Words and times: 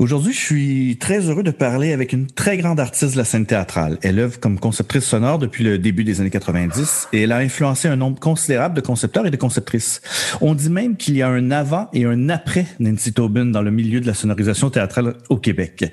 Aujourd'hui, 0.00 0.32
je 0.32 0.40
suis 0.40 0.96
très 0.98 1.28
heureux 1.28 1.42
de 1.42 1.50
parler 1.50 1.92
avec 1.92 2.14
une 2.14 2.26
très 2.26 2.56
grande 2.56 2.80
artiste 2.80 3.12
de 3.12 3.18
la 3.18 3.24
scène 3.24 3.44
théâtrale. 3.44 3.98
Elle 4.00 4.18
œuvre 4.18 4.40
comme 4.40 4.58
conceptrice 4.58 5.04
sonore 5.04 5.38
depuis 5.38 5.62
le 5.62 5.76
début 5.76 6.04
des 6.04 6.22
années 6.22 6.30
90 6.30 7.08
et 7.12 7.24
elle 7.24 7.32
a 7.32 7.36
influencé 7.36 7.86
un 7.86 7.96
nombre 7.96 8.18
considérable 8.18 8.74
de 8.74 8.80
concepteurs 8.80 9.26
et 9.26 9.30
de 9.30 9.36
conceptrices. 9.36 10.00
On 10.40 10.54
dit 10.54 10.70
même 10.70 10.96
qu'il 10.96 11.18
y 11.18 11.22
a 11.22 11.28
un 11.28 11.50
avant 11.50 11.90
et 11.92 12.06
un 12.06 12.30
après 12.30 12.64
Nancy 12.78 13.12
Tobin 13.12 13.44
dans 13.44 13.60
le 13.60 13.70
milieu 13.70 14.00
de 14.00 14.06
la 14.06 14.14
sonorisation 14.14 14.70
théâtrale 14.70 15.16
au 15.28 15.36
Québec. 15.36 15.84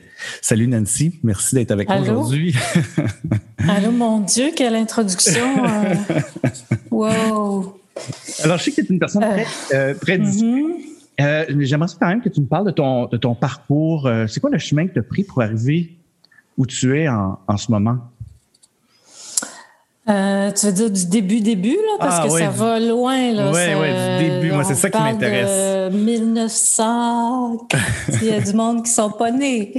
Salut 0.42 0.70
Nancy, 0.70 1.20
merci 1.22 1.56
d'être 1.56 1.72
avec 1.72 1.90
moi 1.90 2.00
aujourd'hui. 2.00 2.56
Allô, 3.68 3.92
mon 3.92 4.22
Dieu, 4.22 4.52
quelle 4.56 4.76
introduction! 4.76 5.66
Euh. 5.66 5.96
Wow! 6.92 7.78
Alors, 8.44 8.58
je 8.58 8.64
sais 8.64 8.72
que 8.72 8.76
tu 8.76 8.82
es 8.84 8.86
une 8.90 9.00
personne 9.00 9.22
très, 9.22 9.46
euh, 9.74 9.94
très 9.94 10.18
mm-hmm. 10.18 10.97
Euh, 11.20 11.46
j'aimerais 11.62 11.88
quand 12.00 12.08
même 12.08 12.22
que 12.22 12.30
tu 12.30 12.42
me 12.42 12.46
parles 12.46 12.68
de 12.68 12.72
ton, 12.72 13.08
de 13.08 13.18
ton 13.18 13.34
parcours. 13.34 14.06
Euh, 14.06 14.28
c'est 14.28 14.40
quoi 14.40 14.50
le 14.50 14.60
chemin 14.60 14.88
que 14.88 14.94
tu 14.94 15.00
as 15.00 15.04
pris 15.04 15.24
pour 15.24 15.42
arriver 15.42 15.98
où 16.58 16.66
tu 16.66 16.98
es 16.98 17.08
en, 17.08 17.40
en 17.48 17.58
ce 17.58 17.72
moment? 17.72 18.00
Euh, 20.10 20.52
tu 20.54 20.68
veux 20.68 20.72
dire 20.72 20.90
du 20.90 21.06
début, 21.08 21.42
début, 21.42 21.76
là, 21.76 21.98
parce 22.00 22.20
ah, 22.22 22.24
que 22.24 22.30
ça 22.30 22.50
va 22.50 22.80
loin. 22.80 23.34
Là, 23.34 23.52
oui, 23.52 23.62
oui, 23.78 23.88
du 24.24 24.30
début. 24.30 24.52
Moi, 24.54 24.64
c'est 24.64 24.76
ça 24.76 24.90
qui 24.90 24.98
m'intéresse. 24.98 25.92
1900, 25.94 27.68
il 28.22 28.28
y 28.28 28.34
a 28.34 28.40
du 28.40 28.54
monde 28.54 28.86
qui 28.86 28.92
sont 28.92 29.12
pas 29.12 29.32
nés, 29.32 29.74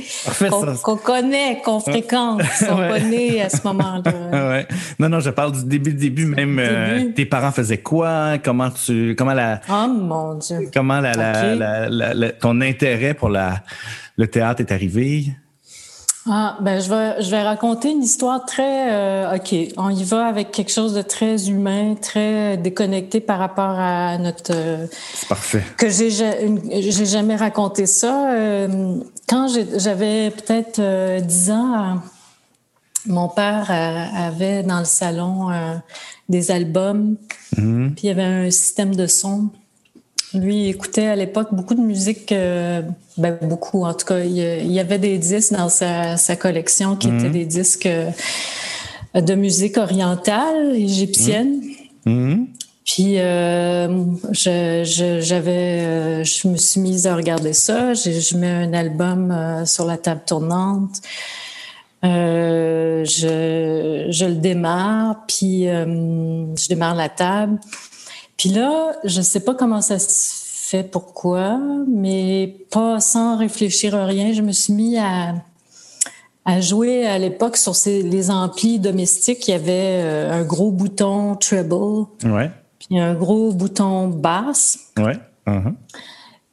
qu'on 0.85 0.97
connaît, 0.97 1.63
qu'on 1.65 1.81
fréquente, 1.81 2.43
qui 2.43 2.65
sont 2.65 2.77
pas 2.77 3.01
nés 3.01 3.41
à 3.41 3.49
ce 3.49 3.67
moment-là. 3.69 4.13
ouais. 4.51 4.69
Non, 4.99 5.09
non, 5.09 5.21
je 5.21 5.31
parle 5.31 5.53
du 5.53 5.65
début, 5.65 5.95
début. 5.95 6.27
Même 6.27 6.59
euh, 6.59 7.05
tes 7.15 7.25
parents 7.25 7.53
faisaient 7.53 7.79
quoi? 7.79 8.37
Comment 8.45 8.71
tu, 8.71 9.15
comment 9.17 9.33
la, 9.33 9.61
oh 9.71 9.89
mon 9.89 10.35
Dieu. 10.35 10.69
Comment 10.75 11.01
la, 11.01 11.13
la, 11.13 11.89
la, 11.89 12.33
ton 12.33 12.61
intérêt 12.61 13.15
pour 13.15 13.31
la, 13.31 13.63
le 14.19 14.27
théâtre 14.27 14.61
est 14.61 14.73
arrivé? 14.73 15.33
Ah, 16.31 16.59
ben 16.61 16.79
je 16.79 16.91
vais 16.91 17.23
je 17.23 17.31
vais 17.31 17.43
raconter 17.43 17.91
une 17.91 18.03
histoire 18.03 18.45
très 18.45 18.93
euh, 18.93 19.37
ok. 19.37 19.55
On 19.79 19.89
y 19.89 20.05
va 20.05 20.27
avec 20.27 20.51
quelque 20.51 20.71
chose 20.71 20.93
de 20.93 21.01
très 21.01 21.49
humain, 21.49 21.95
très 21.95 22.59
déconnecté 22.59 23.21
par 23.21 23.39
rapport 23.39 23.79
à 23.79 24.19
notre. 24.19 24.53
Euh, 24.55 24.87
C'est 25.15 25.29
parfait. 25.29 25.65
Que 25.79 25.89
j'ai 25.89 26.11
j'ai 26.11 27.07
jamais 27.07 27.37
raconté 27.37 27.87
ça. 27.87 28.33
Euh, 28.33 28.97
quand 29.27 29.49
j'avais 29.77 30.31
peut-être 30.31 30.81
10 31.23 31.51
ans, 31.51 31.99
mon 33.07 33.29
père 33.29 33.71
avait 33.71 34.63
dans 34.63 34.81
le 34.81 34.85
salon 34.85 35.49
des 36.29 36.51
albums, 36.51 37.17
mm-hmm. 37.57 37.95
puis 37.95 38.05
il 38.05 38.07
y 38.09 38.11
avait 38.11 38.23
un 38.23 38.51
système 38.51 38.95
de 38.95 39.07
son. 39.07 39.51
Lui 40.35 40.65
il 40.65 40.69
écoutait 40.69 41.07
à 41.07 41.17
l'époque 41.17 41.49
beaucoup 41.53 41.75
de 41.75 41.81
musique, 41.81 42.33
euh, 42.33 42.83
ben 43.17 43.39
beaucoup 43.43 43.85
en 43.85 43.95
tout 43.95 44.05
cas. 44.05 44.21
Il, 44.21 44.37
y 44.71 44.81
avait 44.81 44.99
des 44.99 45.17
disques 45.17 45.55
dans 45.55 45.71
sa, 45.71 46.17
collection 46.37 46.97
qui 46.97 47.09
étaient 47.09 47.29
mhm. 47.29 47.33
des 47.33 47.47
disques 47.47 47.87
euh, 47.87 48.11
de 49.15 49.35
musique 49.35 49.79
orientale, 49.79 50.75
égyptienne. 50.77 51.61
Mhm. 52.05 52.15
Mhm. 52.15 52.47
Puis 52.85 53.19
euh, 53.19 54.05
je, 54.33 55.21
j'avais, 55.21 56.25
je 56.25 56.49
me 56.49 56.57
suis 56.57 56.81
mise 56.81 57.07
à 57.07 57.17
regarder 57.17 57.53
ça. 57.53 57.93
Je, 57.95 58.37
mets 58.37 58.51
un 58.51 58.73
album 58.73 59.65
sur 59.67 59.85
la 59.85 59.99
table 59.99 60.23
tournante. 60.27 61.03
je, 62.03 63.05
je 64.09 64.25
le 64.25 64.37
démarre, 64.37 65.27
puis 65.27 65.65
je 65.65 66.69
démarre 66.69 66.95
la 66.95 67.11
table. 67.11 67.59
Puis 68.39 68.51
là, 68.51 68.93
je 69.05 69.21
sais 69.21 69.41
pas 69.41 69.55
comment 69.55 69.83
ça 69.83 69.99
se 69.99 70.69
fait, 70.69 70.85
pourquoi, 70.85 71.59
mais 71.89 72.57
pas 72.71 73.01
sans 73.01 73.37
réfléchir 73.37 73.95
à 73.95 74.07
rien, 74.07 74.33
je 74.33 74.43
me 74.43 74.53
suis 74.53 74.73
mis 74.73 74.97
à, 74.97 75.35
à 76.45 76.61
jouer 76.61 77.05
à 77.07 77.19
l'époque 77.19 77.57
sur 77.57 77.75
ces, 77.75 78.03
les 78.03 78.31
amplis 78.31 78.79
domestiques. 78.79 79.49
Il 79.49 79.51
y 79.51 79.55
avait 79.55 80.03
euh, 80.03 80.33
un 80.33 80.45
gros 80.45 80.71
bouton 80.71 81.35
treble, 81.35 82.07
ouais. 82.25 82.51
puis 82.79 82.99
un 82.99 83.15
gros 83.15 83.53
bouton 83.53 84.09
basse. 84.09 84.79
Ouais. 84.97 85.19
Uh-huh. 85.47 85.75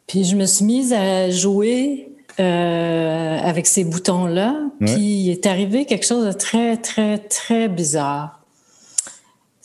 Puis 0.08 0.24
je 0.24 0.36
me 0.36 0.46
suis 0.46 0.66
mise 0.66 0.92
à 0.92 1.30
jouer 1.30 2.10
euh, 2.40 3.40
avec 3.44 3.68
ces 3.68 3.84
boutons-là. 3.84 4.56
Puis 4.80 5.02
il 5.02 5.30
est 5.30 5.46
arrivé 5.46 5.86
quelque 5.86 6.06
chose 6.06 6.26
de 6.26 6.32
très, 6.32 6.78
très, 6.78 7.18
très 7.20 7.68
bizarre. 7.68 8.35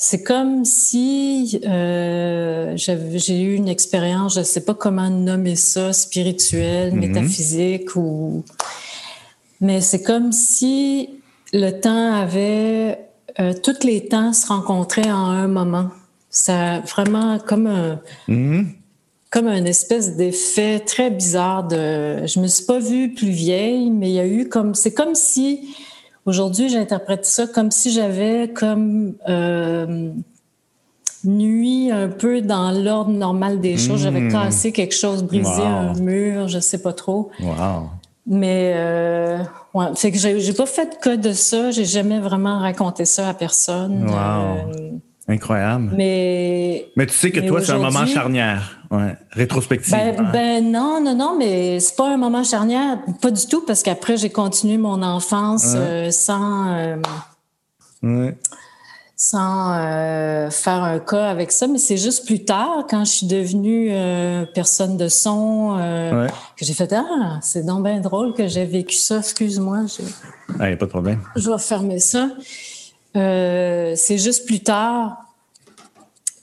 C'est 0.03 0.23
comme 0.23 0.65
si 0.65 1.61
euh, 1.63 2.73
j'ai 2.75 3.43
eu 3.43 3.55
une 3.55 3.69
expérience, 3.69 4.33
je 4.33 4.39
ne 4.39 4.45
sais 4.45 4.65
pas 4.65 4.73
comment 4.73 5.11
nommer 5.11 5.57
ça, 5.57 5.93
spirituelle, 5.93 6.95
mhm. 6.95 7.01
métaphysique 7.01 7.97
ou... 7.97 8.43
Mais 9.61 9.83
c'est 9.83 10.03
comme 10.03 10.33
si 10.33 11.11
le 11.53 11.71
temps 11.73 12.15
avait... 12.15 12.99
Euh, 13.41 13.53
tous 13.63 13.85
les 13.85 14.07
temps 14.07 14.33
se 14.33 14.47
rencontraient 14.47 15.13
en 15.13 15.27
un 15.27 15.49
moment. 15.49 15.91
Ça 16.31 16.81
vraiment 16.81 17.39
comme 17.39 17.67
un... 17.67 18.01
Mhm. 18.27 18.69
Comme 19.31 19.49
un 19.49 19.67
espèce 19.67 20.17
d'effet 20.17 20.81
très 20.81 21.11
bizarre 21.11 21.69
de... 21.69 22.27
Je 22.27 22.41
me 22.41 22.47
suis 22.47 22.65
pas 22.65 22.79
vue 22.79 23.13
plus 23.13 23.29
vieille, 23.29 23.91
mais 23.91 24.09
il 24.09 24.15
y 24.15 24.21
a 24.21 24.27
eu 24.27 24.49
comme... 24.49 24.75
C'est 24.75 24.95
comme 24.95 25.15
si 25.15 25.77
Aujourd'hui, 26.27 26.69
j'interprète 26.69 27.25
ça 27.25 27.47
comme 27.47 27.71
si 27.71 27.91
j'avais 27.91 28.51
comme 28.55 29.15
euh, 29.29 30.11
nuit 31.25 31.91
un 31.91 32.09
peu 32.09 32.41
dans 32.43 32.71
l'ordre 32.71 33.11
normal 33.11 33.61
des 33.61 33.77
choses. 33.77 34.03
J'avais 34.03 34.21
hmm. 34.21 34.33
cassé 34.33 34.73
quelque 34.73 34.95
chose, 34.95 35.23
brisé 35.23 35.63
un 35.63 35.95
mur, 35.95 36.49
je 36.49 36.59
sais 36.59 36.83
pas 36.83 36.93
trop. 36.93 37.31
Wow. 37.41 37.89
Mais 38.27 38.75
euh, 38.77 39.39
ouais, 39.75 39.87
fait 39.97 40.13
que 40.13 40.19
j'ai 40.19 40.53
pas 40.53 40.67
fait 40.67 40.99
cas 41.01 41.17
de 41.17 41.33
ça. 41.33 41.71
J'ai 41.71 41.85
jamais 41.85 42.21
vraiment 42.21 42.59
raconté 42.59 43.05
ça 43.05 43.29
à 43.29 43.35
personne. 43.35 44.09
Wow. 44.09 44.15
Euh, 44.15 44.91
Incroyable. 45.29 45.93
Mais, 45.97 46.89
mais 46.97 47.07
tu 47.07 47.15
sais 47.15 47.31
que 47.31 47.41
toi, 47.41 47.63
c'est 47.63 47.73
un 47.73 47.79
moment 47.79 48.07
charnière, 48.07 48.81
ouais, 48.91 49.17
rétrospectif. 49.31 49.93
Ben, 49.93 50.31
ben, 50.33 50.73
non, 50.73 51.01
non, 51.01 51.15
non, 51.15 51.37
mais 51.39 51.79
c'est 51.79 51.95
pas 51.97 52.13
un 52.13 52.17
moment 52.17 52.43
charnière, 52.43 52.99
pas 53.21 53.31
du 53.31 53.47
tout, 53.47 53.63
parce 53.65 53.83
qu'après, 53.83 54.17
j'ai 54.17 54.31
continué 54.31 54.77
mon 54.77 55.03
enfance 55.03 55.75
euh, 55.77 56.11
sans, 56.11 56.75
euh, 58.03 58.33
sans 59.15 59.73
euh, 59.73 60.51
faire 60.51 60.83
un 60.83 60.99
cas 60.99 61.31
avec 61.31 61.53
ça. 61.53 61.69
Mais 61.69 61.79
c'est 61.79 61.99
juste 61.99 62.27
plus 62.27 62.45
tard, 62.45 62.87
quand 62.89 63.05
je 63.05 63.11
suis 63.11 63.27
devenue 63.27 63.93
personne 64.53 64.97
de 64.97 65.07
son, 65.07 65.77
que 66.57 66.65
j'ai 66.65 66.75
fait 66.75 66.93
Ah, 66.93 67.39
c'est 67.43 67.65
donc 67.65 67.85
bien 67.85 68.01
drôle 68.01 68.35
que 68.35 68.49
j'ai 68.49 68.65
vécu 68.65 68.97
ça, 68.97 69.19
excuse-moi. 69.19 69.83
Il 70.59 70.67
n'y 70.67 70.73
a 70.73 70.77
pas 70.77 70.87
de 70.87 70.91
problème. 70.91 71.21
Je 71.37 71.51
vais 71.51 71.59
fermer 71.59 72.01
ça. 72.01 72.31
Euh, 73.17 73.95
c'est 73.97 74.19
juste 74.19 74.47
plus 74.47 74.61
tard 74.61 75.17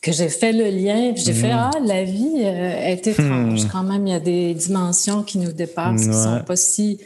que 0.01 0.11
j'ai 0.11 0.29
fait 0.29 0.51
le 0.51 0.69
lien, 0.69 1.13
j'ai 1.15 1.33
fait 1.33 1.53
hmm. 1.53 1.57
ah 1.57 1.71
la 1.83 2.03
vie 2.03 2.41
euh, 2.43 2.87
est 2.87 3.07
étrange 3.07 3.65
hmm. 3.65 3.69
quand 3.71 3.83
même. 3.83 4.07
Il 4.07 4.11
y 4.11 4.15
a 4.15 4.19
des 4.19 4.53
dimensions 4.53 5.23
qui 5.23 5.37
nous 5.37 5.51
dépassent, 5.51 6.07
qui 6.07 6.13
sont 6.13 6.41
pas 6.45 6.55
si 6.55 6.99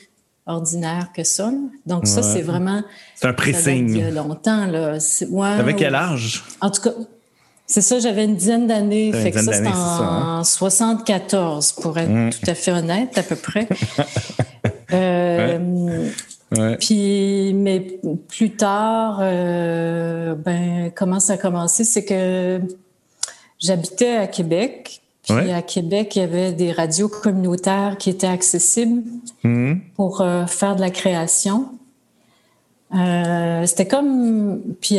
ordinaires 0.46 1.10
que 1.16 1.24
ça. 1.24 1.52
Donc 1.86 2.08
ça 2.08 2.22
c'est 2.24 2.42
vraiment 2.42 2.84
c'est 3.16 3.28
un 3.28 3.34
pressing. 3.34 3.90
Il 3.90 3.98
y 3.98 4.04
a 4.04 4.12
longtemps 4.12 4.66
là. 4.68 4.98
Ouais, 5.30 5.58
T'avais 5.58 5.76
quel 5.76 5.96
âge? 5.96 6.44
En 6.60 6.70
tout 6.70 6.82
cas. 6.82 6.92
C'est 7.68 7.80
ça, 7.80 8.00
j'avais 8.00 8.26
une 8.26 8.36
dizaine 8.36 8.68
d'années. 8.68 9.14
Fait 9.14 9.32
que 9.32 9.42
ça, 9.42 9.54
c'était 9.54 9.70
en 9.70 10.44
74, 10.44 11.74
hein? 11.78 11.82
pour 11.82 11.98
être 11.98 12.10
hmm. 12.10 12.30
tout 12.30 12.50
à 12.50 12.54
fait 12.54 12.74
honnête, 12.74 13.18
à 13.18 13.24
peu 13.24 13.38
près. 13.38 13.66
euh, 14.92 16.10
puis, 16.80 17.54
mais 17.54 18.00
plus 18.28 18.52
tard, 18.52 19.20
euh, 19.22 20.36
ben, 20.36 20.92
comment 20.94 21.20
ça 21.20 21.34
a 21.34 21.38
commencé? 21.38 21.84
C'est 21.86 22.04
que 22.04 22.60
j'habitais 23.60 24.18
à 24.18 24.28
Québec. 24.28 25.02
Puis 25.24 25.52
à 25.52 25.62
Québec, 25.62 26.16
il 26.16 26.20
y 26.20 26.24
avait 26.24 26.52
des 26.52 26.72
radios 26.72 27.08
communautaires 27.08 27.96
qui 27.98 28.10
étaient 28.10 28.28
accessibles 28.28 29.04
mm-hmm. 29.46 29.80
pour 29.96 30.20
euh, 30.20 30.46
faire 30.46 30.76
de 30.76 30.82
la 30.82 30.90
création. 30.90 31.70
Euh, 32.94 33.66
c'était 33.66 33.88
comme 33.88 34.62
puis 34.82 34.98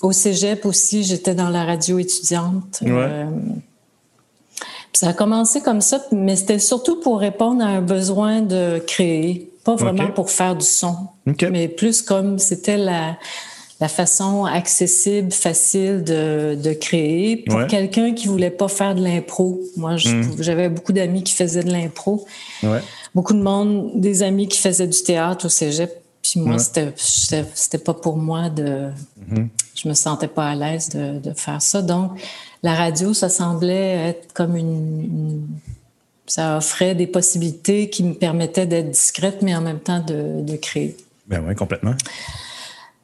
au 0.00 0.12
cégep 0.12 0.64
aussi, 0.64 1.02
j'étais 1.02 1.34
dans 1.34 1.50
la 1.50 1.64
radio 1.64 1.98
étudiante. 1.98 2.82
ça 4.94 5.08
a 5.08 5.12
commencé 5.12 5.60
comme 5.60 5.82
ça, 5.82 6.00
mais 6.12 6.36
c'était 6.36 6.60
surtout 6.60 7.00
pour 7.00 7.18
répondre 7.18 7.62
à 7.62 7.66
un 7.66 7.82
besoin 7.82 8.40
de 8.40 8.78
créer, 8.86 9.51
pas 9.64 9.76
vraiment 9.76 10.10
pour 10.10 10.30
faire 10.30 10.56
du 10.56 10.66
son, 10.66 10.96
mais 11.26 11.68
plus 11.68 12.02
comme 12.02 12.38
c'était 12.38 12.76
la, 12.76 13.16
la 13.82 13.88
façon 13.88 14.44
accessible, 14.44 15.32
facile 15.32 16.04
de, 16.04 16.54
de 16.54 16.72
créer 16.72 17.38
pour 17.38 17.66
quelqu'un 17.66 18.14
qui 18.14 18.28
voulait 18.28 18.50
pas 18.50 18.68
faire 18.68 18.94
de 18.94 19.02
l'impro. 19.02 19.60
Moi, 19.76 19.96
hmm. 19.96 20.36
j'avais 20.38 20.68
beaucoup 20.68 20.92
d'amis 20.92 21.24
qui 21.24 21.34
faisaient 21.34 21.64
de 21.64 21.72
l'impro. 21.72 22.24
Beaucoup 23.12 23.34
de 23.34 23.42
monde, 23.42 23.90
des 23.96 24.22
amis 24.22 24.46
qui 24.46 24.58
faisaient 24.58 24.86
du 24.86 25.02
théâtre 25.02 25.46
au 25.46 25.48
cégep. 25.48 25.90
Puis 26.22 26.38
moi, 26.38 26.58
c'était 26.60 26.92
c'était 26.96 27.78
pas 27.78 27.94
pour 27.94 28.16
moi 28.16 28.50
de. 28.50 28.90
Hmm. 29.28 29.48
Je 29.74 29.88
me 29.88 29.94
sentais 29.94 30.28
pas 30.28 30.50
à 30.50 30.54
l'aise 30.54 30.88
de, 30.90 31.18
de, 31.18 31.32
faire 31.34 31.60
ça. 31.60 31.82
Donc, 31.82 32.12
la 32.62 32.76
radio, 32.76 33.12
ça 33.12 33.28
semblait 33.28 34.10
être 34.10 34.32
comme 34.32 34.54
une, 34.54 35.44
ça 36.32 36.56
offrait 36.56 36.94
des 36.94 37.06
possibilités 37.06 37.90
qui 37.90 38.02
me 38.02 38.14
permettaient 38.14 38.64
d'être 38.64 38.90
discrète, 38.90 39.42
mais 39.42 39.54
en 39.54 39.60
même 39.60 39.80
temps 39.80 40.00
de, 40.00 40.40
de 40.40 40.56
créer. 40.56 40.96
Ben 41.26 41.44
oui, 41.46 41.54
complètement. 41.54 41.94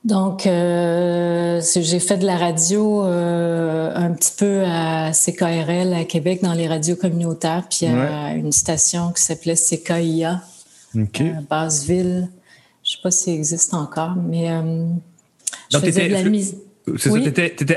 Donc, 0.02 0.46
euh, 0.46 1.60
j'ai 1.60 2.00
fait 2.00 2.16
de 2.16 2.24
la 2.24 2.38
radio 2.38 3.04
euh, 3.04 3.92
un 3.94 4.12
petit 4.12 4.32
peu 4.34 4.62
à 4.64 5.12
CKRL 5.12 5.92
à 5.92 6.04
Québec, 6.06 6.40
dans 6.42 6.54
les 6.54 6.66
radios 6.68 6.96
communautaires, 6.96 7.64
puis 7.68 7.84
à 7.84 8.32
une 8.32 8.50
station 8.50 9.12
qui 9.12 9.22
s'appelait 9.22 9.56
CKIA, 9.56 10.40
okay. 10.98 11.32
à 11.32 11.42
Basseville. 11.42 12.30
Je 12.82 12.92
sais 12.92 12.98
pas 13.02 13.10
si 13.10 13.24
ça 13.24 13.30
existe 13.32 13.74
encore, 13.74 14.14
mais 14.16 14.50
euh, 14.50 14.86
je 15.70 15.76
faisais 15.76 16.08
de 16.08 16.14
la 16.14 16.22
mise. 16.22 16.56
C'est 16.96 17.10
ça, 17.10 17.18
t'étais, 17.20 17.76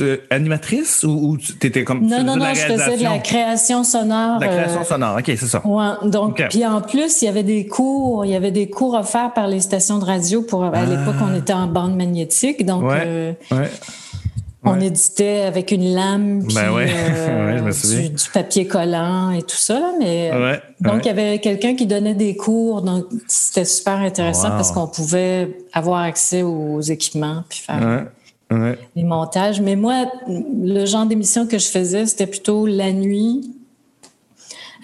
euh, 0.00 0.16
animatrice 0.30 1.04
ou, 1.04 1.36
tu 1.36 1.54
t'étais 1.54 1.84
comme 1.84 2.06
Non, 2.06 2.22
non, 2.22 2.36
non, 2.36 2.46
je 2.54 2.60
faisais 2.60 2.96
de 2.98 3.02
la 3.02 3.18
création 3.18 3.84
sonore. 3.84 4.40
La 4.40 4.48
création 4.48 4.80
euh, 4.80 4.84
sonore, 4.84 5.16
ok, 5.18 5.24
c'est 5.26 5.46
ça. 5.46 5.66
Ouais, 5.66 6.08
donc, 6.08 6.42
puis 6.50 6.64
en 6.66 6.80
plus, 6.80 7.22
il 7.22 7.26
y 7.26 7.28
avait 7.28 7.42
des 7.42 7.66
cours, 7.66 8.24
il 8.24 8.32
y 8.32 8.36
avait 8.36 8.50
des 8.50 8.68
cours 8.68 8.94
offerts 8.94 9.32
par 9.34 9.46
les 9.48 9.60
stations 9.60 9.98
de 9.98 10.04
radio 10.04 10.42
pour 10.42 10.64
à 10.64 10.84
l'époque 10.84 11.16
on 11.20 11.34
ah. 11.34 11.38
était 11.38 11.52
en 11.52 11.66
bande 11.66 11.96
magnétique, 11.96 12.64
donc 12.64 12.84
euh, 12.84 13.32
on 14.64 14.80
éditait 14.80 15.42
avec 15.42 15.70
une 15.70 15.94
lame, 15.94 16.44
puis, 16.46 16.54
ben 16.54 17.70
du, 17.70 18.30
papier 18.32 18.66
collant 18.66 19.30
et 19.30 19.42
tout 19.42 19.56
ça, 19.56 19.92
mais 19.98 20.30
donc 20.80 21.04
il 21.04 21.06
y 21.06 21.10
avait 21.10 21.38
quelqu'un 21.38 21.74
qui 21.74 21.86
donnait 21.86 22.14
des 22.14 22.36
cours, 22.36 22.82
donc 22.82 23.06
c'était 23.26 23.64
super 23.64 23.98
intéressant 23.98 24.50
parce 24.50 24.72
qu'on 24.72 24.88
pouvait 24.88 25.58
avoir 25.72 26.02
accès 26.02 26.42
aux 26.42 26.80
équipements 26.80 27.44
puis 27.48 27.60
faire 27.60 28.06
les 28.50 29.04
montages. 29.04 29.60
Mais 29.60 29.76
moi, 29.76 30.06
le 30.26 30.86
genre 30.86 31.06
d'émission 31.06 31.46
que 31.46 31.58
je 31.58 31.66
faisais, 31.66 32.06
c'était 32.06 32.26
plutôt 32.26 32.66
la 32.66 32.92
nuit, 32.92 33.54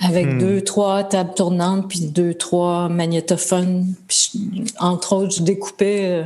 avec 0.01 0.27
hmm. 0.27 0.39
deux, 0.39 0.61
trois 0.61 1.05
tables 1.05 1.35
tournantes, 1.35 1.89
puis 1.89 2.01
deux, 2.01 2.35
trois 2.35 2.89
magnétophones. 2.89 3.95
Puis, 4.09 4.65
entre 4.79 5.15
autres, 5.15 5.37
je 5.37 5.43
découpais 5.43 6.01
euh, 6.03 6.25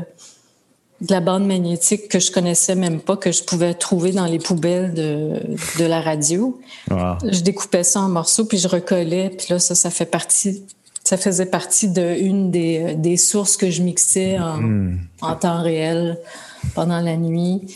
de 1.00 1.12
la 1.12 1.20
bande 1.20 1.46
magnétique 1.46 2.08
que 2.08 2.18
je 2.18 2.32
connaissais 2.32 2.74
même 2.74 3.00
pas, 3.00 3.16
que 3.16 3.30
je 3.30 3.42
pouvais 3.44 3.74
trouver 3.74 4.12
dans 4.12 4.26
les 4.26 4.38
poubelles 4.38 4.94
de, 4.94 5.40
de 5.78 5.84
la 5.84 6.00
radio. 6.00 6.58
Je 6.90 7.40
découpais 7.40 7.84
ça 7.84 8.00
en 8.00 8.08
morceaux, 8.08 8.46
puis 8.46 8.58
je 8.58 8.68
recollais. 8.68 9.30
Puis 9.30 9.48
là, 9.50 9.58
ça, 9.58 9.74
ça 9.74 9.90
fait 9.90 10.06
partie 10.06 10.64
ça 11.04 11.16
faisait 11.16 11.46
partie 11.46 11.88
d'une 11.88 12.50
des, 12.50 12.94
des 12.94 13.16
sources 13.16 13.56
que 13.56 13.70
je 13.70 13.80
mixais 13.80 14.38
en, 14.38 14.58
hmm. 14.58 14.98
en 15.22 15.34
temps 15.36 15.62
réel 15.62 16.18
pendant 16.74 17.00
la 17.00 17.16
nuit. 17.16 17.74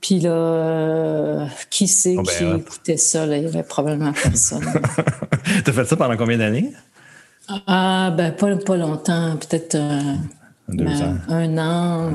Puis 0.00 0.18
là, 0.20 0.30
euh, 0.30 1.46
qui 1.68 1.86
sait 1.86 2.16
oh, 2.18 2.22
ben, 2.22 2.32
qui 2.32 2.60
écoutait 2.60 2.96
ça? 2.96 3.26
Là? 3.26 3.36
Il 3.36 3.44
y 3.44 3.46
avait 3.46 3.62
probablement 3.62 4.12
personne. 4.12 4.64
T'as 5.64 5.72
fait 5.72 5.84
ça 5.84 5.96
pendant 5.96 6.16
combien 6.16 6.38
d'années? 6.38 6.72
Ah, 7.66 8.12
ben 8.16 8.32
pas, 8.32 8.56
pas 8.56 8.76
longtemps, 8.76 9.36
peut-être 9.36 9.74
euh, 9.74 10.14
ben, 10.68 11.20
un 11.28 11.58
an. 11.58 12.10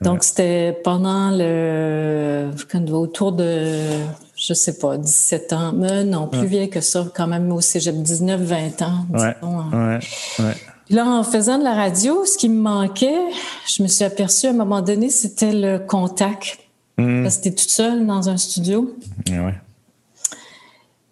Donc, 0.00 0.22
c'était 0.22 0.78
pendant 0.84 1.30
le. 1.30 2.50
autour 2.92 3.32
de, 3.32 4.02
je 4.36 4.54
sais 4.54 4.78
pas, 4.78 4.98
17 4.98 5.52
ans. 5.52 5.72
Mais 5.72 6.04
non, 6.04 6.28
plus 6.28 6.46
vieux 6.46 6.66
que 6.66 6.80
ça, 6.80 7.06
quand 7.14 7.26
même 7.26 7.50
au 7.50 7.60
cégep, 7.60 7.96
19-20 7.96 8.84
ans. 8.84 9.06
Disons, 9.10 9.60
hein. 9.60 9.98
ouais. 10.38 10.54
Ouais. 10.90 10.96
Là, 10.96 11.06
en 11.06 11.22
faisant 11.24 11.58
de 11.58 11.64
la 11.64 11.74
radio, 11.74 12.24
ce 12.24 12.36
qui 12.38 12.48
me 12.48 12.60
manquait, 12.60 13.20
je 13.66 13.82
me 13.82 13.88
suis 13.88 14.04
aperçue 14.04 14.46
à 14.46 14.50
un 14.50 14.54
moment 14.54 14.82
donné, 14.82 15.10
c'était 15.10 15.52
le 15.52 15.78
contact. 15.78 16.58
Hmm. 16.98 17.22
Parce 17.22 17.38
que 17.38 17.48
toute 17.48 17.70
seule 17.70 18.06
dans 18.06 18.28
un 18.28 18.36
studio. 18.36 18.94
Ouais. 19.28 19.54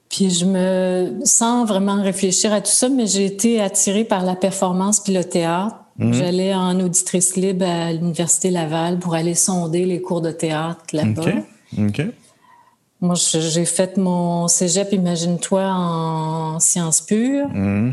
Puis 0.08 0.30
je 0.30 0.44
me, 0.44 1.20
sans 1.24 1.64
vraiment 1.64 2.02
réfléchir 2.02 2.52
à 2.52 2.60
tout 2.60 2.70
ça, 2.70 2.88
mais 2.88 3.06
j'ai 3.06 3.24
été 3.24 3.60
attirée 3.60 4.04
par 4.04 4.24
la 4.24 4.36
performance 4.36 5.00
puis 5.00 5.12
le 5.12 5.24
théâtre. 5.24 5.76
Hmm. 5.98 6.12
J'allais 6.12 6.54
en 6.54 6.78
auditrice 6.80 7.36
libre 7.36 7.66
à 7.66 7.92
l'Université 7.92 8.50
Laval 8.50 8.98
pour 8.98 9.14
aller 9.14 9.34
sonder 9.34 9.84
les 9.86 10.00
cours 10.00 10.20
de 10.20 10.30
théâtre 10.30 10.84
là-bas. 10.92 11.22
OK. 11.78 12.02
Moi, 13.00 13.16
j'ai 13.16 13.64
fait 13.64 13.96
mon 13.96 14.46
cégep, 14.46 14.92
imagine-toi, 14.92 15.64
en 15.64 16.60
sciences 16.60 17.00
pures. 17.00 17.48
Hmm. 17.48 17.92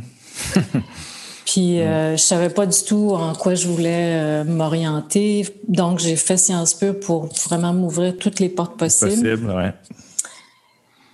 Puis 1.51 1.81
euh, 1.81 2.15
je 2.15 2.21
savais 2.21 2.49
pas 2.49 2.67
du 2.67 2.77
tout 2.83 3.11
en 3.15 3.33
quoi 3.33 3.55
je 3.55 3.67
voulais 3.67 4.19
euh, 4.21 4.43
m'orienter. 4.43 5.47
Donc 5.67 5.97
j'ai 5.97 6.15
fait 6.15 6.37
Sciences 6.37 6.75
Pures 6.75 6.99
pour 6.99 7.25
vraiment 7.47 7.73
m'ouvrir 7.73 8.17
toutes 8.17 8.39
les 8.39 8.49
portes 8.49 8.77
possibles. 8.77 9.11
Possible, 9.11 9.51
ouais. 9.51 9.73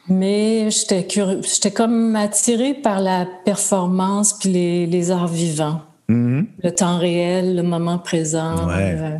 Mais 0.09 0.69
j'étais 0.71 1.07
j'étais 1.41 1.71
comme 1.71 2.17
attirée 2.17 2.73
par 2.73 2.99
la 2.99 3.25
performance 3.45 4.33
puis 4.33 4.49
les, 4.49 4.87
les 4.87 5.09
arts 5.09 5.29
vivants. 5.29 5.79
Mm-hmm. 6.09 6.45
Le 6.63 6.71
temps 6.71 6.97
réel, 6.97 7.55
le 7.55 7.63
moment 7.63 7.97
présent. 7.97 8.67
Ouais. 8.67 8.97
Euh, 8.99 9.17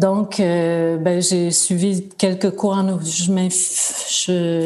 donc, 0.00 0.40
euh, 0.40 0.96
ben, 0.96 1.20
j'ai 1.20 1.50
suivi 1.50 2.08
quelques 2.16 2.52
cours 2.52 2.72
en 2.72 2.98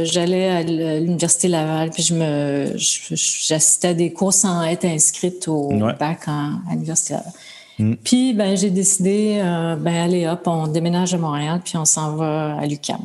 J'allais 0.04 0.48
à 0.48 0.62
l'Université 0.62 1.48
Laval, 1.48 1.90
puis 1.90 2.04
je 2.04 2.14
me, 2.14 2.72
j'assistais 2.76 3.88
à 3.88 3.94
des 3.94 4.12
cours 4.12 4.32
sans 4.32 4.62
être 4.62 4.84
inscrite 4.84 5.48
au 5.48 5.70
bac 5.98 6.28
à 6.28 6.50
l'Université 6.70 7.14
Laval. 7.14 7.32
Mm. 7.80 7.94
Puis, 8.04 8.32
ben, 8.32 8.56
j'ai 8.56 8.70
décidé, 8.70 9.40
euh, 9.42 9.74
ben, 9.74 10.04
allez 10.04 10.28
hop, 10.28 10.46
on 10.46 10.68
déménage 10.68 11.14
à 11.14 11.18
Montréal, 11.18 11.60
puis 11.64 11.76
on 11.76 11.84
s'en 11.84 12.14
va 12.14 12.56
à 12.56 12.66
l'UCAM. 12.66 13.00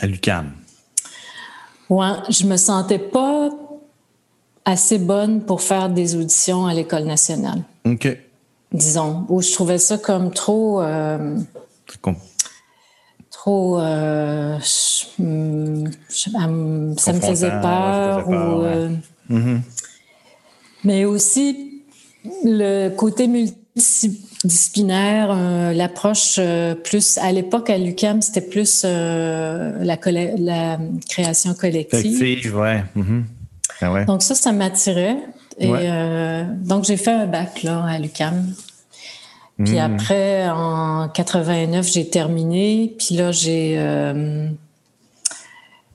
À 0.00 0.06
l'UCAM. 0.06 0.50
Ouais, 1.88 2.14
je 2.28 2.44
me 2.44 2.56
sentais 2.56 2.98
pas 2.98 3.50
assez 4.64 4.98
bonne 4.98 5.42
pour 5.42 5.60
faire 5.60 5.88
des 5.88 6.16
auditions 6.16 6.66
à 6.66 6.74
l'École 6.74 7.04
nationale. 7.04 7.62
OK 7.84 8.18
disons, 8.72 9.26
où 9.28 9.42
je 9.42 9.52
trouvais 9.52 9.78
ça 9.78 9.98
comme 9.98 10.32
trop. 10.32 10.80
Euh, 10.82 11.36
trop. 13.30 13.78
Euh, 13.80 14.58
hmm, 15.18 15.84
ça 16.08 16.48
me 16.48 16.96
faisait 17.20 17.60
peur. 17.60 18.28
ou, 18.28 18.62
euh, 18.62 18.88
mm-hmm. 19.30 19.60
Mais 20.84 21.04
aussi, 21.04 21.82
le 22.44 22.88
côté 22.90 23.26
multidisciplinaire, 23.28 25.32
l'approche 25.74 26.40
plus. 26.82 27.18
À 27.18 27.30
l'époque, 27.32 27.70
à 27.70 27.78
l'UCAM, 27.78 28.20
c'était 28.22 28.40
plus 28.40 28.84
la, 28.84 29.80
la, 29.80 29.96
création 31.08 31.54
collective. 31.54 32.18
Collective, 32.18 32.56
ouais. 32.56 32.82
Mm-hmm. 32.96 33.22
Ah 33.80 33.92
ouais. 33.92 34.04
Donc, 34.04 34.22
ça, 34.22 34.34
ça 34.34 34.50
m'attirait. 34.52 35.16
Et 35.58 35.70
euh, 35.70 36.44
donc, 36.64 36.84
j'ai 36.84 36.96
fait 36.96 37.12
un 37.12 37.26
bac 37.26 37.62
là, 37.62 37.84
à 37.84 37.98
l'UCAM. 37.98 38.54
Puis 39.64 39.74
hmm. 39.74 39.78
après, 39.78 40.48
en 40.48 41.08
89, 41.08 41.86
j'ai 41.86 42.08
terminé. 42.08 42.94
Puis 42.98 43.16
là, 43.16 43.32
j'ai 43.32 43.74
euh, 43.76 44.48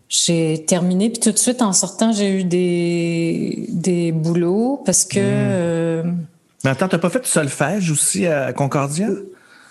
j'ai 0.09 0.63
terminé. 0.67 1.09
Puis 1.09 1.19
tout 1.19 1.31
de 1.31 1.37
suite, 1.37 1.61
en 1.61 1.73
sortant, 1.73 2.11
j'ai 2.11 2.39
eu 2.39 2.43
des, 2.43 3.65
des 3.69 4.11
boulots 4.11 4.81
parce 4.85 5.03
que... 5.05 5.19
Hmm. 5.19 5.23
Euh, 5.23 6.03
Mais 6.63 6.69
attends, 6.69 6.87
t'as 6.87 6.97
pas 6.97 7.09
fait 7.09 7.21
de 7.21 7.25
solfège 7.25 7.91
aussi 7.91 8.27
à 8.27 8.53
Concordia? 8.53 9.09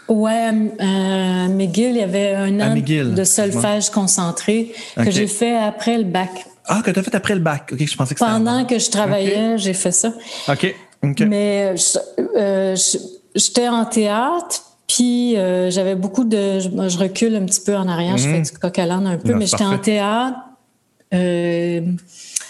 Ouais, 0.09 0.53
à 0.79 1.49
McGill, 1.49 1.91
il 1.91 1.97
y 1.97 2.03
avait 2.03 2.35
un 2.35 2.61
an 2.61 2.77
de 2.77 3.25
solfège 3.25 3.91
concentré 3.91 4.73
que 4.97 5.11
j'ai 5.11 5.27
fait 5.27 5.57
après 5.57 5.99
le 5.99 6.05
bac. 6.05 6.31
Ah, 6.69 6.83
que 6.85 6.91
tu 6.91 6.99
as 6.99 7.03
fait 7.03 7.15
après 7.15 7.35
le 7.35 7.41
bac. 7.41 7.71
OK, 7.73 7.87
je 7.87 7.97
pensais 7.97 8.15
que 8.15 8.19
Pendant 8.19 8.65
que 8.65 8.79
je 8.79 8.91
travaillais, 8.91 9.59
j'ai 9.59 9.73
fait 9.75 9.93
ça. 9.93 10.13
OK. 10.49 10.75
Mais 11.21 11.75
euh, 12.37 12.77
j'étais 13.35 13.69
en 13.69 13.85
théâtre, 13.85 14.63
puis 14.87 15.37
euh, 15.37 15.71
j'avais 15.71 15.95
beaucoup 15.95 16.25
de. 16.25 16.61
Je, 16.61 16.99
recule 16.99 17.37
un 17.37 17.45
petit 17.45 17.61
peu 17.61 17.77
en 17.77 17.89
arrière, 17.89 18.17
je 18.17 18.25
fais 18.25 18.39
mhm. 18.39 18.45
du 18.45 18.53
coq 18.53 18.79
à 18.79 18.85
un 18.85 19.19
peu, 19.19 19.35
mais 19.35 19.47
j'étais 19.47 19.65
en 19.65 19.79
théâtre. 19.79 20.39
Euh, 21.15 21.81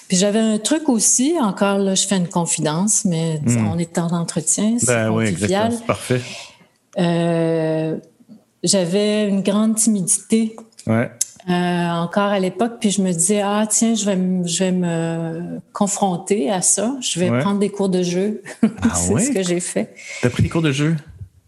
puis 0.08 0.16
j'avais 0.16 0.38
un 0.38 0.58
truc 0.58 0.88
aussi, 0.88 1.34
encore 1.40 1.78
là, 1.78 1.94
je 1.94 2.06
fais 2.06 2.16
une 2.16 2.28
confidence, 2.28 3.04
mais 3.04 3.40
mhm. 3.44 3.68
on 3.68 3.78
est 3.78 3.98
en 3.98 4.08
entretien, 4.08 4.76
c'est 4.78 4.86
ben 4.86 5.10
oui, 5.10 5.26
exactement, 5.26 5.80
parfait. 5.86 6.22
j'avais 8.62 9.28
une 9.28 9.42
grande 9.42 9.76
timidité. 9.76 10.56
Ouais. 10.86 11.10
Encore 11.48 12.30
à 12.32 12.38
l'époque, 12.40 12.74
puis 12.80 12.90
je 12.90 13.02
me 13.02 13.12
disais, 13.12 13.40
ah 13.40 13.66
tiens, 13.68 13.94
je 13.94 14.04
vais, 14.04 14.18
je 14.44 14.64
vais 14.64 14.72
me 14.72 15.60
confronter 15.72 16.50
à 16.50 16.62
ça, 16.62 16.96
je 17.00 17.20
vais 17.20 17.38
prendre 17.40 17.60
des 17.60 17.70
cours 17.70 17.88
de 17.88 18.02
jeu. 18.02 18.42
Ah 18.82 18.94
c'est 18.94 19.18
ce 19.18 19.30
que 19.32 19.42
j'ai 19.42 19.60
fait. 19.60 19.94
Tu 20.20 20.26
as 20.26 20.30
pris 20.30 20.42
des 20.42 20.48
cours 20.48 20.62
de 20.62 20.72
jeu? 20.72 20.96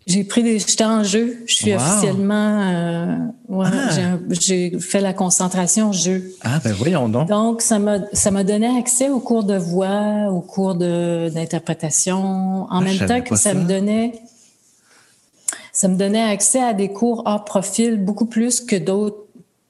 J'ai 0.08 0.24
pris 0.24 0.42
des. 0.42 0.58
J'étais 0.58 0.84
en 0.86 1.04
jeu. 1.04 1.42
Je 1.46 1.54
suis 1.54 1.74
officiellement. 1.74 2.62
Euh, 2.62 3.16
ouais, 3.48 3.66
ah. 3.70 4.18
J'ai 4.30 4.80
fait 4.80 5.02
la 5.02 5.12
concentration 5.12 5.92
jeu. 5.92 6.32
Ah, 6.42 6.60
ben 6.64 6.72
voyons 6.72 7.10
donc. 7.10 7.28
Donc, 7.28 7.60
ça 7.60 7.78
m'a 7.78 7.98
ça 8.14 8.30
m'a 8.30 8.42
donné 8.42 8.66
accès 8.78 9.10
aux 9.10 9.20
cours 9.20 9.44
de 9.44 9.56
voix, 9.58 10.30
aux 10.30 10.40
cours 10.40 10.76
d'interprétation, 10.76 12.62
en 12.62 12.68
ah, 12.70 12.80
même 12.80 12.96
temps 13.06 13.20
que 13.20 13.36
ça, 13.36 13.52
me 13.52 13.64
donnait. 13.64 14.12
Ça 15.74 15.88
me 15.88 15.96
donnait 15.96 16.22
accès 16.22 16.62
à 16.62 16.72
des 16.72 16.88
cours 16.88 17.22
hors 17.26 17.44
profil 17.44 18.02
beaucoup 18.02 18.26
plus 18.26 18.62
que 18.62 18.76
d'autres, 18.76 19.26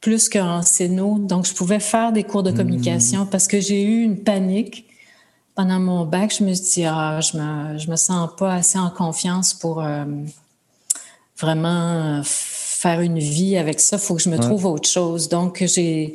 plus 0.08 0.30
qu'en 0.30 0.62
CENO. 0.62 1.18
Donc, 1.18 1.46
je 1.46 1.52
pouvais 1.52 1.80
faire 1.80 2.12
des 2.12 2.24
cours 2.24 2.42
de 2.42 2.50
hmm. 2.50 2.56
communication 2.56 3.26
parce 3.26 3.46
que 3.46 3.60
j'ai 3.60 3.82
eu 3.82 4.02
une 4.02 4.16
panique 4.16 4.86
pendant 5.54 5.80
mon 5.80 6.04
bac, 6.06 6.32
je 6.38 6.44
me 6.44 6.54
suis 6.54 6.64
dit, 6.64 6.84
ah, 6.86 7.20
je 7.20 7.36
me, 7.36 7.78
je 7.78 7.90
me 7.90 7.96
sens 7.96 8.30
pas 8.38 8.54
assez 8.54 8.78
en 8.78 8.90
confiance 8.90 9.52
pour 9.52 9.82
euh, 9.82 10.04
vraiment 11.36 12.22
faire 12.24 13.00
une 13.00 13.18
vie 13.18 13.56
avec 13.56 13.80
ça. 13.80 13.96
Il 13.96 14.02
faut 14.02 14.14
que 14.14 14.22
je 14.22 14.30
me 14.30 14.38
trouve 14.38 14.66
autre 14.66 14.88
chose. 14.88 15.28
Donc, 15.28 15.64
j'ai, 15.66 16.14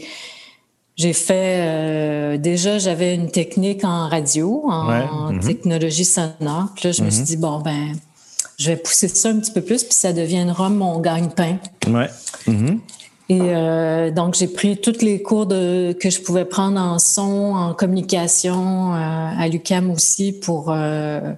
j'ai 0.95 1.11
fait, 1.11 1.57
euh, 1.59 2.37
déjà, 2.37 2.79
j'avais 2.79 3.13
une 3.13 3.29
technique 3.29 3.83
en 3.83 4.07
radio, 4.07 4.63
en, 4.69 5.33
mm-hmm. 5.33 5.45
technologie 5.45 6.05
sonore. 6.05 6.69
Puis 6.73 6.87
là, 6.87 6.91
je 6.93 7.03
me 7.03 7.09
suis 7.09 7.23
mm-hmm. 7.23 7.25
dit, 7.25 7.37
bon, 7.37 7.59
ben, 7.59 7.93
je 8.57 8.71
vais 8.71 8.77
pousser 8.77 9.09
ça 9.09 9.27
un 9.27 9.39
petit 9.39 9.51
peu 9.51 9.61
plus, 9.61 9.83
puis 9.83 9.93
ça 9.93 10.13
deviendra 10.13 10.69
mon 10.69 11.01
gagne-pain. 11.01 11.57
Ouais. 11.87 12.09
Mm-hmm. 12.47 12.79
Et 13.29 13.39
euh, 13.41 14.11
donc, 14.11 14.35
j'ai 14.35 14.47
pris 14.47 14.77
tous 14.77 15.01
les 15.01 15.21
cours 15.21 15.45
de, 15.45 15.93
que 15.93 16.09
je 16.09 16.21
pouvais 16.21 16.45
prendre 16.45 16.79
en 16.79 16.99
son, 16.99 17.53
en 17.55 17.73
communication, 17.73 18.93
euh, 18.93 18.97
à 18.97 19.47
l'UCAM 19.47 19.91
aussi, 19.91 20.33
pour 20.33 20.69
euh, 20.69 21.33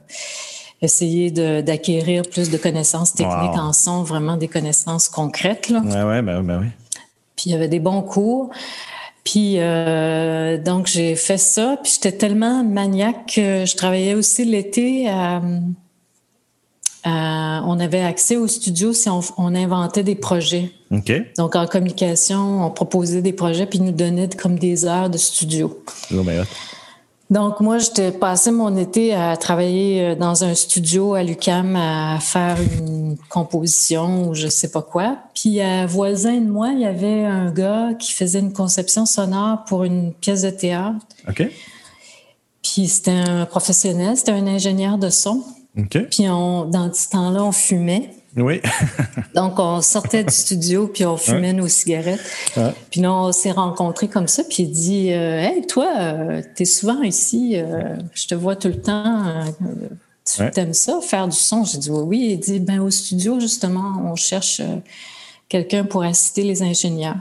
essayer 0.81 1.29
d'acquérir 1.61 2.23
plus 2.23 2.49
de 2.49 2.57
connaissances 2.57 3.13
techniques 3.13 3.57
en 3.57 3.71
son, 3.71 4.03
vraiment 4.03 4.35
des 4.35 4.47
connaissances 4.47 5.09
concrètes. 5.09 5.69
Là. 5.69 5.81
Ouais, 5.81 6.03
ouais, 6.03 6.21
ben, 6.21 6.41
ben 6.41 6.61
oui. 6.61 6.67
Puis 7.35 7.49
il 7.49 7.51
y 7.51 7.55
avait 7.55 7.67
des 7.67 7.79
bons 7.79 8.01
cours. 8.01 8.49
Puis 9.23 9.57
donc, 10.63 10.87
j'ai 10.87 11.15
fait 11.15 11.37
ça. 11.37 11.77
Puis 11.83 11.93
j'étais 11.95 12.17
tellement 12.17 12.63
maniaque 12.63 13.33
que 13.35 13.65
je 13.65 13.75
travaillais 13.75 14.13
aussi 14.13 14.45
l'été 14.45 15.09
à 15.09 15.41
euh, 17.05 17.09
on 17.09 17.79
avait 17.79 18.01
accès 18.01 18.35
au 18.35 18.47
studio 18.47 18.91
si 18.91 19.09
on, 19.09 19.55
inventait 19.55 20.01
des 20.01 20.15
projets. 20.15 20.71
Donc, 21.37 21.55
en 21.55 21.65
communication, 21.67 22.65
on 22.65 22.69
proposait 22.69 23.21
des 23.21 23.33
projets 23.33 23.65
puis 23.65 23.79
ils 23.79 23.85
nous 23.85 23.91
donnaient 23.91 24.29
comme 24.29 24.57
des 24.57 24.85
heures 24.85 25.09
de 25.09 25.17
studio. 25.17 25.83
Oh, 26.13 26.23
ben, 26.23 26.45
Donc, 27.29 27.59
moi, 27.59 27.77
j'étais 27.77 28.11
passé 28.11 28.51
mon 28.51 28.75
été 28.77 29.13
à 29.13 29.35
travailler 29.37 30.01
euh, 30.01 30.15
dans 30.15 30.43
un 30.43 30.53
studio 30.53 31.13
à 31.13 31.23
l'UCAM 31.23 31.75
à 31.75 32.19
faire 32.19 32.57
une 32.79 33.17
composition 33.29 34.29
ou 34.29 34.33
je 34.35 34.47
sais 34.47 34.71
pas 34.71 34.81
quoi. 34.81 35.17
Puis, 35.33 35.61
à 35.61 35.85
voisin 35.85 36.39
de 36.39 36.49
moi, 36.49 36.69
il 36.69 36.81
y 36.81 36.85
avait 36.85 37.23
un 37.23 37.51
gars 37.51 37.93
qui 37.97 38.13
faisait 38.13 38.39
une 38.39 38.53
conception 38.53 39.05
sonore 39.05 39.63
pour 39.65 39.83
une 39.83 40.13
pièce 40.13 40.43
de 40.43 40.49
théâtre. 40.49 41.05
OK. 41.27 41.47
Puis, 42.61 42.87
c'était 42.87 43.11
un 43.11 43.45
professionnel, 43.45 44.17
c'était 44.17 44.31
un 44.31 44.47
ingénieur 44.47 44.97
de 44.97 45.09
son. 45.09 45.43
Puis 46.09 46.29
on, 46.29 46.65
dans 46.65 46.91
ce 46.93 47.09
temps-là, 47.09 47.43
on 47.43 47.51
fumait. 47.51 48.11
Oui. 48.37 48.61
Donc, 49.35 49.59
on 49.59 49.81
sortait 49.81 50.23
du 50.23 50.33
studio, 50.33 50.87
puis 50.87 51.05
on 51.05 51.15
fumait 51.15 51.53
nos 51.53 51.67
cigarettes. 51.67 52.23
Puis 52.91 53.01
là, 53.01 53.13
on 53.13 53.31
s'est 53.31 53.51
rencontrés 53.51 54.07
comme 54.07 54.27
ça, 54.27 54.43
puis 54.43 54.63
il 54.63 54.71
dit 54.71 55.13
euh, 55.13 55.39
Hey, 55.39 55.65
toi, 55.65 55.87
euh, 55.97 56.41
t'es 56.55 56.65
souvent 56.65 57.01
ici, 57.01 57.53
euh, 57.55 57.95
je 58.13 58.27
te 58.27 58.35
vois 58.35 58.55
tout 58.55 58.67
le 58.67 58.81
temps. 58.81 59.23
tu 60.25 60.59
aimes 60.59 60.73
ça, 60.73 60.99
faire 61.01 61.27
du 61.27 61.37
son? 61.37 61.63
J'ai 61.63 61.77
dit 61.77 61.89
Oui, 61.89 62.03
oui. 62.05 62.29
Il 62.31 62.39
dit 62.39 62.59
Ben, 62.59 62.79
au 62.81 62.89
studio, 62.89 63.39
justement, 63.39 64.03
on 64.05 64.15
cherche 64.15 64.61
quelqu'un 65.47 65.85
pour 65.85 66.03
assister 66.03 66.43
les 66.43 66.61
ingénieurs. 66.61 67.17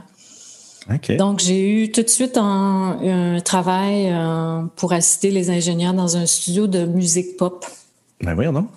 Donc, 1.17 1.39
j'ai 1.39 1.83
eu 1.83 1.91
tout 1.91 2.03
de 2.03 2.09
suite 2.09 2.37
un, 2.37 2.99
un 3.35 3.39
travail 3.39 4.13
pour 4.75 4.91
assister 4.91 5.31
les 5.31 5.49
ingénieurs 5.49 5.93
dans 5.93 6.17
un 6.17 6.25
studio 6.25 6.67
de 6.67 6.85
musique 6.85 7.37
pop. 7.37 7.65
Ben 8.21 8.33
voyons 8.33 8.51
non 8.51 8.67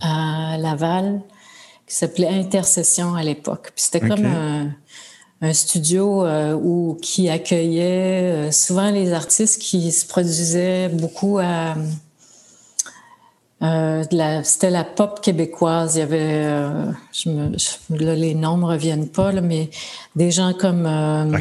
À 0.00 0.56
Laval, 0.58 1.20
qui 1.88 1.94
s'appelait 1.94 2.28
Intercession 2.28 3.14
à 3.14 3.22
l'époque. 3.22 3.72
Puis 3.74 3.84
c'était 3.84 4.00
comme 4.00 4.26
un, 5.40 5.52
studio 5.52 6.24
euh, 6.24 6.54
où, 6.54 6.98
qui 7.00 7.28
accueillait 7.28 8.48
euh, 8.48 8.50
souvent 8.50 8.90
les 8.90 9.12
artistes 9.12 9.62
qui 9.62 9.92
se 9.92 10.06
produisaient 10.06 10.88
beaucoup 10.88 11.38
à 11.38 11.76
euh, 13.60 14.04
c'était 14.44 14.70
la 14.70 14.84
pop 14.84 15.20
québécoise. 15.20 15.96
Il 15.96 15.98
y 15.98 16.02
avait, 16.02 16.44
je 17.12 17.28
me, 17.28 18.04
là, 18.04 18.14
les 18.14 18.34
noms 18.34 18.56
me 18.56 18.66
reviennent 18.66 19.08
pas, 19.08 19.32
là, 19.32 19.40
mais 19.40 19.70
des 20.14 20.30
gens 20.30 20.52
comme 20.52 20.88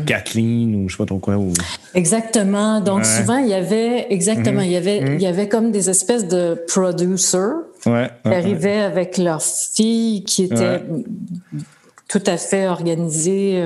Kathleen 0.05 0.75
ou 0.75 0.89
je 0.89 0.95
sais 0.95 0.97
pas 0.97 1.05
trop 1.05 1.19
quoi. 1.19 1.37
Ou... 1.37 1.53
Exactement. 1.93 2.81
Donc 2.81 3.05
souvent 3.05 3.37
il 3.37 3.47
y 3.47 3.53
avait 3.53 4.07
exactement, 4.11 4.61
il 4.61 4.71
y 4.71 4.77
avait, 4.77 5.01
mhm. 5.01 5.15
il 5.15 5.21
y 5.21 5.27
avait 5.27 5.47
comme 5.47 5.71
des 5.71 5.91
espèces 5.91 6.27
de 6.27 6.59
producers 6.67 7.67
ouais, 7.87 8.09
qui 8.23 8.31
arrivaient 8.31 8.79
avec 8.79 9.17
leurs 9.17 9.41
filles 9.41 10.23
qui 10.23 10.43
étaient 10.43 10.83
tout 12.07 12.23
à 12.25 12.37
fait 12.37 12.67
organisées. 12.67 13.61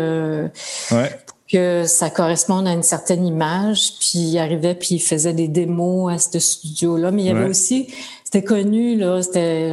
que 1.51 1.83
ça 1.85 2.09
corresponde 2.09 2.65
à 2.65 2.71
une 2.71 2.83
certaine 2.83 3.25
image, 3.25 3.93
puis 3.99 4.19
ils 4.19 4.39
arrivaient, 4.39 4.73
puis 4.73 4.95
ils 4.95 4.99
faisaient 4.99 5.33
des 5.33 5.49
démos 5.49 6.13
à 6.13 6.17
ce 6.17 6.39
studio-là. 6.39 7.11
Mais 7.11 7.23
il 7.23 7.27
y 7.27 7.31
avait 7.31 7.49
aussi 7.49 7.87
c'était 8.23 8.45
connu, 8.45 8.95
là. 8.95 9.19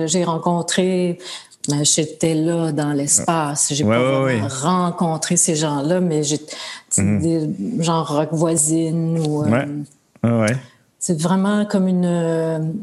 J'ai 0.06 0.24
rencontré 0.24 1.18
ben, 1.68 1.84
j'étais 1.84 2.34
là 2.34 2.72
dans 2.72 2.92
l'espace. 2.92 3.72
J'ai 3.72 3.84
pas 3.84 4.48
rencontré 4.48 5.36
ces 5.36 5.54
gens-là, 5.54 6.00
mais 6.00 6.22
j'ai 6.24 6.40
mm-hmm. 6.96 7.20
des 7.20 7.84
genre 7.84 8.08
rock 8.08 8.30
voisine 8.32 9.18
ou. 9.18 9.44
Euh, 9.44 10.48
c'est 10.98 11.20
vraiment 11.20 11.66
comme 11.66 11.86
une. 11.86 12.74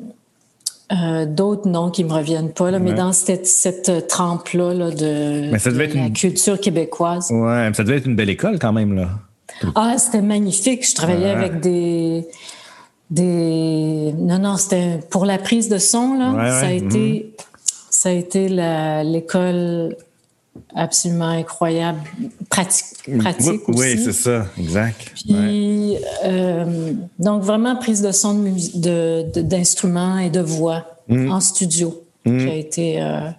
Euh, 0.92 1.26
d'autres 1.26 1.68
noms 1.68 1.90
qui 1.90 2.04
me 2.04 2.14
reviennent 2.14 2.52
pas, 2.52 2.70
là, 2.70 2.78
mais 2.78 2.94
dans 2.94 3.12
cette, 3.12 3.48
cette 3.48 4.08
trempe-là 4.08 4.92
de, 4.92 5.52
la 5.52 6.10
culture 6.12 6.60
québécoise. 6.60 7.32
Ouais, 7.32 7.72
ça 7.74 7.84
devait 7.84 7.98
être 7.98 8.06
une 8.06 8.16
belle 8.16 8.30
école 8.30 8.60
quand 8.60 8.72
même, 8.72 8.94
là. 8.94 9.10
Ah, 9.74 9.96
c'était 9.98 10.22
magnifique. 10.22 10.88
Je 10.88 10.94
travaillais 10.94 11.32
avec 11.32 11.60
des 11.60 12.28
des. 13.10 14.14
Non, 14.18 14.40
non, 14.40 14.58
c'était 14.58 15.00
pour 15.10 15.26
la 15.26 15.38
prise 15.38 15.70
de 15.70 15.78
son, 15.78 16.18
là. 16.18 16.60
ça, 16.60 16.68
a 16.68 16.72
été, 16.72 17.32
mhm. 17.38 17.46
ça 17.90 18.10
a 18.10 18.12
été 18.12 18.48
l'école 19.04 19.96
absolument 20.74 21.30
incroyable, 21.30 22.00
pratique, 22.50 23.18
pratique 23.20 23.68
oui, 23.68 23.76
aussi. 23.76 23.80
Oui, 23.80 24.02
c'est 24.04 24.14
ça, 24.14 24.46
exact. 24.58 25.12
Puis, 25.14 25.98
euh, 26.24 26.94
donc 27.20 27.44
vraiment 27.44 27.76
prise 27.76 28.02
de 28.02 28.12
son 28.12 28.54
d'instruments 29.36 30.18
de, 30.18 30.22
et 30.22 30.30
de 30.30 30.42
voix 30.42 30.86
mhm. 31.08 31.32
en 31.32 31.40
studio, 31.40 32.04
qui 32.26 32.32
a 32.32 32.56
été, 32.56 33.02
euh, 33.02 33.30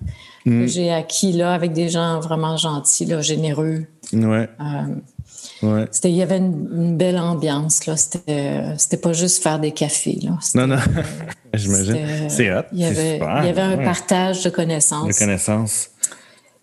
que 0.44 0.66
j'ai 0.66 0.92
acquis 0.92 1.32
là 1.32 1.52
avec 1.52 1.72
des 1.72 1.88
gens 1.88 2.20
vraiment 2.20 2.56
gentils, 2.56 3.06
là, 3.06 3.20
généreux. 3.20 3.86
Ouais. 4.12 4.48
Euh, 4.60 5.86
il 6.04 6.10
y 6.10 6.22
avait 6.22 6.38
une, 6.38 6.96
belle 6.96 7.18
ambiance. 7.18 7.86
Là. 7.86 7.96
C'était, 7.96 8.62
c'était 8.76 8.96
pas 8.96 9.12
juste 9.12 9.42
faire 9.42 9.58
des 9.58 9.72
cafés. 9.72 10.18
Là. 10.22 10.38
Non, 10.54 10.66
non. 10.66 10.76
J'imagine. 11.54 12.28
C'est 12.28 12.52
hot. 12.52 12.62
Il 12.72 12.80
y 12.80 12.84
avait, 12.84 13.16
Il 13.16 13.46
y 13.46 13.48
avait 13.48 13.60
un 13.60 13.78
partage 13.78 14.44
de 14.44 14.50
connaissances. 14.50 15.08
De 15.08 15.18
connaissances. 15.18 15.90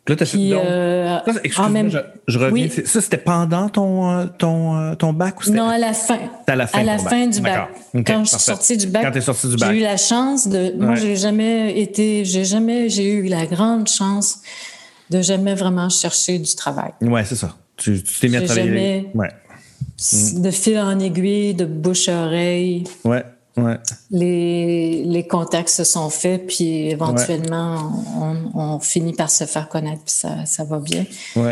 Là, 0.05 0.15
euh, 0.19 1.69
même... 1.69 1.89
je, 2.27 2.37
reviens. 2.37 2.67
Ça, 2.85 2.99
c'était 2.99 3.17
pendant 3.17 3.69
ton, 3.69 4.11
euh, 4.11 4.25
ton, 4.37 4.75
euh, 4.75 4.95
ton 4.95 5.13
bac 5.13 5.39
ou 5.39 5.43
c'était? 5.43 5.57
Non, 5.57 5.69
à 5.69 5.77
la 5.77 5.93
fin. 5.93 6.19
À 6.45 6.57
la 6.57 6.67
fin, 6.67 6.79
à 6.79 6.83
la 6.83 6.97
fin 6.97 7.27
du 7.27 7.39
bac. 7.39 7.69
quand 8.05 8.25
je 8.25 8.29
suis 8.31 8.39
sortie 8.39 8.75
du 8.75 8.87
bac. 8.87 9.03
Quand 9.03 9.15
es 9.15 9.21
sortie 9.21 9.47
du 9.47 9.55
bac. 9.55 9.71
J'ai 9.71 9.79
eu 9.79 9.81
la 9.81 9.95
chance 9.95 10.47
de. 10.47 10.73
Moi, 10.77 10.95
j'ai 10.95 11.15
jamais 11.15 11.79
été. 11.79 12.25
J'ai 12.25 12.43
jamais. 12.43 12.89
J'ai 12.89 13.13
eu 13.13 13.23
la 13.27 13.45
grande 13.45 13.87
chance 13.87 14.39
de 15.09 15.21
jamais 15.21 15.55
vraiment 15.55 15.87
chercher 15.89 16.37
du 16.37 16.53
travail. 16.53 16.91
Ouais, 17.01 17.23
c'est 17.23 17.37
ça. 17.37 17.55
Tu 17.77 18.03
t'es 18.03 18.27
mis 18.27 18.35
à 18.35 18.41
travailler. 18.41 19.09
ouais. 19.13 19.29
De 20.33 20.51
fil 20.51 20.77
en 20.79 20.99
aiguille, 20.99 21.53
de 21.53 21.63
bouche 21.63 22.09
à 22.09 22.25
oreille. 22.25 22.83
Ouais. 23.05 23.23
Ouais. 23.55 23.77
Les, 24.09 25.03
les 25.03 25.27
contacts 25.27 25.69
se 25.69 25.83
sont 25.83 26.09
faits, 26.09 26.47
puis 26.47 26.89
éventuellement, 26.89 27.91
on, 28.19 28.59
on, 28.59 28.79
finit 28.79 29.13
par 29.13 29.29
se 29.29 29.45
faire 29.45 29.69
connaître, 29.69 30.03
puis 30.03 30.15
ça, 30.15 30.45
ça 30.45 30.63
va 30.63 30.79
bien. 30.79 31.05
Oui, 31.35 31.51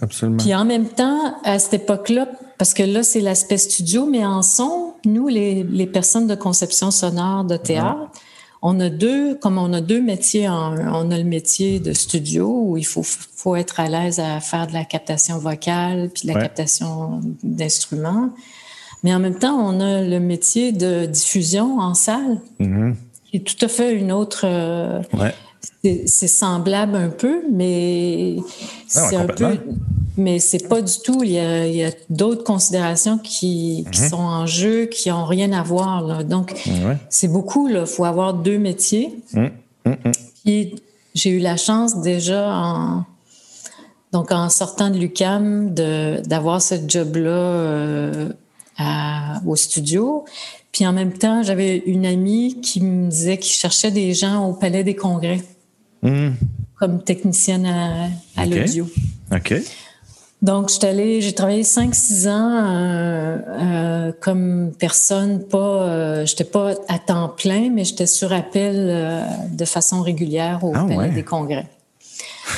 absolument. 0.00 0.38
Puis 0.38 0.54
en 0.54 0.64
même 0.64 0.88
temps, 0.88 1.36
à 1.44 1.58
cette 1.58 1.74
époque-là, 1.74 2.28
parce 2.56 2.72
que 2.72 2.82
là, 2.82 3.02
c'est 3.02 3.20
l'aspect 3.20 3.58
studio, 3.58 4.06
mais 4.06 4.24
en 4.24 4.40
son, 4.40 4.94
nous, 5.04 5.28
les, 5.28 5.62
les 5.62 5.86
personnes 5.86 6.26
de 6.26 6.34
conception 6.34 6.90
sonore 6.90 7.44
de 7.44 7.56
théâtre, 7.56 8.10
on 8.62 8.78
a 8.78 8.88
deux, 8.88 9.34
comme 9.34 9.58
on 9.58 9.72
a 9.72 9.80
deux 9.80 10.00
métiers, 10.00 10.48
on 10.48 11.10
a 11.10 11.18
le 11.18 11.24
métier 11.24 11.80
de 11.80 11.92
studio 11.92 12.48
où 12.48 12.76
il 12.76 12.86
faut, 12.86 13.02
faut 13.02 13.56
être 13.56 13.80
à 13.80 13.88
l'aise 13.88 14.20
à 14.20 14.38
faire 14.38 14.68
de 14.68 14.72
la 14.72 14.84
captation 14.84 15.38
vocale 15.38 16.10
puis 16.14 16.28
de 16.28 16.32
la 16.32 16.40
captation 16.40 17.20
d'instruments. 17.42 18.30
Mais 19.02 19.14
en 19.14 19.18
même 19.18 19.38
temps, 19.38 19.56
on 19.56 19.80
a 19.80 20.02
le 20.02 20.20
métier 20.20 20.72
de 20.72 21.06
diffusion 21.06 21.78
en 21.78 21.94
salle, 21.94 22.40
mm-hmm. 22.60 22.94
qui 23.24 23.36
est 23.38 23.40
tout 23.40 23.64
à 23.64 23.68
fait 23.68 23.94
une 23.94 24.12
autre. 24.12 24.42
Euh, 24.44 25.02
c'est 25.82 26.28
semblable 26.28 26.96
un 26.96 27.08
peu, 27.08 27.42
mais 27.50 28.36
ah 28.94 29.06
c'est 29.08 29.16
un 29.16 29.26
peu 29.26 29.58
mais 30.16 30.38
c'est 30.38 30.68
pas 30.68 30.82
du 30.82 30.92
tout. 31.04 31.22
Il 31.22 31.30
y 31.30 31.84
a, 31.84 31.90
d'autres 32.10 32.44
considérations 32.44 33.18
qui, 33.18 33.84
mhm. 33.86 34.08
sont 34.08 34.16
en 34.16 34.46
jeu, 34.46 34.86
qui 34.86 35.10
ont 35.10 35.24
rien 35.24 35.52
à 35.52 35.62
voir. 35.62 36.02
Là. 36.02 36.22
Donc, 36.22 36.54
c'est 37.08 37.28
beaucoup. 37.28 37.68
Il 37.68 37.86
faut 37.86 38.04
avoir 38.04 38.34
deux 38.34 38.58
métiers. 38.58 39.14
Mhm. 39.32 39.50
Mhm. 39.84 40.12
j'ai 41.14 41.30
eu 41.30 41.40
la 41.40 41.56
chance 41.56 42.00
déjà 42.02 42.54
en 42.54 43.04
donc 44.12 44.30
en 44.30 44.48
sortant 44.50 44.90
de 44.90 44.98
l'UCAM 44.98 45.74
d'avoir 45.74 46.60
ce 46.60 46.74
job-là 46.86 47.30
euh, 47.30 48.28
au 49.46 49.56
studio. 49.56 50.24
Puis 50.72 50.86
en 50.86 50.92
même 50.92 51.12
temps, 51.12 51.42
j'avais 51.42 51.78
une 51.78 52.06
amie 52.06 52.60
qui 52.60 52.80
me 52.80 53.08
disait 53.08 53.38
qu'il 53.38 53.54
cherchait 53.54 53.90
des 53.90 54.14
gens 54.14 54.48
au 54.48 54.54
Palais 54.54 54.84
des 54.84 54.94
Congrès 54.94 55.40
comme 56.78 57.02
technicienne 57.04 57.66
à, 57.66 58.08
à 58.36 58.46
l'audio. 58.46 58.88
OK. 59.32 59.54
Donc, 60.42 60.70
j'ai 60.70 61.32
travaillé 61.32 61.62
5-6 61.62 62.28
ans 62.28 62.50
euh, 62.52 63.38
euh, 63.48 64.12
comme 64.20 64.72
personne, 64.76 65.44
pas, 65.44 65.58
euh, 65.58 66.26
j'étais 66.26 66.42
pas 66.42 66.74
à 66.88 66.98
temps 66.98 67.28
plein, 67.28 67.70
mais 67.70 67.84
j'étais 67.84 68.06
sur 68.06 68.32
appel 68.32 68.74
euh, 68.76 69.22
de 69.50 69.64
façon 69.64 70.02
régulière 70.02 70.64
au 70.64 70.72
ah, 70.74 70.84
palais 70.84 71.10
des 71.10 71.22
congrès. 71.22 71.68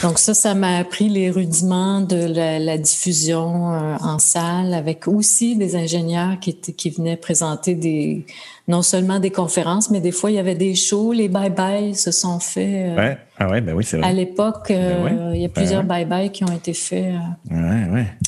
Donc 0.03 0.19
ça, 0.19 0.35
ça 0.35 0.55
m'a 0.55 0.79
appris 0.79 1.09
les 1.09 1.31
rudiments 1.31 2.01
de 2.01 2.17
la, 2.17 2.79
diffusion 2.79 3.73
euh, 3.73 3.97
en 4.01 4.19
salle, 4.19 4.75
avec 4.75 5.07
aussi 5.07 5.57
des 5.57 5.77
ingénieurs 5.77 6.39
qui, 6.41 6.55
qui 6.55 6.91
venaient 6.91 7.17
présenter 7.17 7.75
des 7.75 8.25
non 8.67 8.81
seulement 8.81 9.21
des 9.21 9.31
conférences, 9.31 9.91
mais 9.91 10.01
des 10.01 10.11
fois 10.11 10.31
il 10.31 10.37
y 10.37 10.39
avait 10.39 10.55
des 10.55 10.75
shows. 10.75 11.13
Les 11.13 11.29
bye-bye 11.29 11.95
se 11.95 12.11
sont 12.11 12.41
faits. 12.41 12.67
Euh, 12.67 12.97
ouais. 12.97 13.19
Ah 13.39 13.51
ouais, 13.51 13.61
ben 13.61 13.75
oui, 13.75 13.85
c'est 13.85 13.99
vrai. 13.99 14.09
À 14.09 14.13
l'époque, 14.13 14.69
ben 14.69 14.77
euh, 14.77 15.33
il 15.35 15.43
y 15.43 15.45
a 15.45 15.51
plusieurs 15.51 15.85
bye-bye 15.85 16.31
qui 16.31 16.45
ont 16.45 16.53
été 16.53 16.73
faits 16.73 17.15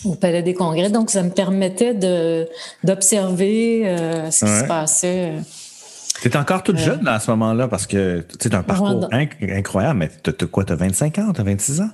au 0.04 0.14
Palais 0.14 0.42
des 0.42 0.52
Congrès. 0.52 0.90
Donc 0.90 1.10
ça 1.10 1.22
me 1.22 1.30
permettait 1.30 1.94
de 1.94 2.46
d'observer 2.84 3.96
ce 4.30 4.44
qui 4.44 4.50
se 4.50 4.64
passait. 4.64 5.32
Tu 6.20 6.28
es 6.28 6.36
encore 6.36 6.62
toute 6.62 6.78
jeune 6.78 7.06
à 7.06 7.20
ce 7.20 7.30
moment-là 7.32 7.68
parce 7.68 7.86
que 7.86 8.24
tu 8.38 8.48
un 8.54 8.62
parcours 8.62 9.08
incroyable, 9.12 9.98
mais 9.98 10.10
tu 10.22 10.30
as 10.30 10.46
quoi? 10.46 10.64
Tu 10.64 10.72
as 10.72 10.76
25 10.76 11.18
ans? 11.18 11.32
Tu 11.32 11.40
as 11.40 11.44
26 11.44 11.80
ans? 11.80 11.90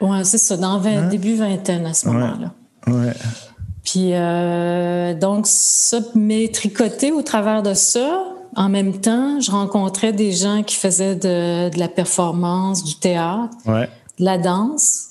Oui, 0.00 0.18
c'est 0.24 0.38
ça, 0.38 0.56
dans 0.56 0.84
hein? 0.84 1.08
début 1.08 1.36
vingtaine 1.36 1.86
à 1.86 1.94
ce 1.94 2.08
moment-là. 2.08 2.52
Ouais. 2.86 3.12
Puis 3.84 4.10
euh, 4.12 5.14
donc, 5.14 5.46
ça 5.46 5.98
m'est 6.14 6.52
tricoté 6.52 7.12
au 7.12 7.22
travers 7.22 7.62
de 7.62 7.74
ça. 7.74 8.24
En 8.56 8.68
même 8.68 9.00
temps, 9.00 9.40
je 9.40 9.50
rencontrais 9.50 10.12
des 10.12 10.32
gens 10.32 10.62
qui 10.62 10.76
faisaient 10.76 11.14
de, 11.14 11.76
la 11.78 11.88
performance, 11.88 12.84
du 12.84 12.96
théâtre, 12.96 13.56
de 13.66 14.24
la 14.24 14.38
danse. 14.38 15.10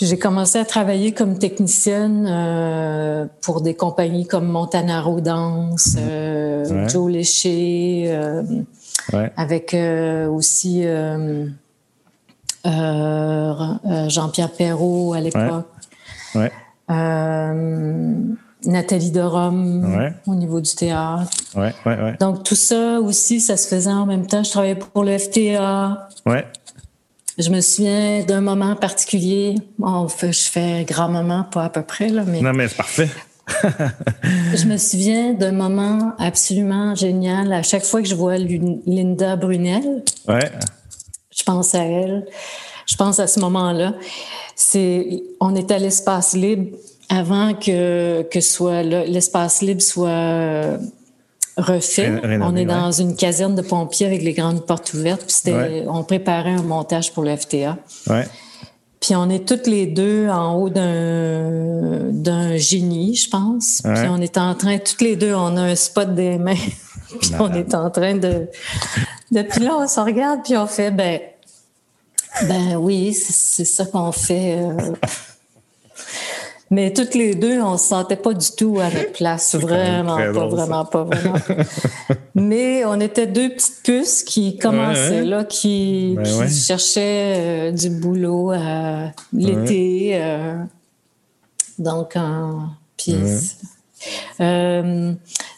J'ai 0.00 0.18
commencé 0.18 0.58
à 0.58 0.64
travailler 0.64 1.12
comme 1.12 1.38
technicienne 1.38 2.26
euh, 2.28 3.26
pour 3.40 3.60
des 3.60 3.74
compagnies 3.74 4.26
comme 4.26 4.48
Montanaro 4.48 5.20
Dance, 5.20 5.96
euh, 5.96 6.88
Joe 6.88 7.12
Léché, 7.12 8.06
euh, 8.06 8.42
avec 9.36 9.76
aussi 10.28 10.84
Jean-Pierre 12.64 14.52
Perrault 14.56 15.12
à 15.12 15.20
l'époque. 15.20 15.66
Nathalie 18.64 19.10
de 19.10 19.20
Rome 19.20 20.12
au 20.26 20.34
niveau 20.34 20.60
du 20.60 20.74
théâtre. 20.74 21.30
Donc 22.20 22.44
tout 22.44 22.54
ça 22.54 23.00
aussi, 23.00 23.40
ça 23.40 23.56
se 23.56 23.68
faisait 23.68 23.90
en 23.90 24.06
même 24.06 24.26
temps. 24.26 24.42
Je 24.42 24.50
travaillais 24.50 24.76
pour 24.76 25.04
le 25.04 25.18
FTA. 25.18 26.08
Je 27.38 27.50
me 27.50 27.60
souviens 27.60 28.24
d'un 28.24 28.40
moment 28.40 28.76
particulier. 28.76 29.54
Bon, 29.78 30.06
je 30.08 30.32
fais 30.32 30.84
grand-maman, 30.84 31.44
pas 31.44 31.64
à 31.64 31.70
peu 31.70 31.82
près, 31.82 32.08
là, 32.08 32.24
mais... 32.26 32.40
Non, 32.40 32.52
mais 32.52 32.68
c'est 32.68 32.76
parfait. 32.76 33.08
je 34.22 34.66
me 34.66 34.76
souviens 34.76 35.32
d'un 35.32 35.52
moment 35.52 36.12
absolument 36.18 36.94
génial. 36.94 37.52
À 37.52 37.62
chaque 37.62 37.84
fois 37.84 38.02
que 38.02 38.08
je 38.08 38.14
vois 38.14 38.36
Linda 38.36 39.36
Brunel, 39.36 40.04
ouais. 40.28 40.50
je 41.36 41.42
pense 41.42 41.74
à 41.74 41.84
elle. 41.84 42.26
Je 42.86 42.96
pense 42.96 43.18
à 43.18 43.26
ce 43.26 43.40
moment-là. 43.40 43.94
C'est, 44.54 45.22
on 45.40 45.54
est 45.54 45.70
à 45.70 45.78
l'espace 45.78 46.34
libre 46.34 46.76
avant 47.08 47.54
que, 47.54 48.22
que 48.22 48.40
soit 48.40 48.82
l'espace 48.82 49.62
libre 49.62 49.82
soit 49.82 50.78
refait. 51.56 52.12
on 52.40 52.56
est 52.56 52.64
dans 52.64 52.92
une 52.92 53.16
caserne 53.16 53.54
de 53.54 53.62
pompiers 53.62 54.06
avec 54.06 54.22
les 54.22 54.32
grandes 54.32 54.66
portes 54.66 54.94
ouvertes. 54.94 55.24
Puis 55.44 55.52
on 55.88 56.04
préparait 56.04 56.52
un 56.52 56.62
montage 56.62 57.12
pour 57.12 57.24
le 57.24 57.36
FTA. 57.36 57.78
Puis 59.00 59.16
on 59.16 59.28
est 59.30 59.46
toutes 59.48 59.66
les 59.66 59.86
deux 59.86 60.28
en 60.28 60.54
haut 60.54 60.68
d'un 60.68 62.12
d'un 62.12 62.56
génie, 62.56 63.16
je 63.16 63.28
pense. 63.28 63.82
Puis 63.82 64.08
on 64.08 64.20
est 64.20 64.38
en 64.38 64.54
train, 64.54 64.78
toutes 64.78 65.00
les 65.00 65.16
deux, 65.16 65.34
on 65.34 65.56
a 65.56 65.62
un 65.62 65.74
spot 65.74 66.14
des 66.14 66.38
mains. 66.38 66.54
puis 67.20 67.32
on 67.38 67.52
est 67.52 67.74
en 67.74 67.90
train 67.90 68.14
de. 68.14 68.48
Depuis 69.32 69.60
là, 69.60 69.76
on 69.80 69.88
se 69.88 69.98
regarde 69.98 70.40
puis 70.44 70.56
on 70.56 70.66
fait 70.66 70.90
ben 70.90 71.18
ben 72.48 72.76
oui, 72.76 73.12
c'est 73.12 73.64
ça 73.64 73.84
qu'on 73.84 74.12
fait. 74.12 74.58
Euh, 74.58 74.92
mais 76.72 76.90
toutes 76.90 77.14
les 77.14 77.34
deux, 77.34 77.60
on 77.60 77.76
se 77.76 77.88
sentait 77.88 78.16
pas 78.16 78.32
du 78.32 78.50
tout 78.56 78.78
à 78.80 78.88
notre 78.88 79.12
place. 79.12 79.54
Vraiment 79.54 80.16
pas, 80.16 80.46
vraiment 80.46 80.84
pas, 80.86 81.04
vraiment 81.04 81.38
Mais 82.34 82.82
on 82.86 82.98
était 82.98 83.26
deux 83.26 83.50
petites 83.50 83.82
puces 83.84 84.22
qui 84.22 84.56
commençaient, 84.56 85.22
là, 85.22 85.44
qui, 85.44 86.14
ben 86.16 86.48
cherchaient 86.48 87.34
euh, 87.36 87.72
du 87.72 87.90
boulot 87.90 88.52
à 88.52 89.10
l'été. 89.34 90.12
Euh, 90.14 90.56
donc, 91.78 92.16
en 92.16 92.70
piste. 92.96 93.60
Euh, 94.40 95.12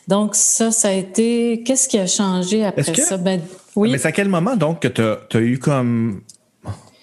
donc, 0.09 0.35
ça, 0.35 0.73
ça 0.73 0.89
a 0.89 0.93
été. 0.93 1.63
Qu'est-ce 1.65 1.89
qui 1.89 1.99
a 2.01 2.09
changé 2.09 2.65
après 2.65 2.93
ça? 2.93 3.19
Ben, 3.19 3.41
oui. 3.77 3.93
Mais 3.93 3.99
c'est 3.99 4.09
à 4.09 4.13
quel 4.13 4.29
moment, 4.29 4.57
donc, 4.57 4.81
que 4.81 4.89
tu 4.89 5.01
as, 5.37 5.41
eu 5.41 5.61
comme 5.61 6.23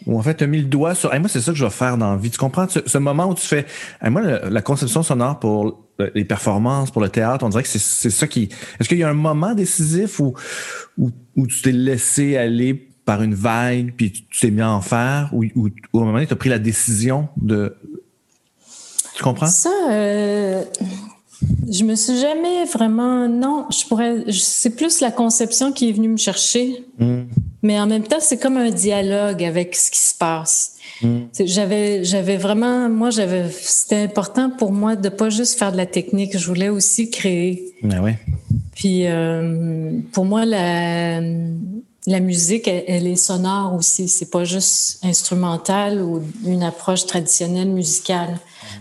ou 0.05 0.17
en 0.17 0.21
fait, 0.21 0.35
tu 0.35 0.43
as 0.43 0.47
mis 0.47 0.59
le 0.59 0.65
doigt 0.65 0.95
sur. 0.95 1.09
moi, 1.19 1.29
c'est 1.29 1.41
ça 1.41 1.51
que 1.51 1.57
je 1.57 1.63
vais 1.63 1.71
faire 1.71 1.97
dans 1.97 2.11
la 2.11 2.17
vie. 2.17 2.31
Tu 2.31 2.37
comprends? 2.37 2.67
Ce, 2.67 2.97
moment 2.97 3.27
où 3.27 3.35
tu 3.35 3.45
fais. 3.45 3.65
moi, 4.09 4.21
la, 4.21 4.61
conception 4.61 5.03
sonore 5.03 5.39
pour 5.39 5.85
les 6.15 6.25
performances, 6.25 6.91
pour 6.91 7.01
le 7.01 7.09
théâtre, 7.09 7.45
on 7.45 7.49
dirait 7.49 7.63
que 7.63 7.69
c'est 7.69 8.09
ça 8.09 8.27
qui. 8.27 8.49
Est-ce 8.79 8.89
qu'il 8.89 8.97
y 8.97 9.03
a 9.03 9.09
un 9.09 9.13
moment 9.13 9.53
décisif 9.53 10.19
où, 10.19 10.33
où, 10.97 11.47
tu 11.47 11.61
t'es 11.61 11.71
laissé 11.71 12.37
aller 12.37 12.73
par 13.05 13.21
une 13.23 13.35
vague, 13.35 13.93
puis 13.95 14.11
tu 14.11 14.23
t'es 14.39 14.51
mis 14.51 14.61
à 14.61 14.71
en 14.71 14.81
faire, 14.81 15.29
ou 15.33 15.43
à 15.43 15.47
un 15.47 15.71
moment 15.93 16.13
donné, 16.13 16.27
tu 16.27 16.33
as 16.33 16.37
pris 16.37 16.49
la 16.49 16.59
décision 16.59 17.29
de. 17.37 17.75
Tu 19.15 19.23
comprends? 19.23 19.47
Ça, 19.47 19.69
euh, 19.89 20.63
je 21.69 21.84
me 21.84 21.95
suis 21.95 22.19
jamais 22.19 22.65
vraiment. 22.65 23.27
Non, 23.27 23.67
je 23.71 23.86
pourrais. 23.88 24.32
C'est 24.32 24.75
plus 24.75 24.99
la 25.01 25.12
conception 25.12 25.71
qui 25.71 25.89
est 25.89 25.91
venue 25.91 26.10
me 26.10 26.17
chercher. 26.17 26.84
Hmm. 26.99 27.23
Mais 27.63 27.80
en 27.80 27.88
même 27.88 28.04
temps, 28.04 28.19
c'est 28.19 28.38
comme 28.38 28.58
un 28.58 28.71
dialogue 28.71 29.43
avec 29.43 29.75
ce 29.75 29.91
qui 29.91 29.99
se 29.99 30.15
passe. 30.15 30.77
Hmm. 31.01 31.21
J'avais, 31.39 32.04
j'avais 32.04 32.38
vraiment, 32.38 32.89
moi, 32.89 33.10
j'avais, 33.10 33.49
c'était 33.49 34.01
important 34.01 34.49
pour 34.49 34.71
moi 34.71 34.95
de 34.95 35.10
pas 35.10 35.30
juste 35.30 35.58
faire 35.58 35.71
de 35.71 35.77
la 35.77 35.86
technique. 35.86 36.38
Je 36.38 36.45
voulais 36.45 36.69
aussi 36.69 37.10
créer. 37.10 37.73
Ben 37.84 38.01
oui. 38.04 38.12
Puis 38.75 39.06
euh, 39.06 39.99
pour 40.12 40.25
moi, 40.25 40.45
la, 40.45 41.21
la 42.07 42.19
musique, 42.19 42.67
elle, 42.67 43.05
est 43.05 43.15
sonore 43.15 43.75
aussi. 43.75 44.07
C'est 44.07 44.31
pas 44.31 44.43
juste 44.43 44.99
instrumental 45.03 46.01
ou 46.01 46.21
une 46.45 46.63
approche 46.63 47.05
traditionnelle 47.05 47.69
musicale. 47.69 48.39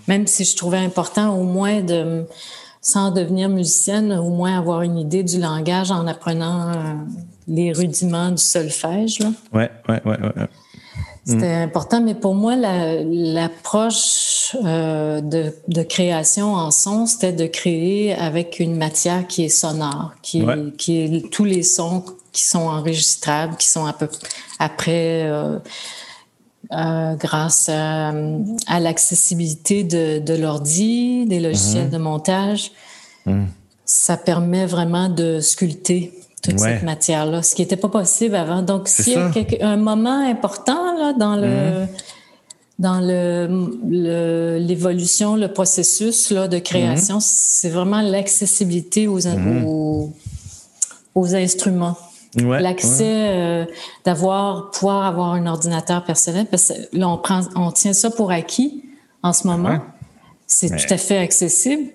Même 0.08 0.26
si 0.26 0.44
je 0.44 0.56
trouvais 0.56 0.78
important 0.78 1.36
au 1.36 1.44
moins 1.44 1.82
de, 1.82 2.24
sans 2.80 3.10
devenir 3.10 3.48
musicienne, 3.48 4.12
au 4.12 4.30
moins 4.30 4.58
avoir 4.58 4.82
une 4.82 4.96
idée 4.96 5.22
du 5.22 5.38
langage 5.38 5.90
en 5.90 6.06
apprenant 6.06 6.70
euh, 6.70 6.74
les 7.46 7.72
rudiments 7.72 8.30
du 8.30 8.42
solfège. 8.42 9.18
Là. 9.18 9.32
Ouais, 9.52 9.70
ouais, 9.88 10.00
ouais, 10.04 10.22
ouais. 10.22 10.46
C'était 11.26 11.52
important, 11.52 12.00
mais 12.00 12.14
pour 12.14 12.34
moi, 12.34 12.56
l'approche 12.56 14.56
euh, 14.64 15.20
de, 15.20 15.54
de, 15.68 15.82
création 15.82 16.54
en 16.54 16.70
son, 16.70 17.06
c'était 17.06 17.32
de 17.32 17.46
créer 17.46 18.14
avec 18.14 18.58
une 18.58 18.74
matière 18.74 19.26
qui 19.26 19.44
est 19.44 19.50
sonore, 19.50 20.12
qui, 20.22 20.40
est, 20.40 20.76
qui 20.76 20.98
est 20.98 21.30
tous 21.30 21.44
les 21.44 21.62
sons 21.62 22.04
qui 22.32 22.44
sont 22.44 22.60
enregistrables, 22.60 23.56
qui 23.56 23.68
sont 23.68 23.86
à 23.86 23.92
peu, 23.92 24.08
après, 24.58 25.24
euh, 25.24 25.58
euh, 26.72 27.14
grâce 27.16 27.68
à, 27.68 28.12
à 28.68 28.80
l'accessibilité 28.80 29.82
de, 29.82 30.20
de 30.20 30.34
l'ordi, 30.34 31.26
des 31.26 31.40
logiciels 31.40 31.88
mm-hmm. 31.88 31.90
de 31.90 31.98
montage, 31.98 32.70
mm. 33.26 33.44
ça 33.84 34.16
permet 34.16 34.66
vraiment 34.66 35.08
de 35.08 35.40
sculpter 35.40 36.12
toute 36.42 36.60
cette 36.60 36.84
matière-là, 36.84 37.42
ce 37.42 37.54
qui 37.54 37.62
n'était 37.62 37.76
pas 37.76 37.88
possible 37.88 38.36
avant. 38.36 38.62
Donc, 38.62 38.86
s'il 38.86 39.14
y 39.14 39.16
a 39.62 39.68
un 39.68 39.76
moment 39.76 40.24
important 40.24 40.96
là, 40.96 41.12
dans 41.12 41.36
le. 41.36 41.46
Mm-hmm. 41.46 41.88
Dans 42.78 42.98
le, 42.98 44.56
l'évolution, 44.56 45.36
le, 45.36 45.48
processus 45.48 46.30
là, 46.30 46.48
de 46.48 46.58
création, 46.58 47.18
c'est 47.20 47.68
vraiment 47.68 48.00
l'accessibilité 48.00 49.06
aux, 49.06 49.26
aux, 49.66 50.14
aux, 51.14 51.34
instruments. 51.34 51.98
L'accès 52.36 53.28
euh, 53.28 53.64
d'avoir, 54.04 54.70
pouvoir 54.70 55.04
avoir 55.04 55.32
un 55.32 55.46
ordinateur 55.46 56.04
personnel, 56.04 56.46
parce 56.50 56.68
que 56.68 56.96
là, 56.96 57.08
on, 57.08 57.18
prend, 57.18 57.40
on 57.56 57.72
tient 57.72 57.92
ça 57.92 58.10
pour 58.10 58.30
acquis 58.30 58.84
en 59.22 59.32
ce 59.32 59.46
moment. 59.46 59.78
C'est 60.46 60.68
tout 60.68 60.92
à 60.92 60.96
fait 60.96 61.18
accessible. 61.18 61.90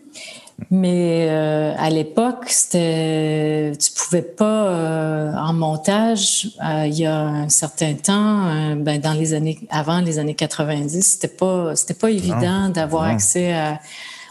Mais 0.72 1.28
euh, 1.30 1.74
à 1.78 1.90
l'époque, 1.90 2.46
c'était, 2.48 3.74
tu 3.78 3.92
pouvais 3.92 4.22
pas 4.22 4.68
euh, 4.68 5.34
en 5.36 5.54
montage. 5.54 6.50
Euh, 6.64 6.86
il 6.88 6.98
y 6.98 7.06
a 7.06 7.20
un 7.20 7.50
certain 7.50 7.94
temps, 7.94 8.76
ben, 8.78 9.00
dans 9.02 9.14
les 9.14 9.34
années 9.34 9.60
avant 9.70 10.00
les 10.00 10.18
années 10.18 10.34
90, 10.34 11.02
c'était 11.02 11.28
pas, 11.28 11.76
c'était 11.76 11.94
pas 11.94 12.10
évident 12.10 12.70
d'avoir 12.70 13.04
accès 13.04 13.54
à. 13.54 13.80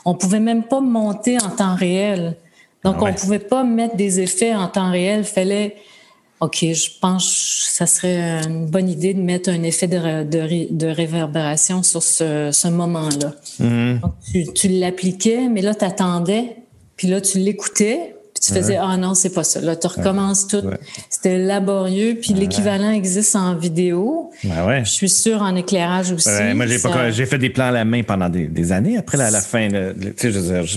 On 0.06 0.14
pouvait 0.14 0.40
même 0.40 0.64
pas 0.64 0.80
monter 0.80 1.38
en 1.42 1.50
temps 1.50 1.74
réel. 1.74 2.36
Donc, 2.84 2.96
ah 3.00 3.04
on 3.04 3.14
pouvait 3.14 3.38
pas 3.38 3.64
mettre 3.64 3.96
des 3.96 4.20
effets 4.20 4.54
en 4.54 4.68
temps 4.68 4.90
réel. 4.90 5.24
Fallait 5.24 5.76
OK, 6.44 6.58
je 6.60 6.90
pense 7.00 7.24
que 7.24 7.72
ça 7.72 7.86
serait 7.86 8.42
une 8.44 8.66
bonne 8.66 8.90
idée 8.90 9.14
de 9.14 9.20
mettre 9.20 9.48
un 9.48 9.62
effet 9.62 9.86
de, 9.86 10.24
de, 10.24 10.86
réverbération 10.86 11.82
sur 11.82 12.02
ce, 12.02 12.68
moment-là. 12.68 13.32
Mhm. 13.60 14.00
Tu, 14.30 14.52
tu 14.52 14.68
l'appliquais, 14.68 15.48
mais 15.48 15.62
là, 15.62 15.74
tu 15.74 15.86
attendais, 15.86 16.56
puis 16.96 17.08
là, 17.08 17.22
tu 17.22 17.38
l'écoutais, 17.38 18.13
tu 18.46 18.52
faisais 18.52 18.76
ah 18.76 18.96
non 18.96 19.14
c'est 19.14 19.30
pas 19.30 19.44
ça. 19.44 19.60
Là 19.60 19.76
tu 19.76 19.86
recommences 19.86 20.46
tout. 20.46 20.62
C'était 21.08 21.38
laborieux. 21.38 22.18
Puis 22.20 22.34
l'équivalent 22.34 22.90
existe 22.90 23.36
en 23.36 23.54
vidéo. 23.54 24.30
Je 24.42 24.82
suis 24.84 25.08
sûre 25.08 25.42
en 25.42 25.54
éclairage 25.56 26.12
aussi 26.12 26.28
moi 26.54 27.10
j'ai 27.10 27.26
fait 27.26 27.38
des 27.38 27.50
plans 27.50 27.66
à 27.66 27.70
la 27.70 27.84
main 27.84 28.02
pendant 28.02 28.28
des, 28.28 28.72
années. 28.72 28.96
Après 28.96 29.18
la, 29.18 29.30
la 29.30 29.40
fin 29.40 29.68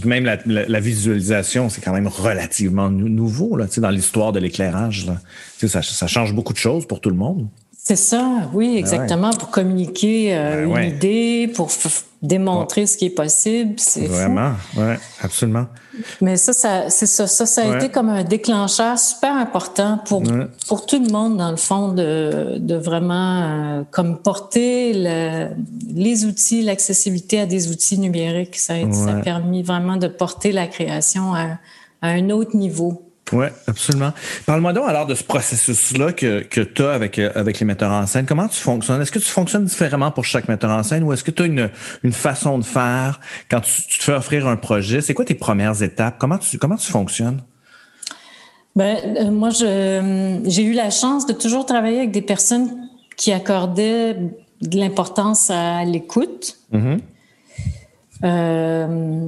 même 0.06 0.38
la, 0.46 0.80
visualisation 0.80 1.70
c'est 1.70 1.82
quand 1.82 1.94
même 1.94 2.08
relativement 2.08 2.90
nouveau 2.90 3.58
là 3.58 3.66
dans 3.78 3.90
l'histoire 3.90 4.32
de 4.32 4.40
l'éclairage 4.40 5.08
ça, 5.66 5.82
ça 5.82 6.08
change 6.08 6.34
beaucoup 6.34 6.54
de 6.54 6.58
choses 6.58 6.86
pour 6.86 7.02
tout 7.02 7.10
le 7.10 7.16
monde 7.16 7.48
c'est 7.88 7.96
ça, 7.96 8.50
oui, 8.54 8.74
ben 8.74 8.80
exactement, 8.80 9.30
pour 9.30 9.50
communiquer 9.50 10.36
euh, 10.36 10.68
ben 10.68 10.78
une 10.78 10.90
idée, 10.90 11.50
pour 11.56 11.70
démontrer 12.22 12.86
ce 12.86 12.98
qui 12.98 13.06
est 13.06 13.10
possible. 13.12 13.76
C'est 13.78 14.08
Vraiment, 14.08 14.52
oui, 14.76 14.96
absolument. 15.22 15.68
Mais 16.20 16.36
ça, 16.36 16.52
ça 16.52 16.90
c'est 16.90 17.06
ça, 17.06 17.28
ça, 17.28 17.46
ça 17.46 17.62
a 17.62 17.78
été 17.78 17.88
comme 17.88 18.10
un 18.10 18.26
déclencheur 18.26 19.00
super 19.00 19.34
important 19.38 20.02
pour, 20.06 20.22
pour 20.68 20.86
tout 20.86 21.02
le 21.02 21.10
monde, 21.10 21.38
dans 21.38 21.50
le 21.50 21.56
fond, 21.56 21.94
de, 21.94 22.58
de 22.58 22.76
vraiment 22.76 23.44
euh, 23.44 23.84
comme 23.90 24.18
porter 24.18 24.92
le, 24.94 25.48
les 25.96 26.26
outils, 26.26 26.64
l'accessibilité 26.64 27.40
à 27.40 27.46
des 27.46 27.72
outils 27.72 27.98
numériques. 27.98 28.58
Ça 28.58 28.74
a, 28.74 28.92
ça 28.92 29.12
a 29.12 29.22
permis 29.22 29.64
vraiment 29.64 29.96
de 29.96 30.10
porter 30.10 30.52
la 30.52 30.68
création 30.68 31.34
à, 31.34 31.58
à 32.02 32.10
un 32.10 32.32
autre 32.32 32.58
niveau. 32.58 33.07
Oui, 33.34 33.48
absolument. 33.68 34.14
Parle-moi 34.46 34.74
donc 34.74 34.88
alors 34.88 35.06
de 35.06 35.14
ce 35.14 35.24
processus-là 35.24 36.14
que, 36.14 36.44
que 36.44 36.62
tu 36.62 36.84
as 36.84 36.92
avec, 36.92 37.20
euh, 37.20 37.32
avec 37.36 37.60
les 37.60 37.66
metteurs 37.66 37.92
en 37.92 38.06
scène. 38.06 38.26
Comment 38.26 38.48
tu 38.48 38.60
fonctionnes? 38.60 39.02
Est-ce 39.02 39.12
que 39.12 39.20
tu 39.20 39.30
fonctionnes 39.30 39.66
différemment 39.66 40.12
pour 40.12 40.24
chaque 40.24 40.48
metteur 40.48 40.72
en 40.72 40.84
scène 40.84 41.04
ou 41.04 41.12
est-ce 41.12 41.24
que 41.24 41.32
tu 41.32 41.44
as 41.44 41.46
une, 41.46 41.70
une 42.04 42.14
façon 42.14 42.58
de 42.58 42.64
faire 42.64 43.20
quand 43.52 43.62
tu, 43.62 44.00
te 44.00 44.04
fais 44.04 44.14
offrir 44.14 44.48
un 44.48 44.56
projet? 44.56 45.02
C'est 45.02 45.14
quoi 45.14 45.26
tes 45.26 45.36
premières 45.36 45.84
étapes? 45.84 46.16
Comment 46.18 46.38
tu, 46.38 46.58
comment 46.58 46.78
tu 46.78 46.90
fonctionnes? 46.90 47.42
Ben, 48.76 48.98
euh, 49.18 49.32
moi, 49.32 49.50
j'ai 49.50 50.64
eu 50.64 50.74
la 50.74 50.90
chance 50.90 51.26
de 51.26 51.34
toujours 51.34 51.66
travailler 51.66 51.98
avec 51.98 52.12
des 52.12 52.22
personnes 52.22 52.70
qui 53.18 53.34
accordaient 53.34 54.16
de 54.62 54.78
l'importance 54.78 55.50
à 55.50 55.84
l'écoute. 55.84 56.58
Mm-hmm. 56.72 57.00
Euh, 58.24 59.28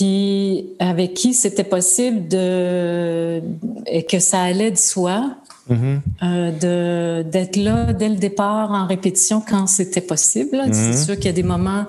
puis 0.00 0.70
avec 0.78 1.12
qui 1.12 1.34
c'était 1.34 1.62
possible 1.62 2.26
de 2.26 3.42
et 3.86 4.04
que 4.04 4.18
ça 4.18 4.40
allait 4.40 4.70
de 4.70 4.78
soi 4.78 5.36
euh, 5.70 6.50
de 6.52 7.22
d'être 7.28 7.56
là 7.56 7.92
dès 7.92 8.08
le 8.08 8.16
départ 8.16 8.70
en 8.70 8.86
répétition 8.86 9.42
quand 9.46 9.66
c'était 9.66 10.00
possible. 10.00 10.58
C'est 10.72 10.92
mm-hmm. 10.92 11.04
sûr 11.04 11.16
qu'il 11.16 11.26
y 11.26 11.28
a 11.28 11.32
des 11.32 11.42
moments 11.42 11.84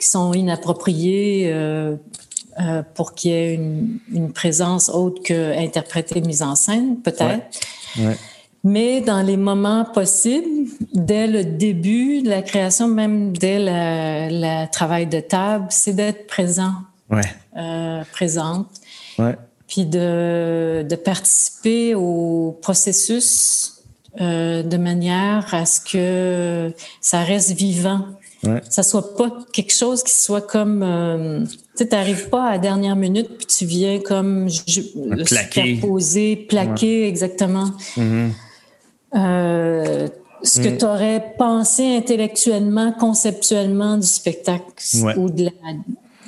qui 0.00 0.08
sont 0.08 0.34
inappropriés 0.34 1.44
euh, 1.52 1.94
euh 2.60 2.82
pour 2.94 3.14
qu'il 3.14 3.30
y 3.30 3.34
ait 3.34 3.54
une, 3.54 4.00
une, 4.12 4.32
présence 4.32 4.88
autre 4.88 5.22
que 5.22 5.56
interpréter 5.56 6.20
mise 6.22 6.42
en 6.42 6.56
scène, 6.56 6.96
peut-être. 6.96 7.44
Ouais. 7.96 8.06
Ouais. 8.06 8.16
Mais 8.64 9.00
dans 9.02 9.22
les 9.22 9.36
moments 9.36 9.84
possibles, 9.84 10.68
dès 10.92 11.28
le 11.28 11.44
début 11.44 12.22
de 12.22 12.28
la 12.28 12.42
création, 12.42 12.88
même 12.88 13.36
dès 13.36 13.58
le 13.60 14.68
travail 14.72 15.06
de 15.06 15.20
table, 15.20 15.66
c'est 15.70 15.94
d'être 15.94 16.26
présent, 16.26 16.72
ouais. 17.10 17.22
euh, 17.56 18.02
présente, 18.12 18.68
ouais. 19.18 19.36
puis 19.66 19.84
de, 19.84 20.84
de, 20.88 20.96
participer 20.96 21.94
au 21.94 22.58
processus 22.62 23.82
euh, 24.20 24.62
de 24.62 24.76
manière 24.78 25.52
à 25.52 25.66
ce 25.66 25.80
que 25.80 26.72
ça 27.00 27.20
reste 27.20 27.52
vivant. 27.52 28.00
Ouais. 28.44 28.62
Ça 28.68 28.82
soit 28.82 29.16
pas 29.16 29.30
quelque 29.52 29.72
chose 29.72 30.02
qui 30.02 30.14
soit 30.14 30.40
comme 30.40 30.82
euh, 30.82 31.44
tu 31.76 31.84
n'arrives 31.84 32.28
pas 32.28 32.44
à 32.44 32.52
la 32.52 32.58
dernière 32.58 32.96
minute 32.96 33.28
puis 33.36 33.46
tu 33.46 33.66
viens 33.66 33.98
comme 34.00 34.48
je, 34.48 34.80
plaquer. 36.46 37.08
exactement. 37.08 37.70
Mm-hmm. 37.96 38.30
Euh, 39.16 40.08
ce 40.42 40.60
que 40.60 40.68
mm. 40.68 40.78
tu 40.78 40.84
aurais 40.84 41.34
pensé 41.38 41.96
intellectuellement, 41.96 42.92
conceptuellement 42.92 43.96
du 43.96 44.06
spectacle 44.06 44.66
ou 45.16 45.28
de 45.28 45.50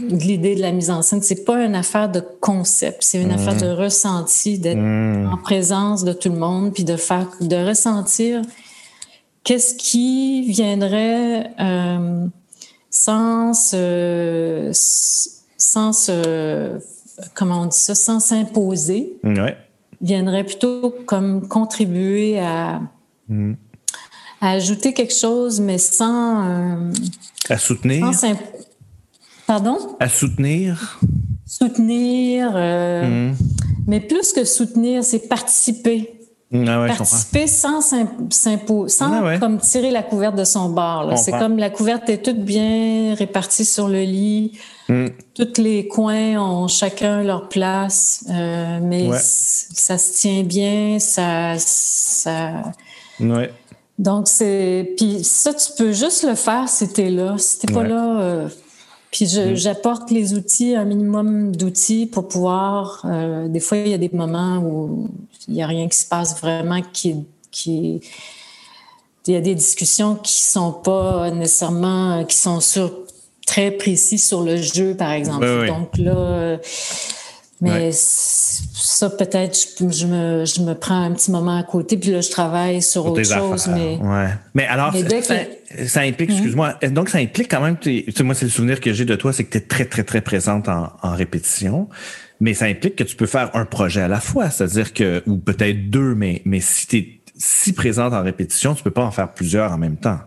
l'idée 0.01 0.55
de 0.55 0.61
la 0.61 0.73
mise 0.73 0.91
en 0.91 1.03
scène. 1.03 1.23
C'est 1.23 1.45
pas 1.45 1.65
une 1.65 1.75
affaire 1.75 2.11
de 2.11 2.23
concept, 2.41 2.99
c'est 3.01 3.21
une 3.21 3.31
affaire 3.31 3.55
mm. 3.55 3.61
de 3.61 3.67
ressenti, 3.69 4.59
d'être 4.59 4.79
mm. 4.79 5.31
en 5.33 5.37
présence 5.37 6.05
de 6.05 6.13
tout 6.13 6.31
le 6.31 6.39
monde, 6.39 6.73
puis 6.73 6.85
de 6.85 6.97
faire, 6.97 7.29
de 7.41 7.57
ressentir 7.57 8.43
qu'est-ce 9.45 9.75
qui 9.75 10.51
viendrait 10.51 11.51
euh, 11.61 12.27
sans 12.91 13.55
se, 13.55 14.71
sans 14.73 15.93
se, 15.93 16.79
comment 17.35 17.63
on 17.63 17.67
dit 17.67 17.77
ça, 17.77 17.95
sans 17.95 18.21
s'imposer. 18.21 19.19
Ouais 19.25 19.57
viendrait 20.01 20.45
plutôt 20.45 20.95
comme 21.07 21.49
contribuer 21.49 22.39
à, 22.39 22.81
hmm. 23.29 23.55
à 24.41 24.51
ajouter 24.51 24.93
quelque 24.93 25.15
chose, 25.15 25.61
mais 25.61 25.79
sans... 25.79 26.47
Euh, 26.47 26.93
à 27.49 27.59
soutenir? 27.59 28.13
Sans 28.13 28.35
Pardon? 29.49 29.79
À 29.99 30.11
soutenir? 30.11 31.01
Soutenir, 31.47 32.53
euh, 32.55 33.31
hmm. 33.31 33.37
mais 33.87 33.99
plus 33.99 34.35
que 34.35 34.45
soutenir, 34.45 35.03
c'est 35.03 35.27
participer. 35.27 36.21
Ah 36.53 36.83
ouais, 36.83 36.89
participer 36.89 37.47
sans 37.47 37.81
s'imposer, 37.81 38.95
sans 38.95 39.11
ah 39.11 39.39
comme 39.39 39.59
tirer 39.59 39.91
la 39.91 40.03
couverte 40.03 40.37
de 40.37 40.45
son 40.45 40.69
bord. 40.69 41.17
C'est 41.17 41.33
comme 41.33 41.57
la 41.57 41.71
couverte 41.71 42.11
est 42.11 42.23
toute 42.23 42.45
bien 42.45 43.15
répartie 43.15 43.65
sur 43.65 43.89
le 43.89 44.03
lit. 44.03 44.59
Mm. 44.91 45.07
Tous 45.35 45.63
les 45.63 45.89
coins 45.89 46.39
ont 46.39 46.69
chacun 46.69 47.23
leur 47.23 47.49
place, 47.49 48.27
euh, 48.31 48.81
mais 48.83 49.09
ça 49.15 49.97
se 49.97 50.13
tient 50.13 50.43
bien, 50.43 50.99
ça. 50.99 51.55
Donc 53.99 54.29
c'est, 54.29 54.93
puis 54.99 55.25
ça 55.25 55.55
tu 55.55 55.73
peux 55.79 55.93
juste 55.93 56.23
le 56.25 56.35
faire 56.35 56.69
si 56.69 56.87
t'es 56.93 57.09
là. 57.09 57.37
Si 57.39 57.61
t'es 57.61 57.73
pas 57.73 57.83
là, 57.83 58.21
euh... 58.21 58.49
puis 59.11 59.25
mm. 59.25 59.55
j'apporte 59.55 60.11
les 60.11 60.35
outils, 60.35 60.75
un 60.75 60.85
minimum 60.85 61.55
d'outils 61.55 62.07
pour 62.07 62.29
pouvoir. 62.29 63.03
Euh, 63.05 63.49
des 63.49 63.61
fois 63.61 63.79
il 63.79 63.89
y 63.89 63.95
a 63.95 63.99
des 63.99 64.11
moments 64.13 64.59
où 64.59 65.09
il 65.49 65.55
y 65.55 65.63
a 65.63 65.67
rien 65.67 65.89
qui 65.89 65.99
se 65.99 66.07
passe 66.07 66.41
vraiment 66.41 66.83
qui 66.93 67.25
qui 67.51 68.01
il 69.27 69.35
y 69.35 69.37
a 69.37 69.43
des 69.43 69.55
discussions 69.55 70.15
qui 70.15 70.43
sont 70.43 70.73
pas 70.73 71.31
nécessairement 71.31 72.25
qui 72.25 72.37
sont 72.37 72.61
sur 72.61 72.91
très 73.49 73.71
précis 73.71 74.19
sur 74.19 74.43
le 74.43 74.57
jeu, 74.59 74.95
par 74.95 75.13
exemple. 75.13 75.67
Donc 75.67 75.97
là, 75.97 76.59
mais 77.61 77.91
ça, 77.93 79.11
peut-être, 79.11 79.59
je, 79.81 80.07
me, 80.07 80.45
je 80.45 80.61
me 80.61 80.75
prends 80.75 81.03
un 81.03 81.13
petit 81.13 81.31
moment 81.31 81.59
à 81.59 81.63
côté, 81.63 81.97
puis 81.97 82.11
là, 82.11 82.21
je 82.21 82.31
travaille 82.31 82.83
sur 82.83 83.07
autre 83.07 83.23
chose. 83.23 83.69
Mais, 83.69 83.99
ouais. 84.01 84.29
mais 84.55 84.67
alors, 84.67 84.95
ça, 85.87 86.01
implique, 86.01 86.31
excuse-moi, 86.31 86.75
donc 86.91 87.09
ça 87.09 87.19
implique 87.19 87.51
quand 87.51 87.61
même, 87.61 87.79
tu 87.79 88.05
sais, 88.15 88.23
moi, 88.23 88.35
c'est 88.35 88.45
le 88.45 88.51
souvenir 88.51 88.81
que 88.81 88.93
j'ai 88.93 89.05
de 89.05 89.17
toi, 89.17 89.33
c'est 89.33 89.45
que 89.45 89.51
tu 89.51 89.59
es 89.59 89.63
très, 89.63 89.85
très, 89.85 90.05
très 90.05 90.21
présente 90.21 90.69
en, 90.69 90.93
en 91.03 91.15
répétition 91.15 91.89
mais 92.41 92.55
ça 92.55 92.67
implique 92.67 92.95
que 92.95 93.03
tu 93.03 93.17
peux 93.17 93.27
faire 93.27 93.51
un 93.57 93.65
projet 93.65 94.01
à 94.01 94.07
la 94.07 94.21
fois, 94.21 94.49
c'est-à-dire 94.49 94.95
que, 94.95 95.25
ou 95.27 95.39
peut-être 95.39 95.91
deux, 95.91 96.15
mais, 96.15 96.41
mais 96.45 96.61
si 96.61 96.87
tu 96.87 96.97
es 96.99 97.19
si 97.39 97.73
présente 97.73 98.13
en 98.13 98.23
répétition, 98.23 98.75
tu 98.75 98.83
peux 98.83 98.91
pas 98.91 99.05
en 99.05 99.11
faire 99.11 99.33
plusieurs 99.33 99.73
en 99.73 99.79
même 99.79 99.97
temps. 99.97 100.19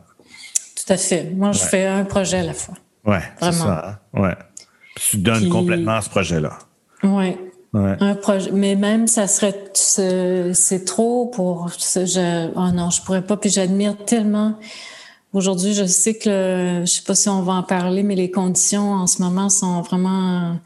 Tout 0.75 0.93
à 0.93 0.97
fait. 0.97 1.29
Moi, 1.35 1.51
je 1.51 1.59
fais 1.59 1.85
un 1.85 2.05
projet 2.05 2.37
à 2.37 2.43
la 2.43 2.53
fois. 2.53 2.75
Ouais, 3.05 3.21
c'est 3.39 3.51
ça. 3.51 3.99
Hein. 4.13 4.19
Ouais. 4.19 4.35
Tu 4.95 5.17
donnes 5.17 5.49
complètement 5.49 6.01
ce 6.01 6.09
projet-là. 6.09 6.57
Ouais. 7.03 7.37
Un 7.73 8.15
projet, 8.15 8.51
mais 8.51 8.75
même 8.75 9.07
ça 9.07 9.27
serait 9.27 9.55
c'est 9.73 10.85
trop 10.85 11.27
pour 11.27 11.69
je, 11.69 12.49
oh 12.53 12.71
non, 12.73 12.89
je 12.89 13.01
pourrais 13.01 13.21
pas 13.21 13.37
puis 13.37 13.49
j'admire 13.49 13.95
tellement 14.05 14.55
Aujourd'hui, 15.33 15.73
je 15.73 15.85
sais 15.85 16.15
que 16.15 16.81
je 16.81 16.85
sais 16.85 17.03
pas 17.03 17.15
si 17.15 17.29
on 17.29 17.41
va 17.43 17.53
en 17.53 17.63
parler 17.63 18.03
mais 18.03 18.15
les 18.15 18.29
conditions 18.29 18.91
en 18.91 19.07
ce 19.07 19.21
moment 19.21 19.47
sont 19.47 19.81
vraiment 19.81 20.57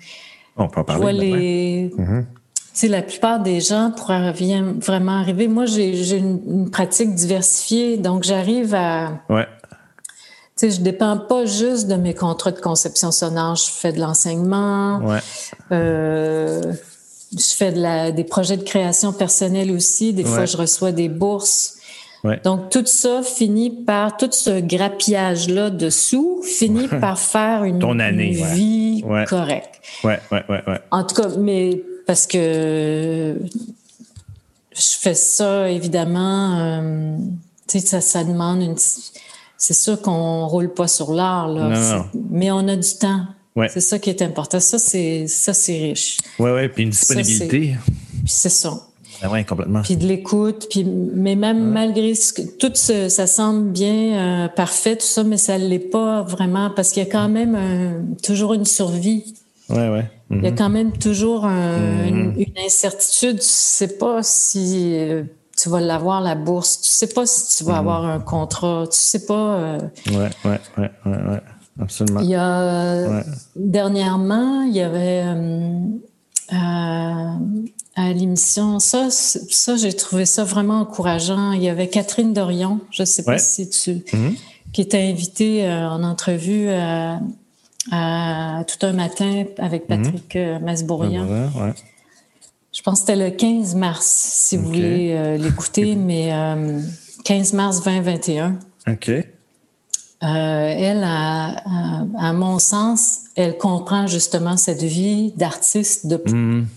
on 0.58 0.68
peut 0.68 0.82
en 0.82 0.84
parler. 0.84 1.14
Les, 1.14 1.90
mm-hmm. 1.98 2.90
la 2.90 3.02
plupart 3.02 3.40
des 3.42 3.60
gens 3.60 3.92
pourraient 3.92 4.32
vraiment 4.32 5.20
arriver. 5.20 5.48
Moi, 5.48 5.66
j'ai 5.66 6.18
une, 6.18 6.70
pratique 6.70 7.14
diversifiée, 7.14 7.98
donc 7.98 8.24
j'arrive 8.24 8.74
à. 8.74 9.20
Ouais. 9.30 9.48
Tu 10.58 10.72
sais, 10.72 10.78
je 10.78 10.82
dépends 10.82 11.18
pas 11.18 11.46
juste 11.46 11.88
de 11.88 11.96
mes 11.96 12.14
contrats 12.14 12.52
de 12.52 12.62
conception 12.62 13.12
sonore. 13.12 13.56
Je 13.56 13.70
fais 13.70 13.92
de 13.92 14.00
l'enseignement. 14.00 15.00
Ouais. 15.00 15.20
Euh, 15.74 16.74
je 17.34 17.56
fais 17.56 17.74
de 17.74 17.82
la, 17.82 18.12
des 18.12 18.24
projets 18.24 18.56
de 18.56 18.64
création 18.64 19.12
personnelle 19.12 19.70
aussi. 19.72 20.14
Des 20.14 20.24
fois, 20.24 20.46
je 20.46 20.56
reçois 20.56 20.94
des 20.94 21.10
bourses. 21.10 21.76
Ouais. 22.24 22.40
Donc, 22.44 22.70
tout 22.70 22.86
ça 22.86 23.22
finit 23.22 23.70
par, 23.70 24.18
tout 24.18 24.30
ce 24.32 24.62
grappillage-là 24.62 25.70
dessous 25.70 26.42
finit 26.42 26.88
par 26.88 27.20
faire 27.20 27.66
une, 27.66 27.80
Ton 27.80 28.00
année, 28.00 28.32
vie 28.32 29.04
correcte. 29.28 29.82
Ouais, 30.04 30.20
ouais, 30.32 30.44
ouais, 30.50 30.64
ouais. 30.68 30.80
En 30.90 31.04
tout 31.04 31.16
cas, 31.22 31.28
mais 31.38 31.84
parce 32.08 32.26
que 32.26 33.36
je 34.76 34.98
fais 35.00 35.14
ça, 35.14 35.70
évidemment, 35.70 36.60
euh, 36.60 37.18
tu 37.68 37.80
sais, 37.80 37.86
ça, 37.86 38.02
ça 38.02 38.24
demande 38.24 38.62
une 38.62 38.78
c'est 39.58 39.74
sûr 39.74 40.02
qu'on 40.02 40.48
roule 40.48 40.74
pas 40.74 40.88
sur 40.88 41.14
l'art, 41.14 41.48
là. 41.48 42.06
Mais 42.30 42.52
on 42.52 42.68
a 42.68 42.76
du 42.76 42.94
temps. 43.00 43.26
C'est 43.70 43.82
ça 43.82 44.00
qui 44.00 44.10
est 44.10 44.22
important. 44.22 44.60
Ça, 44.60 44.78
c'est 44.78 45.28
ça, 45.28 45.54
c'est 45.54 45.78
riche. 45.78 46.18
Oui, 46.40 46.52
oui, 46.52 46.68
puis 46.68 46.84
une 46.84 46.90
disponibilité. 46.90 47.76
Puis 48.24 48.34
c'est 48.34 48.50
ça. 48.50 48.74
Ben 49.22 49.30
oui, 49.32 49.46
complètement. 49.46 49.82
Puis 49.82 49.96
de 49.96 50.06
l'écoute, 50.06 50.68
puis 50.70 50.84
mais 50.84 51.38
même 51.38 51.72
malgré 51.72 52.16
ce 52.16 52.34
que 52.34 52.42
tout 52.42 52.72
ce, 52.74 53.08
ça 53.08 53.28
semble 53.28 53.72
bien 53.72 54.46
euh, 54.46 54.48
parfait 54.50 54.98
tout 54.98 55.06
ça, 55.06 55.24
mais 55.24 55.38
ça 55.38 55.58
l'est 55.58 55.80
pas 55.80 56.24
vraiment 56.24 56.70
parce 56.70 56.92
qu'il 56.92 57.02
y 57.02 57.06
a 57.08 57.10
quand 57.10 57.30
même 57.30 58.18
toujours 58.22 58.54
une 58.54 58.66
survie. 58.66 59.36
Oui, 59.70 59.88
oui. 59.90 60.02
Il 60.32 60.44
y 60.44 60.48
a 60.48 60.52
mhm. 60.52 60.58
quand 60.58 60.70
même 60.70 60.92
toujours 60.98 61.46
mhm. 61.46 62.34
une, 62.38 62.54
incertitude. 62.66 63.40
Tu 63.40 63.46
sais 63.48 63.98
pas 63.98 64.22
si 64.24 64.96
euh, 64.96 65.24
tu 65.66 65.72
vas 65.72 65.82
l'avoir 65.82 66.22
la 66.22 66.36
bourse. 66.36 66.80
Tu 66.82 66.90
sais 66.92 67.08
pas 67.08 67.26
si 67.26 67.58
tu 67.58 67.64
vas 67.64 67.74
mhm. 67.74 67.80
avoir 67.80 68.06
un 68.06 68.20
contrat. 68.20 68.86
Tu 68.92 69.00
sais 69.00 69.26
pas. 69.26 69.56
Euh... 69.56 69.80
Ouais, 70.12 70.30
ouais, 70.46 70.60
ouais, 70.78 70.92
ouais, 71.06 71.42
absolument. 71.82 72.20
Il 72.20 72.30
y 72.30 72.36
a 72.36 73.24
dernièrement, 73.56 74.62
il 74.62 74.76
y 74.76 74.82
avait 74.82 75.24
euh, 75.26 75.80
euh, 76.54 77.32
à 77.96 78.14
l'émission 78.14 78.78
ça, 78.78 79.10
ça 79.10 79.76
j'ai 79.76 79.94
trouvé 79.94 80.26
ça 80.26 80.44
vraiment 80.44 80.82
encourageant. 80.82 81.54
Il 81.54 81.64
y 81.64 81.70
avait 81.70 81.88
Catherine 81.88 82.32
Dorion, 82.32 82.82
je 82.92 83.04
sais 83.04 83.24
pas 83.24 83.40
si 83.40 83.68
tu, 83.68 84.04
mhm. 84.14 84.36
qui 84.72 84.82
était 84.82 85.02
invitée 85.02 85.66
euh, 85.66 85.90
en 85.90 86.04
entrevue 86.04 86.70
à, 86.70 87.20
tout 88.68 88.86
un 88.86 88.94
matin 88.94 89.46
avec 89.58 89.90
mhm. 89.90 90.04
Patrick 90.04 90.38
Masbourian. 90.62 91.26
Ouais. 91.28 91.74
Je 92.76 92.82
pense 92.82 93.00
que 93.02 93.08
c'était 93.08 93.16
le 93.16 93.32
15 93.32 93.76
mars, 93.76 94.06
si 94.06 94.58
vous 94.58 94.66
voulez 94.66 95.14
euh, 95.14 95.38
l'écouter, 95.38 95.96
mais 95.96 96.30
15 97.24 97.54
euh, 97.54 97.58
mars 97.58 97.82
2021. 97.84 98.60
OK. 98.88 99.10
Euh, 99.10 99.24
elle, 100.22 101.04
à, 101.06 102.34
mon 102.34 102.60
sens, 102.60 103.20
elle 103.38 103.58
comprend 103.58 104.08
justement 104.08 104.58
cette 104.58 104.84
vie 104.84 105.32
d'artiste, 105.38 106.08
de, 106.08 106.18
mm. 106.18 106.68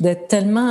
d'être 0.00 0.28
tellement 0.28 0.70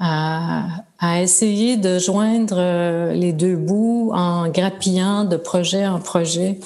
à, 0.00 1.20
essayer 1.20 1.76
de 1.76 2.00
joindre 2.00 3.12
les 3.12 3.32
deux 3.32 3.56
bouts 3.56 4.10
en 4.14 4.48
grappillant 4.48 5.24
de 5.24 5.36
projet 5.36 5.86
en 5.86 6.00
projet. 6.00 6.58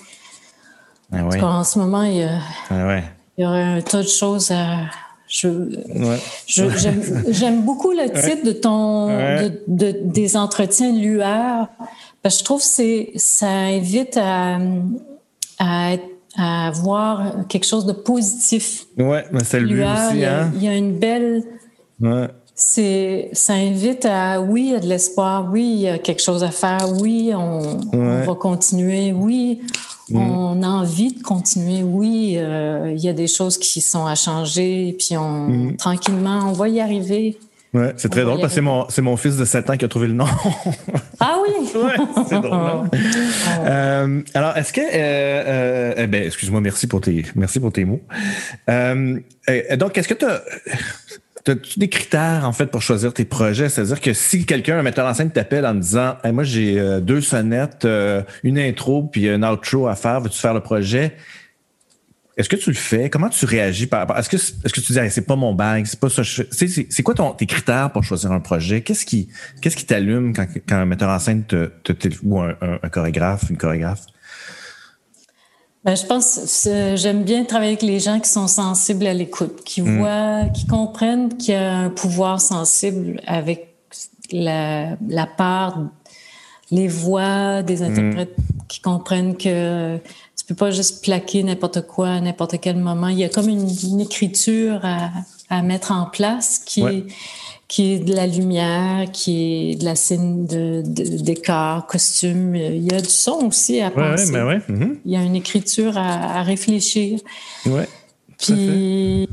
Ah 1.12 1.18
oui. 1.24 1.38
En 1.42 1.64
ce 1.64 1.78
moment, 1.78 2.02
il 2.02 2.16
y 2.16 2.22
a, 2.22 2.38
ah 2.70 3.00
il 3.36 3.44
y 3.44 3.46
aurait 3.46 3.62
un 3.62 3.80
tas 3.82 4.02
de 4.02 4.08
choses 4.08 4.50
à. 4.50 4.86
Je, 5.34 5.48
j'aime, 7.30 7.62
beaucoup 7.62 7.90
le 7.90 8.04
titre 8.10 8.44
de 8.44 8.52
ton 8.52 9.06
de, 9.66 9.96
des 10.04 10.36
entretiens 10.36 10.92
lueurs 10.92 11.68
parce 12.22 12.34
que 12.34 12.40
je 12.40 12.44
trouve 12.44 12.60
que 12.60 12.66
c'est 12.66 13.12
ça 13.16 13.48
invite 13.48 14.18
à, 14.18 14.58
à, 15.58 15.96
à 16.36 16.70
voir 16.72 17.46
quelque 17.48 17.64
chose 17.64 17.86
de 17.86 17.92
positif. 17.92 18.84
Ouais, 18.98 19.24
mais 19.32 19.42
c'est 19.42 19.60
lui 19.60 19.82
aussi. 19.82 20.22
Hein? 20.22 20.52
Il 20.54 20.62
y 20.62 20.68
a 20.68 20.76
une 20.76 20.98
belle. 20.98 21.42
C'est, 22.64 23.28
ça 23.32 23.54
invite 23.54 24.06
à, 24.06 24.40
oui, 24.40 24.66
il 24.66 24.72
y 24.72 24.74
a 24.74 24.80
de 24.80 24.86
l'espoir, 24.86 25.48
oui, 25.50 25.64
il 25.64 25.80
y 25.80 25.88
a 25.88 25.98
quelque 25.98 26.22
chose 26.22 26.44
à 26.44 26.50
faire, 26.50 26.88
oui, 27.00 27.32
on, 27.34 27.80
on 27.92 28.22
va 28.22 28.34
continuer, 28.34 29.12
oui, 29.12 29.60
Mm. 30.12 30.16
On 30.16 30.62
a 30.62 30.66
envie 30.66 31.12
de 31.12 31.22
continuer. 31.22 31.82
Oui, 31.82 32.34
euh, 32.36 32.92
il 32.94 33.02
y 33.02 33.08
a 33.08 33.12
des 33.12 33.28
choses 33.28 33.58
qui 33.58 33.80
sont 33.80 34.06
à 34.06 34.14
changer, 34.14 34.94
puis 34.98 35.16
on, 35.16 35.48
mm. 35.48 35.76
tranquillement, 35.76 36.48
on 36.48 36.52
va 36.52 36.68
y 36.68 36.80
arriver. 36.80 37.38
Ouais, 37.74 37.94
c'est 37.96 38.10
très 38.10 38.22
drôle 38.22 38.38
parce 38.38 38.52
que 38.52 38.56
c'est 38.56 38.60
mon, 38.60 38.86
c'est 38.90 39.00
mon 39.00 39.16
fils 39.16 39.38
de 39.38 39.46
7 39.46 39.70
ans 39.70 39.76
qui 39.78 39.86
a 39.86 39.88
trouvé 39.88 40.06
le 40.06 40.12
nom. 40.12 40.26
ah 41.20 41.38
oui? 41.42 41.70
ouais, 41.74 42.24
c'est 42.28 42.40
drôle. 42.40 42.52
Hein? 42.52 42.90
euh, 43.64 44.20
alors, 44.34 44.56
est-ce 44.58 44.74
que, 44.74 44.82
euh, 44.82 44.84
euh, 44.92 45.94
eh 45.96 46.06
ben, 46.06 46.24
excuse-moi, 46.24 46.60
merci 46.60 46.86
pour 46.86 47.00
tes, 47.00 47.24
merci 47.34 47.60
pour 47.60 47.72
tes 47.72 47.86
mots. 47.86 48.02
Euh, 48.68 49.18
donc, 49.78 49.96
est-ce 49.96 50.08
que 50.08 50.14
tu 50.14 50.26
as, 50.26 50.42
As-tu 51.48 51.78
des 51.78 51.88
critères, 51.88 52.42
en 52.44 52.52
fait, 52.52 52.66
pour 52.66 52.82
choisir 52.82 53.12
tes 53.12 53.24
projets? 53.24 53.68
C'est-à-dire 53.68 54.00
que 54.00 54.12
si 54.12 54.46
quelqu'un, 54.46 54.78
un 54.78 54.82
metteur 54.82 55.06
en 55.06 55.14
scène, 55.14 55.30
t'appelle 55.30 55.66
en 55.66 55.74
disant 55.74 56.16
Moi, 56.24 56.44
j'ai 56.44 56.78
euh, 56.78 57.00
deux 57.00 57.20
sonnettes, 57.20 57.84
euh, 57.84 58.22
une 58.44 58.58
intro 58.58 59.02
puis 59.02 59.28
un 59.28 59.42
outro 59.42 59.88
à 59.88 59.96
faire, 59.96 60.20
veux-tu 60.20 60.38
faire 60.38 60.54
le 60.54 60.60
projet? 60.60 61.16
Est-ce 62.36 62.48
que 62.48 62.56
tu 62.56 62.70
le 62.70 62.76
fais? 62.76 63.10
Comment 63.10 63.28
tu 63.28 63.44
réagis 63.44 63.86
par 63.86 64.00
rapport? 64.00 64.18
Est-ce 64.18 64.30
que, 64.30 64.36
est-ce 64.36 64.72
que 64.72 64.80
tu 64.80 64.92
dis 64.92 64.98
c'est 65.10 65.26
pas 65.26 65.36
mon 65.36 65.52
bag, 65.52 65.84
c'est 65.86 66.00
pas 66.00 66.08
ça 66.08 66.22
C'est, 66.24 67.02
quoi 67.02 67.14
ton, 67.14 67.32
tes 67.32 67.46
critères 67.46 67.90
pour 67.90 68.04
choisir 68.04 68.32
un 68.32 68.40
projet? 68.40 68.80
Qu'est-ce 68.80 69.04
qui, 69.04 69.28
qu'est-ce 69.60 69.76
qui 69.76 69.84
t'allume 69.84 70.34
quand, 70.34 70.46
quand 70.66 70.76
un 70.76 70.86
metteur 70.86 71.10
en 71.10 71.18
scène 71.18 71.44
te, 71.44 71.66
te, 71.66 72.08
ou 72.22 72.40
un, 72.40 72.56
un 72.60 72.88
chorégraphe, 72.88 73.50
une 73.50 73.58
chorégraphe? 73.58 74.06
Ben, 75.84 75.96
je 75.96 76.06
pense 76.06 76.68
j'aime 76.94 77.24
bien 77.24 77.44
travailler 77.44 77.72
avec 77.72 77.82
les 77.82 77.98
gens 77.98 78.20
qui 78.20 78.30
sont 78.30 78.46
sensibles 78.46 79.06
à 79.06 79.14
l'écoute, 79.14 79.64
qui 79.64 79.82
mm. 79.82 79.98
voient, 79.98 80.44
qui 80.54 80.66
comprennent 80.66 81.36
qu'il 81.36 81.54
y 81.54 81.56
a 81.56 81.76
un 81.76 81.90
pouvoir 81.90 82.40
sensible 82.40 83.20
avec 83.26 83.74
la, 84.30 84.96
la 85.08 85.26
part, 85.26 85.80
les 86.70 86.86
voix 86.86 87.62
des 87.62 87.78
mm. 87.78 87.82
interprètes, 87.82 88.36
qui 88.68 88.80
comprennent 88.80 89.36
que 89.36 89.98
tu 90.36 90.44
peux 90.46 90.54
pas 90.54 90.70
juste 90.70 91.02
plaquer 91.02 91.42
n'importe 91.42 91.86
quoi 91.86 92.10
à 92.10 92.20
n'importe 92.20 92.60
quel 92.60 92.76
moment. 92.76 93.08
Il 93.08 93.18
y 93.18 93.24
a 93.24 93.28
comme 93.28 93.48
une, 93.48 94.00
écriture 94.00 94.80
à, 94.84 95.10
à, 95.50 95.62
mettre 95.62 95.90
en 95.90 96.06
place 96.06 96.60
qui 96.60 96.82
est 96.82 97.06
qui 97.72 97.94
est 97.94 97.98
de 98.00 98.14
la 98.14 98.26
lumière, 98.26 99.10
qui 99.10 99.70
est 99.70 99.76
de 99.76 99.86
la 99.86 99.94
scène 99.94 100.44
de, 100.44 100.82
décor, 100.84 101.86
costume. 101.86 102.54
Il 102.54 102.84
y 102.84 102.94
a 102.94 103.00
du 103.00 103.08
son 103.08 103.46
aussi 103.46 103.80
à 103.80 103.90
penser. 103.90 104.30
Ouais, 104.30 104.42
ouais. 104.42 104.58
Mm-hmm. 104.68 104.96
Il 105.06 105.10
y 105.10 105.16
a 105.16 105.22
une 105.22 105.34
écriture 105.34 105.96
à, 105.96 106.40
à 106.40 106.42
réfléchir. 106.42 107.18
Ouais. 107.64 107.88
Puis 108.38 109.26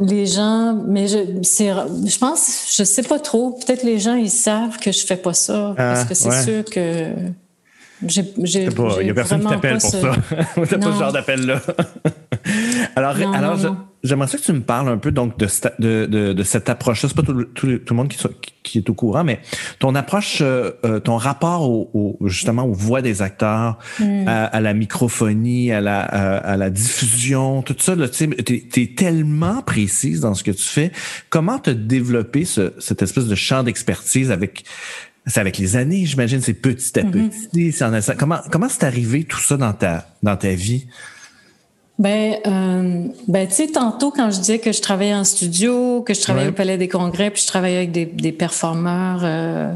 les 0.00 0.26
gens, 0.26 0.80
mais 0.86 1.08
je, 1.08 1.18
je 1.42 2.18
pense, 2.18 2.72
je 2.76 2.84
sais 2.84 3.02
pas 3.02 3.18
trop. 3.18 3.50
Peut-être 3.50 3.82
les 3.82 3.98
gens 3.98 4.14
ils 4.14 4.30
savent 4.30 4.78
que 4.78 4.92
je 4.92 5.04
fais 5.04 5.16
pas 5.16 5.34
ça 5.34 5.74
parce 5.76 6.04
que 6.04 6.14
c'est 6.14 6.28
ah, 6.30 6.44
sûr 6.44 6.64
que 6.66 7.14
j'ai, 8.06 8.32
il 8.44 9.06
y 9.08 9.10
a 9.10 9.14
personne 9.14 9.40
qui 9.40 9.48
t'appelle 9.48 9.78
pour 9.78 9.90
ça. 9.90 10.12
T'as 10.54 10.78
pas 10.78 10.92
ce 10.92 10.98
genre 11.00 11.12
d'appel 11.12 11.46
là. 11.46 11.60
alors, 12.94 13.16
alors, 13.34 13.56
j'aimerais 14.02 14.28
que 14.28 14.42
tu 14.42 14.52
me 14.52 14.60
parles 14.60 14.88
un 14.88 14.98
peu 14.98 15.10
donc 15.10 15.38
de, 15.38 15.46
de, 15.78 16.06
de, 16.06 16.32
de 16.32 16.42
cette 16.42 16.68
approche-là. 16.68 17.08
C'est 17.08 17.16
pas 17.16 17.22
tout, 17.22 17.44
tout, 17.44 17.78
tout, 17.78 17.94
le 17.94 17.96
monde 17.96 18.08
qui, 18.08 18.18
qui, 18.62 18.78
est 18.78 18.90
au 18.90 18.94
courant, 18.94 19.24
mais 19.24 19.40
ton 19.78 19.94
approche, 19.94 20.38
euh, 20.40 20.72
euh, 20.84 21.00
ton 21.00 21.16
rapport 21.16 21.68
au, 21.68 22.18
justement 22.26 22.64
aux 22.64 22.72
voix 22.72 23.02
des 23.02 23.22
acteurs, 23.22 23.78
hmm. 23.98 24.24
à, 24.26 24.60
la 24.60 24.74
microphonie, 24.74 25.72
à 25.72 25.80
la, 25.80 26.00
à, 26.00 26.56
la 26.56 26.70
diffusion, 26.70 27.62
tout 27.62 27.76
ça, 27.78 27.96
tu 28.08 28.24
es, 28.24 28.82
es, 28.82 28.94
tellement 28.94 29.62
précise 29.62 30.20
dans 30.20 30.34
ce 30.34 30.44
que 30.44 30.50
tu 30.50 30.62
fais. 30.62 30.92
Comment 31.30 31.58
te 31.58 31.70
développer 31.70 32.44
ce, 32.44 32.72
cette 32.78 33.02
espèce 33.02 33.26
de 33.26 33.34
champ 33.34 33.62
d'expertise 33.62 34.30
avec 34.30 34.64
c'est 35.26 35.40
avec 35.40 35.58
les 35.58 35.76
années, 35.76 36.06
j'imagine, 36.06 36.40
c'est 36.40 36.54
petit 36.54 36.98
à 36.98 37.02
mm-hmm. 37.02 37.50
petit. 37.52 38.16
comment 38.16 38.38
comment 38.50 38.68
c'est 38.70 38.84
arrivé 38.84 39.24
tout 39.24 39.40
ça 39.40 39.58
dans 39.58 39.74
ta 39.74 40.06
dans 40.22 40.36
ta 40.36 40.54
vie? 40.54 40.86
Ben, 41.98 42.38
euh, 42.46 43.08
ben 43.26 43.48
tu 43.48 43.54
sais, 43.54 43.66
tantôt 43.66 44.12
quand 44.12 44.30
je 44.30 44.38
disais 44.38 44.60
que 44.60 44.70
je 44.70 44.80
travaillais 44.80 45.14
en 45.14 45.24
studio, 45.24 46.02
que 46.02 46.14
je 46.14 46.20
travaillais 46.20 46.50
au 46.50 46.52
Palais 46.52 46.78
des 46.78 46.86
Congrès, 46.86 47.30
puis 47.30 47.42
je 47.42 47.48
travaillais 47.48 47.78
avec 47.78 47.90
des, 47.90 48.06
des 48.06 48.30
performeurs 48.30 49.20
euh, 49.24 49.74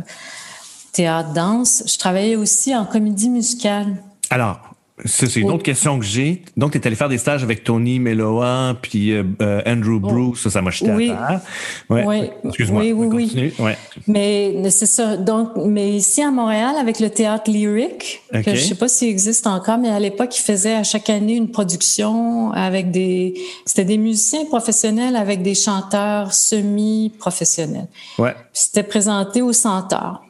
théâtre, 0.92 1.32
danse, 1.32 1.82
je 1.86 1.98
travaillais 1.98 2.36
aussi 2.36 2.76
en 2.76 2.84
comédie 2.84 3.28
musicale. 3.28 3.96
Alors, 4.30 4.71
c'est 5.04 5.36
une 5.36 5.50
autre 5.50 5.62
question 5.62 5.98
que 5.98 6.04
j'ai. 6.04 6.42
Donc, 6.56 6.72
tu 6.72 6.78
es 6.78 6.86
allé 6.86 6.96
faire 6.96 7.08
des 7.08 7.18
stages 7.18 7.42
avec 7.42 7.64
Tony 7.64 7.98
Meloa 7.98 8.76
puis 8.80 9.12
euh, 9.12 9.24
euh, 9.40 9.62
Andrew 9.66 9.96
oh. 9.96 10.00
Bruce, 10.00 10.42
ça, 10.42 10.50
ça 10.50 10.62
m'a 10.62 10.70
jeté 10.70 10.90
oui. 10.90 11.10
à 11.10 11.26
terre. 11.26 11.40
Oui. 11.88 12.30
Excuse-moi. 12.44 12.82
Oui, 12.82 12.92
oui, 12.92 13.30
oui. 13.34 13.54
Ouais. 13.58 13.76
Mais 14.06 14.70
c'est 14.70 14.86
ça. 14.86 15.16
Donc, 15.16 15.50
mais 15.56 15.92
ici 15.92 16.22
à 16.22 16.30
Montréal, 16.30 16.74
avec 16.78 17.00
le 17.00 17.08
théâtre 17.08 17.50
lyrique, 17.50 18.22
que 18.32 18.54
je 18.54 18.60
sais 18.60 18.74
pas 18.74 18.88
s'il 18.88 19.08
existe 19.08 19.46
encore, 19.46 19.78
mais 19.78 19.88
à 19.88 19.98
l'époque, 19.98 20.36
il 20.38 20.42
faisait 20.42 20.74
à 20.74 20.84
chaque 20.84 21.08
année 21.08 21.36
une 21.36 21.50
production 21.50 22.52
avec 22.52 22.90
des. 22.90 23.34
C'était 23.64 23.86
des 23.86 23.98
musiciens 23.98 24.44
professionnels 24.44 25.16
avec 25.16 25.42
des 25.42 25.54
chanteurs 25.54 26.34
semi-professionnels. 26.34 27.88
Ouais. 28.18 28.34
C'était 28.52 28.82
présenté 28.82 29.40
au 29.42 29.52
Centaure. 29.52 30.22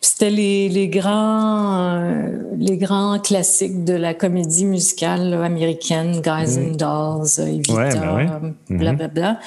C'était 0.00 0.30
les, 0.30 0.68
les, 0.68 0.88
grands, 0.88 1.98
euh, 2.00 2.42
les 2.56 2.76
grands 2.76 3.18
classiques 3.18 3.84
de 3.84 3.94
la 3.94 4.14
comédie 4.14 4.64
musicale 4.64 5.34
américaine, 5.34 6.20
Guys 6.20 6.58
and 6.58 6.76
Dolls, 6.76 7.48
Evita, 7.48 8.14
ouais, 8.14 8.26
ben 8.26 8.54
blablabla. 8.68 9.32
Mm 9.32 9.38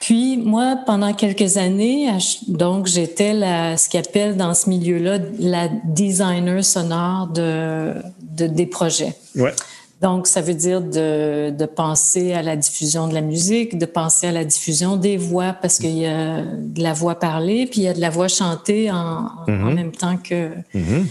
Puis 0.00 0.36
moi, 0.38 0.76
pendant 0.86 1.12
quelques 1.12 1.56
années, 1.56 2.08
donc 2.48 2.86
j'étais 2.86 3.32
ce 3.32 3.88
qu'on 3.88 3.98
appelle 3.98 4.36
dans 4.36 4.54
ce 4.54 4.68
milieu-là 4.70 5.18
la 5.38 5.68
designer 5.84 6.64
sonore 6.64 7.28
de, 7.28 7.94
de 8.22 8.46
des 8.46 8.66
projets. 8.66 9.14
Ouais. 9.36 9.52
Donc, 10.00 10.28
ça 10.28 10.40
veut 10.40 10.54
dire 10.54 10.80
de, 10.80 11.50
de, 11.50 11.66
penser 11.66 12.32
à 12.32 12.42
la 12.42 12.54
diffusion 12.54 13.08
de 13.08 13.14
la 13.14 13.20
musique, 13.20 13.78
de 13.78 13.86
penser 13.86 14.28
à 14.28 14.32
la 14.32 14.44
diffusion 14.44 14.96
des 14.96 15.16
voix, 15.16 15.52
parce 15.52 15.78
qu'il 15.78 15.98
y 15.98 16.06
a 16.06 16.42
de 16.42 16.82
la 16.82 16.92
voix 16.92 17.18
parlée, 17.18 17.66
puis 17.66 17.80
il 17.80 17.84
y 17.84 17.88
a 17.88 17.94
de 17.94 18.00
la 18.00 18.10
voix 18.10 18.28
chantée 18.28 18.92
en, 18.92 18.96
en 18.96 19.44
mm-hmm. 19.48 19.74
même 19.74 19.92
temps 19.92 20.16
que, 20.16 20.52
mm-hmm. 20.72 21.04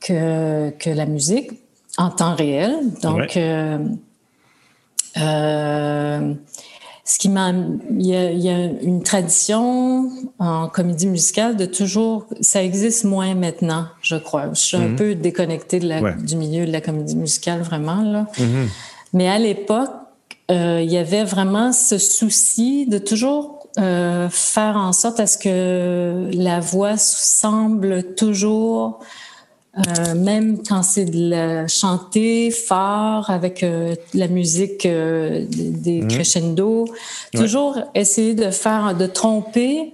que, 0.00 0.70
que, 0.78 0.90
la 0.90 1.06
musique, 1.06 1.50
en 1.96 2.10
temps 2.10 2.36
réel. 2.36 2.76
Donc, 3.02 3.36
euh, 3.36 3.78
euh, 5.16 6.34
ce 7.08 7.18
qui 7.18 7.30
m'a, 7.30 7.52
il 7.98 8.06
y, 8.06 8.14
a, 8.14 8.30
il 8.30 8.40
y, 8.40 8.50
a, 8.50 8.66
une 8.82 9.02
tradition 9.02 10.10
en 10.38 10.68
comédie 10.68 11.06
musicale 11.06 11.56
de 11.56 11.64
toujours, 11.64 12.26
ça 12.42 12.62
existe 12.62 13.04
moins 13.04 13.34
maintenant, 13.34 13.86
je 14.02 14.16
crois. 14.16 14.50
Je 14.52 14.60
suis 14.60 14.76
un 14.76 14.88
mhm. 14.88 14.96
peu 14.96 15.14
déconnectée 15.14 15.80
de 15.80 15.88
la, 15.88 16.12
du 16.12 16.36
milieu 16.36 16.66
de 16.66 16.70
la 16.70 16.82
comédie 16.82 17.16
musicale 17.16 17.62
vraiment 17.62 18.02
là. 18.02 18.26
Mhm. 18.38 18.68
Mais 19.14 19.26
à 19.26 19.38
l'époque, 19.38 19.88
euh, 20.50 20.82
il 20.82 20.92
y 20.92 20.98
avait 20.98 21.24
vraiment 21.24 21.72
ce 21.72 21.96
souci 21.96 22.86
de 22.86 22.98
toujours 22.98 23.66
euh, 23.78 24.28
faire 24.30 24.76
en 24.76 24.92
sorte 24.92 25.18
à 25.18 25.26
ce 25.26 25.38
que 25.38 26.28
la 26.34 26.60
voix 26.60 26.98
semble 26.98 28.14
toujours 28.16 29.00
euh, 29.86 30.14
même 30.14 30.58
quand 30.66 30.82
c'est 30.82 31.04
de 31.04 31.30
la 31.30 31.68
chanter 31.68 32.50
fort 32.50 33.30
avec 33.30 33.62
euh, 33.62 33.94
la 34.14 34.28
musique 34.28 34.86
euh, 34.86 35.44
des 35.48 36.02
mmh. 36.02 36.08
crescendo, 36.08 36.88
toujours 37.32 37.78
essayer 37.94 38.34
de 38.34 38.50
faire, 38.50 38.96
de 38.96 39.06
tromper 39.06 39.92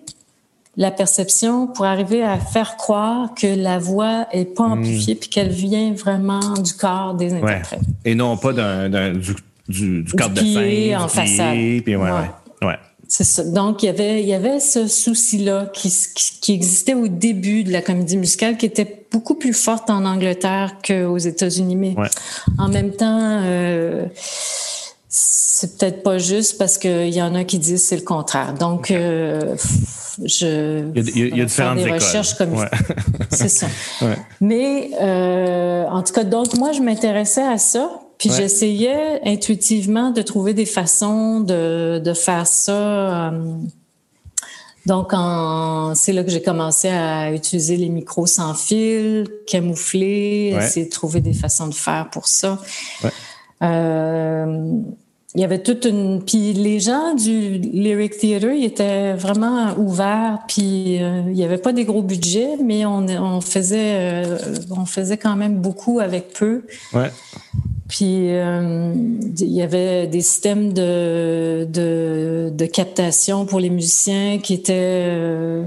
la 0.76 0.90
perception 0.90 1.66
pour 1.66 1.84
arriver 1.84 2.22
à 2.22 2.38
faire 2.38 2.76
croire 2.76 3.34
que 3.34 3.46
la 3.46 3.78
voix 3.78 4.26
est 4.32 4.44
pas 4.44 4.68
mmh. 4.68 4.72
amplifiée 4.72 5.14
puis 5.14 5.28
qu'elle 5.28 5.50
vient 5.50 5.92
vraiment 5.92 6.54
du 6.54 6.72
corps 6.74 7.14
des 7.14 7.34
interprètes. 7.34 7.80
Et 8.04 8.14
non 8.14 8.36
pas 8.36 8.52
d'un, 8.52 9.12
du, 9.12 9.34
du, 9.68 10.02
du, 10.02 10.12
cadre 10.14 10.34
de 10.34 10.40
scène, 10.40 10.96
en 10.96 11.08
façade. 11.08 11.56
Puis 11.84 11.96
ouais, 11.96 12.10
ouais. 12.62 12.78
C'est 13.16 13.22
ça. 13.22 13.44
Donc, 13.44 13.84
il 13.84 13.86
y 13.86 13.88
avait, 13.90 14.22
il 14.22 14.28
y 14.28 14.34
avait 14.34 14.58
ce 14.58 14.88
souci-là 14.88 15.66
qui, 15.72 15.88
qui, 16.40 16.52
existait 16.52 16.94
au 16.94 17.06
début 17.06 17.62
de 17.62 17.70
la 17.70 17.80
comédie 17.80 18.16
musicale, 18.16 18.56
qui 18.56 18.66
était 18.66 19.06
beaucoup 19.12 19.36
plus 19.36 19.52
forte 19.52 19.88
en 19.88 20.04
Angleterre 20.04 20.78
qu'aux 20.84 21.18
États-Unis. 21.18 21.76
Mais 21.76 21.94
en 22.58 22.66
même 22.66 22.90
temps, 22.90 23.40
euh, 23.44 24.06
c'est 25.08 25.78
peut-être 25.78 26.02
pas 26.02 26.18
juste 26.18 26.58
parce 26.58 26.76
qu'il 26.76 27.14
y 27.14 27.22
en 27.22 27.36
a 27.36 27.44
qui 27.44 27.60
disent 27.60 27.84
c'est 27.84 27.94
le 27.94 28.02
contraire. 28.02 28.54
Donc, 28.54 28.90
euh, 28.90 29.54
je 30.24 30.84
il 30.96 31.08
y 31.08 31.22
a, 31.22 31.28
il 31.28 31.38
y 31.38 31.40
a 31.40 31.44
différentes 31.44 31.78
des 31.78 31.92
recherches 31.92 32.34
comme 32.34 32.66
c'est 33.30 33.48
ça. 33.48 33.68
Mais 34.40 34.90
euh, 35.00 35.84
en 35.84 36.02
tout 36.02 36.14
cas, 36.14 36.24
donc 36.24 36.54
moi, 36.54 36.72
je 36.72 36.80
m'intéressais 36.80 37.44
à 37.44 37.58
ça 37.58 38.00
puis 38.28 38.34
j'essayais 38.34 39.20
intuitivement 39.24 40.10
de 40.10 40.22
trouver 40.22 40.54
des 40.54 40.64
façons 40.64 41.40
de, 41.40 42.00
de 42.02 42.14
faire 42.14 42.46
ça. 42.46 42.72
Euh, 42.72 43.58
donc, 44.86 45.12
c'est 45.94 46.12
là 46.12 46.24
que 46.24 46.30
j'ai 46.30 46.42
commencé 46.42 46.88
à 46.88 47.32
utiliser 47.32 47.76
les 47.76 47.88
micros 47.88 48.26
sans 48.26 48.54
fil, 48.54 49.26
camoufler, 49.46 50.54
essayer 50.56 50.86
de 50.86 50.90
trouver 50.90 51.20
des 51.20 51.32
façons 51.32 51.68
de 51.68 51.74
faire 51.74 52.08
pour 52.10 52.26
ça. 52.28 52.58
Euh, 53.62 54.78
il 55.34 55.40
y 55.40 55.44
avait 55.44 55.62
toute 55.62 55.84
une 55.84 56.22
puis 56.22 56.52
les 56.52 56.78
gens 56.78 57.14
du 57.14 57.58
lyric 57.58 58.18
theater 58.18 58.52
ils 58.52 58.64
étaient 58.64 59.14
vraiment 59.14 59.74
ouverts 59.76 60.40
puis 60.46 61.02
euh, 61.02 61.22
il 61.28 61.36
y 61.36 61.44
avait 61.44 61.58
pas 61.58 61.72
des 61.72 61.84
gros 61.84 62.02
budgets 62.02 62.56
mais 62.62 62.86
on, 62.86 63.06
on 63.08 63.40
faisait 63.40 64.24
on 64.70 64.86
faisait 64.86 65.16
quand 65.16 65.36
même 65.36 65.56
beaucoup 65.56 66.00
avec 66.00 66.32
peu 66.32 66.62
ouais. 66.92 67.10
Puis 67.88 68.30
euh, 68.30 68.94
il 69.38 69.52
y 69.52 69.62
avait 69.62 70.06
des 70.06 70.22
systèmes 70.22 70.72
de, 70.72 71.66
de, 71.70 72.50
de, 72.52 72.66
captation 72.66 73.44
pour 73.44 73.60
les 73.60 73.68
musiciens 73.68 74.38
qui 74.38 74.54
étaient 74.54 74.72
euh, 74.74 75.66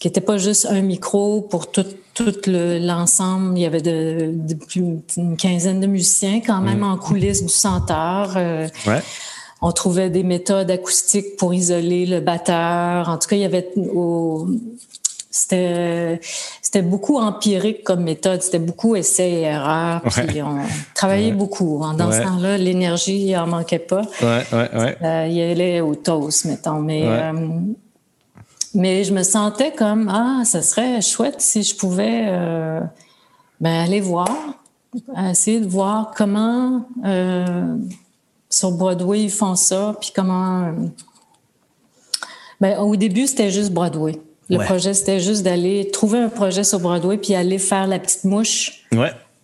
qui 0.00 0.08
étaient 0.08 0.20
pas 0.20 0.36
juste 0.36 0.66
un 0.68 0.82
micro 0.82 1.40
pour 1.42 1.70
tout, 1.70 1.86
tout 2.14 2.32
l'ensemble. 2.46 3.58
il 3.58 3.62
y 3.62 3.66
avait 3.66 3.82
de, 3.82 4.30
de, 4.32 4.54
plus 4.54 4.82
une 5.16 5.36
quinzaine 5.36 5.80
de 5.80 5.86
musiciens 5.86 6.40
quand 6.40 6.60
même 6.60 6.80
mm. 6.80 6.84
en 6.92 6.96
coulisses 6.96 7.42
du 7.42 7.52
centre. 7.52 8.34
Euh, 8.36 8.68
ouais. 8.86 9.02
On 9.60 9.72
trouvait 9.72 10.10
des 10.10 10.22
méthodes 10.22 10.70
acoustiques 10.70 11.36
pour 11.38 11.54
isoler 11.54 12.06
le 12.06 12.20
batteur. 12.20 13.08
En 13.08 13.18
tout 13.18 13.28
cas, 13.28 13.36
il 13.36 13.42
y 13.42 13.44
avait 13.44 13.70
au, 13.94 14.46
c'était 15.34 16.20
c'était 16.62 16.82
beaucoup 16.82 17.16
empirique 17.16 17.82
comme 17.82 18.04
méthode, 18.04 18.40
c'était 18.40 18.60
beaucoup 18.60 18.94
essai 18.94 19.30
et 19.30 19.40
erreur, 19.42 20.00
puis 20.28 20.42
on 20.42 20.58
travaillait 20.94 21.32
beaucoup. 21.32 21.82
Dans 21.98 22.12
ce 22.12 22.22
temps-là, 22.22 22.56
l'énergie 22.56 23.36
en 23.36 23.48
manquait 23.48 23.80
pas. 23.80 24.02
Ouais, 24.22 24.44
ouais, 24.52 24.70
ouais. 24.76 24.96
Euh, 25.02 25.26
il 25.28 25.40
allait 25.40 25.80
au 25.80 25.96
toast, 25.96 26.44
mettons. 26.44 26.78
Mais 26.78 27.02
euh, 27.04 27.32
mais 28.74 29.04
je 29.04 29.12
me 29.12 29.22
sentais 29.22 29.72
comme 29.72 30.08
ah, 30.08 30.44
ça 30.44 30.62
serait 30.62 31.00
chouette 31.00 31.40
si 31.40 31.62
je 31.62 31.74
pouvais 31.74 32.26
euh, 32.28 32.80
ben, 33.60 33.84
aller 33.84 34.00
voir, 34.00 34.28
essayer 35.30 35.60
de 35.60 35.68
voir 35.68 36.12
comment 36.16 36.86
sur 38.50 38.72
Broadway 38.72 39.22
ils 39.22 39.30
font 39.30 39.56
ça, 39.56 39.96
puis 40.00 40.12
comment. 40.14 40.72
Ben, 42.60 42.78
au 42.78 42.94
début, 42.96 43.26
c'était 43.26 43.50
juste 43.50 43.72
Broadway. 43.72 44.20
Le 44.50 44.58
projet, 44.58 44.94
c'était 44.94 45.20
juste 45.20 45.42
d'aller 45.42 45.90
trouver 45.90 46.18
un 46.18 46.28
projet 46.28 46.64
sur 46.64 46.78
Broadway 46.78 47.16
puis 47.16 47.34
aller 47.34 47.58
faire 47.58 47.86
la 47.86 47.98
petite 47.98 48.24
mouche 48.24 48.86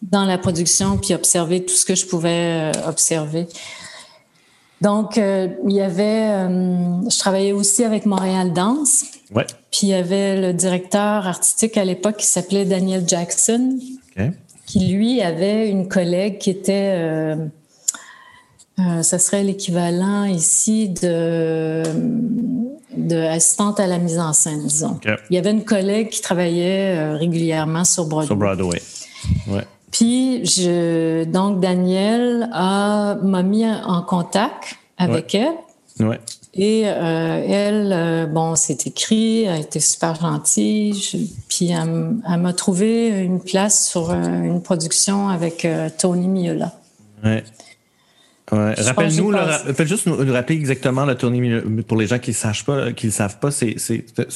dans 0.03 0.25
la 0.25 0.39
production 0.39 0.99
puis 0.99 1.15
observer 1.15 1.65
tout 1.65 1.75
ce 1.75 1.85
que 1.85 1.95
je 1.95 2.07
pouvais 2.07 2.73
euh, 2.75 2.89
observer. 2.89 3.47
Donc, 4.81 5.19
euh, 5.19 5.49
il 5.67 5.73
y 5.73 5.81
avait, 5.81 6.31
euh, 6.31 7.09
je 7.09 7.19
travaillais 7.19 7.53
aussi 7.53 7.85
avec 7.85 8.07
Montréal 8.07 8.53
Danse. 8.53 9.05
Ouais. 9.35 9.47
Puis 9.71 9.81
il 9.85 9.89
y 9.89 9.95
avait 9.95 10.41
le 10.41 10.53
directeur 10.53 11.27
artistique 11.27 11.77
à 11.77 11.85
l'époque 11.85 12.17
qui 12.17 12.27
s'appelait 12.27 12.65
Daniel 12.65 13.05
Jackson, 13.07 13.79
qui 14.67 14.87
lui 14.89 15.23
avait 15.23 15.69
une 15.69 15.89
collègue 15.89 16.39
qui 16.39 16.51
était, 16.51 17.37
ça 18.77 19.19
serait 19.19 19.45
l'équivalent 19.45 20.25
ici 20.25 20.89
de 20.89 21.83
de 22.97 23.17
assistante 23.17 23.81
à 23.81 23.87
la 23.87 23.99
mise 23.99 24.19
en 24.19 24.33
scène, 24.33 24.67
disons. 24.67 24.99
Il 25.31 25.37
y 25.37 25.39
avait 25.39 25.51
une 25.51 25.65
collègue 25.65 26.09
qui 26.09 26.21
travaillait 26.21 26.97
euh, 26.97 27.17
régulièrement 27.17 27.85
sur 27.85 28.07
Broadway. 28.07 28.27
Sur 28.27 28.37
Broadway. 28.37 28.83
Ouais. 29.49 29.65
Puis, 29.91 30.45
je, 30.45 31.25
donc, 31.25 31.61
Daniel 31.61 32.49
m'a 32.53 33.43
mis 33.43 33.67
en 33.67 34.03
contact 34.03 34.77
avec 34.99 35.35
elle. 35.35 35.55
Ouais. 36.01 36.21
Et 36.53 36.83
euh, 36.87 37.45
elle, 37.47 37.93
euh, 37.93 38.27
bon, 38.27 38.57
c'est 38.57 38.87
écrit, 38.87 39.45
elle 39.45 39.55
a 39.55 39.59
été 39.59 39.79
super 39.79 40.17
gentille. 40.17 41.01
puis, 41.49 41.71
elle, 41.71 42.41
m'a 42.41 42.53
trouvé 42.53 43.09
une 43.09 43.41
place 43.41 43.89
sur 43.89 44.11
une 44.11 44.61
production 44.63 45.29
avec 45.29 45.67
Tony 45.99 46.29
Miola. 46.29 46.73
Ouais. 47.23 47.45
Rappelle-nous, 48.53 49.33
fais 49.75 49.87
juste 49.87 50.07
nous, 50.07 50.17
rappeler 50.33 50.57
exactement 50.57 51.05
la 51.05 51.15
tournée 51.15 51.61
pour 51.87 51.97
les 51.97 52.07
gens 52.07 52.19
qui 52.19 52.31
ne 52.31 52.65
pas, 52.65 52.93
qui 52.93 53.07
le 53.07 53.13
savent 53.13 53.39
pas. 53.39 53.51
C'est 53.51 53.77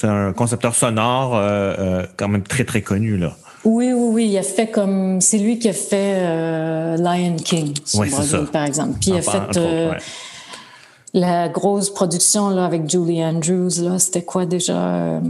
un 0.05 0.33
concepteur 0.33 0.75
sonore 0.75 1.37
euh, 1.37 1.75
euh, 1.79 2.07
quand 2.17 2.29
même 2.29 2.43
très 2.43 2.65
très 2.65 2.83
connu 2.83 3.17
là. 3.17 3.37
Oui, 3.65 3.93
oui, 3.95 4.09
oui. 4.13 4.29
Il 4.29 4.39
a 4.39 4.43
fait 4.43 4.67
comme 4.67 5.23
c'est 5.23 5.39
lui 5.39 5.59
qui 5.59 5.71
a 5.71 5.73
fait 5.73 6.17
euh, 6.19 6.97
Lion 6.99 7.37
King, 7.37 7.73
par 8.53 8.65
exemple. 8.65 8.99
Puis 9.01 9.11
il 9.11 9.17
a 9.17 9.23
fait 9.23 9.59
la 11.15 11.49
grosse 11.49 11.89
production 11.89 12.51
là 12.51 12.67
avec 12.67 12.91
Julie 12.91 13.25
Andrews 13.25 13.81
là. 13.81 13.99
C'était 13.99 14.23
quoi 14.23 14.45
déjà 14.45 15.21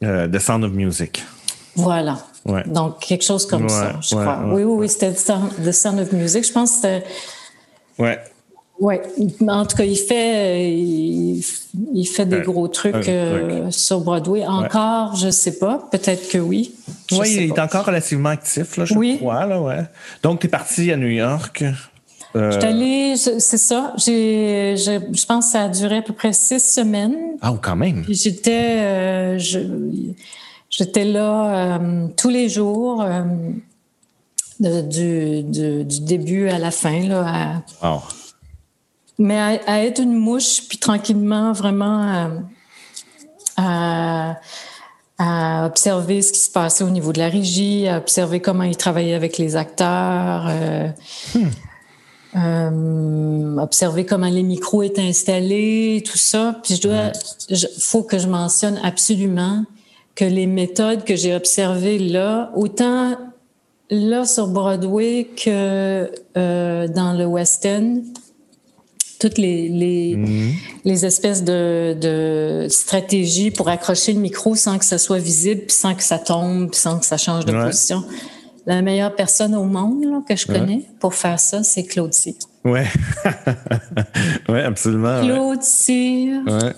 The 0.00 0.38
Sound 0.38 0.64
of 0.64 0.72
Music. 0.72 1.22
Voilà. 1.76 2.18
Donc, 2.66 3.00
quelque 3.00 3.24
chose 3.24 3.46
comme 3.46 3.68
ça, 3.68 3.94
je 4.00 4.14
crois. 4.14 4.40
oui, 4.46 4.62
oui, 4.64 4.74
oui, 4.80 4.88
c'était 4.88 5.12
The 5.12 5.72
Sound 5.72 6.00
of 6.00 6.12
Music. 6.12 6.46
Je 6.46 6.52
pense 6.52 6.70
que 6.70 6.76
c'était. 6.76 7.04
Ouais. 7.98 8.18
Oui, 8.80 8.96
en 9.46 9.64
tout 9.64 9.76
cas, 9.76 9.84
il 9.84 9.96
fait, 9.96 10.68
il, 10.68 12.06
fait 12.06 12.26
des 12.26 12.40
gros 12.40 12.66
trucs 12.66 13.08
euh, 13.08 13.70
sur 13.70 14.00
Broadway. 14.00 14.44
Encore, 14.44 15.14
je 15.14 15.26
ne 15.26 15.30
sais 15.30 15.58
pas. 15.58 15.88
Peut-être 15.92 16.28
que 16.28 16.38
oui. 16.38 16.74
Oui, 17.12 17.34
il 17.36 17.42
est 17.50 17.60
encore 17.60 17.86
relativement 17.86 18.30
actif, 18.30 18.76
là, 18.76 18.84
je 18.84 18.94
oui. 18.94 19.18
crois. 19.18 19.46
Là, 19.46 19.60
ouais. 19.60 19.84
Donc, 20.24 20.40
tu 20.40 20.48
es 20.48 20.50
parti 20.50 20.90
à 20.90 20.96
New 20.96 21.08
York. 21.08 21.64
Euh... 22.36 22.50
Je 22.50 22.58
suis 22.58 22.68
allée, 22.68 23.16
c'est 23.16 23.58
ça. 23.58 23.92
J'ai, 23.96 24.74
je, 24.76 25.26
pense 25.26 25.46
que 25.46 25.52
ça 25.52 25.62
a 25.62 25.68
duré 25.68 25.98
à 25.98 26.02
peu 26.02 26.12
près 26.12 26.32
six 26.32 26.60
semaines. 26.60 27.36
Ah, 27.40 27.54
quand 27.60 27.76
même. 27.76 28.04
J'étais, 28.08 28.78
euh, 28.80 29.38
j'étais 30.68 31.04
là 31.04 31.78
euh, 31.78 32.08
tous 32.16 32.30
les 32.30 32.48
jours, 32.48 33.04
du, 34.60 35.42
du, 35.42 36.00
début 36.00 36.48
à 36.48 36.58
la 36.58 36.70
fin. 36.70 37.06
Là, 37.06 37.62
à, 37.82 38.02
mais 39.18 39.60
à, 39.66 39.84
être 39.84 40.00
une 40.00 40.14
mouche, 40.14 40.62
puis 40.68 40.78
tranquillement, 40.78 41.52
vraiment 41.52 42.32
à, 43.56 44.36
à, 45.18 45.66
observer 45.66 46.22
ce 46.22 46.32
qui 46.32 46.40
se 46.40 46.50
passait 46.50 46.84
au 46.84 46.90
niveau 46.90 47.12
de 47.12 47.18
la 47.18 47.28
régie, 47.28 47.86
à 47.88 47.98
observer 47.98 48.40
comment 48.40 48.64
ils 48.64 48.76
travaillaient 48.76 49.14
avec 49.14 49.38
les 49.38 49.56
acteurs, 49.56 50.46
euh, 50.48 50.88
hmm. 51.34 51.48
Euh, 52.36 53.56
observer 53.58 54.04
comment 54.04 54.28
les 54.28 54.42
micros 54.42 54.82
étaient 54.82 55.02
installés, 55.02 56.02
tout 56.04 56.18
ça. 56.18 56.58
Puis 56.62 56.76
je 56.76 56.82
dois, 56.82 57.12
faut 57.78 58.02
que 58.02 58.18
je 58.18 58.26
mentionne 58.26 58.80
absolument 58.82 59.64
que 60.14 60.24
les 60.24 60.46
méthodes 60.46 61.04
que 61.04 61.16
j'ai 61.16 61.34
observées 61.34 61.98
là, 61.98 62.50
autant 62.54 63.16
là 63.90 64.24
sur 64.24 64.48
Broadway 64.48 65.28
que 65.36 66.10
euh, 66.36 66.88
dans 66.88 67.12
le 67.12 67.26
West 67.26 67.66
End, 67.66 68.02
toutes 69.20 69.38
les, 69.38 69.68
les, 69.68 70.16
mhm. 70.16 70.52
les 70.84 71.06
espèces 71.06 71.44
de, 71.44 71.96
de, 72.00 72.66
stratégies 72.68 73.50
pour 73.50 73.68
accrocher 73.68 74.12
le 74.12 74.20
micro 74.20 74.54
sans 74.54 74.78
que 74.78 74.84
ça 74.84 74.98
soit 74.98 75.18
visible, 75.18 75.62
puis 75.62 75.76
sans 75.76 75.94
que 75.94 76.02
ça 76.02 76.18
tombe, 76.18 76.70
puis 76.70 76.80
sans 76.80 76.98
que 76.98 77.06
ça 77.06 77.16
change 77.16 77.44
de 77.44 77.52
position. 77.52 78.04
La 78.66 78.80
meilleure 78.82 79.14
personne 79.14 79.54
au 79.54 79.64
monde 79.64 80.24
que 80.26 80.36
je 80.36 80.46
connais 80.46 80.82
pour 80.98 81.14
faire 81.14 81.38
ça, 81.38 81.62
c'est 81.62 81.84
Claude 81.84 82.14
Cyr. 82.14 82.34
Ouais, 82.64 82.86
absolument. 84.48 85.20
Claude 85.22 85.62
Cyr. 85.62 86.40
Ouais. 86.46 86.72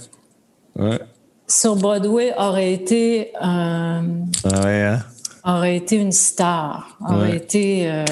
Ouais. 0.76 0.98
Sur 1.48 1.76
Broadway 1.76 2.32
aurait 2.36 2.72
été 2.72 3.32
euh, 3.40 4.00
ouais, 4.44 4.82
hein? 4.82 4.98
aurait 5.44 5.76
été 5.76 5.96
une 5.96 6.10
star, 6.10 6.98
aurait 7.08 7.36
été 7.36 7.88
euh, 7.88 8.04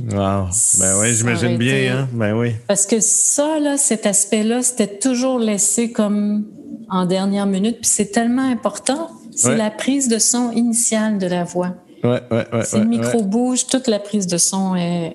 Wow. 0.00 0.48
Ben 0.78 0.98
oui, 1.00 1.14
j'imagine 1.14 1.56
bien, 1.58 1.96
hein? 1.96 2.08
Ben 2.12 2.34
oui. 2.34 2.54
Parce 2.66 2.86
que 2.86 3.00
ça, 3.00 3.58
là, 3.58 3.76
cet 3.76 4.06
aspect-là, 4.06 4.62
c'était 4.62 4.98
toujours 4.98 5.38
laissé 5.38 5.92
comme 5.92 6.46
en 6.88 7.04
dernière 7.04 7.46
minute. 7.46 7.78
Puis 7.80 7.90
c'est 7.90 8.10
tellement 8.10 8.50
important. 8.50 9.10
C'est 9.34 9.56
la 9.56 9.70
prise 9.70 10.08
de 10.08 10.18
son 10.18 10.50
initiale 10.52 11.18
de 11.18 11.26
la 11.26 11.44
voix. 11.44 11.74
Ouais, 12.04 12.20
ouais, 12.30 12.46
ouais. 12.52 12.64
Si 12.64 12.78
le 12.78 12.84
micro 12.84 13.22
bouge, 13.22 13.66
toute 13.66 13.86
la 13.86 13.98
prise 13.98 14.26
de 14.26 14.38
son 14.38 14.74
est, 14.76 15.14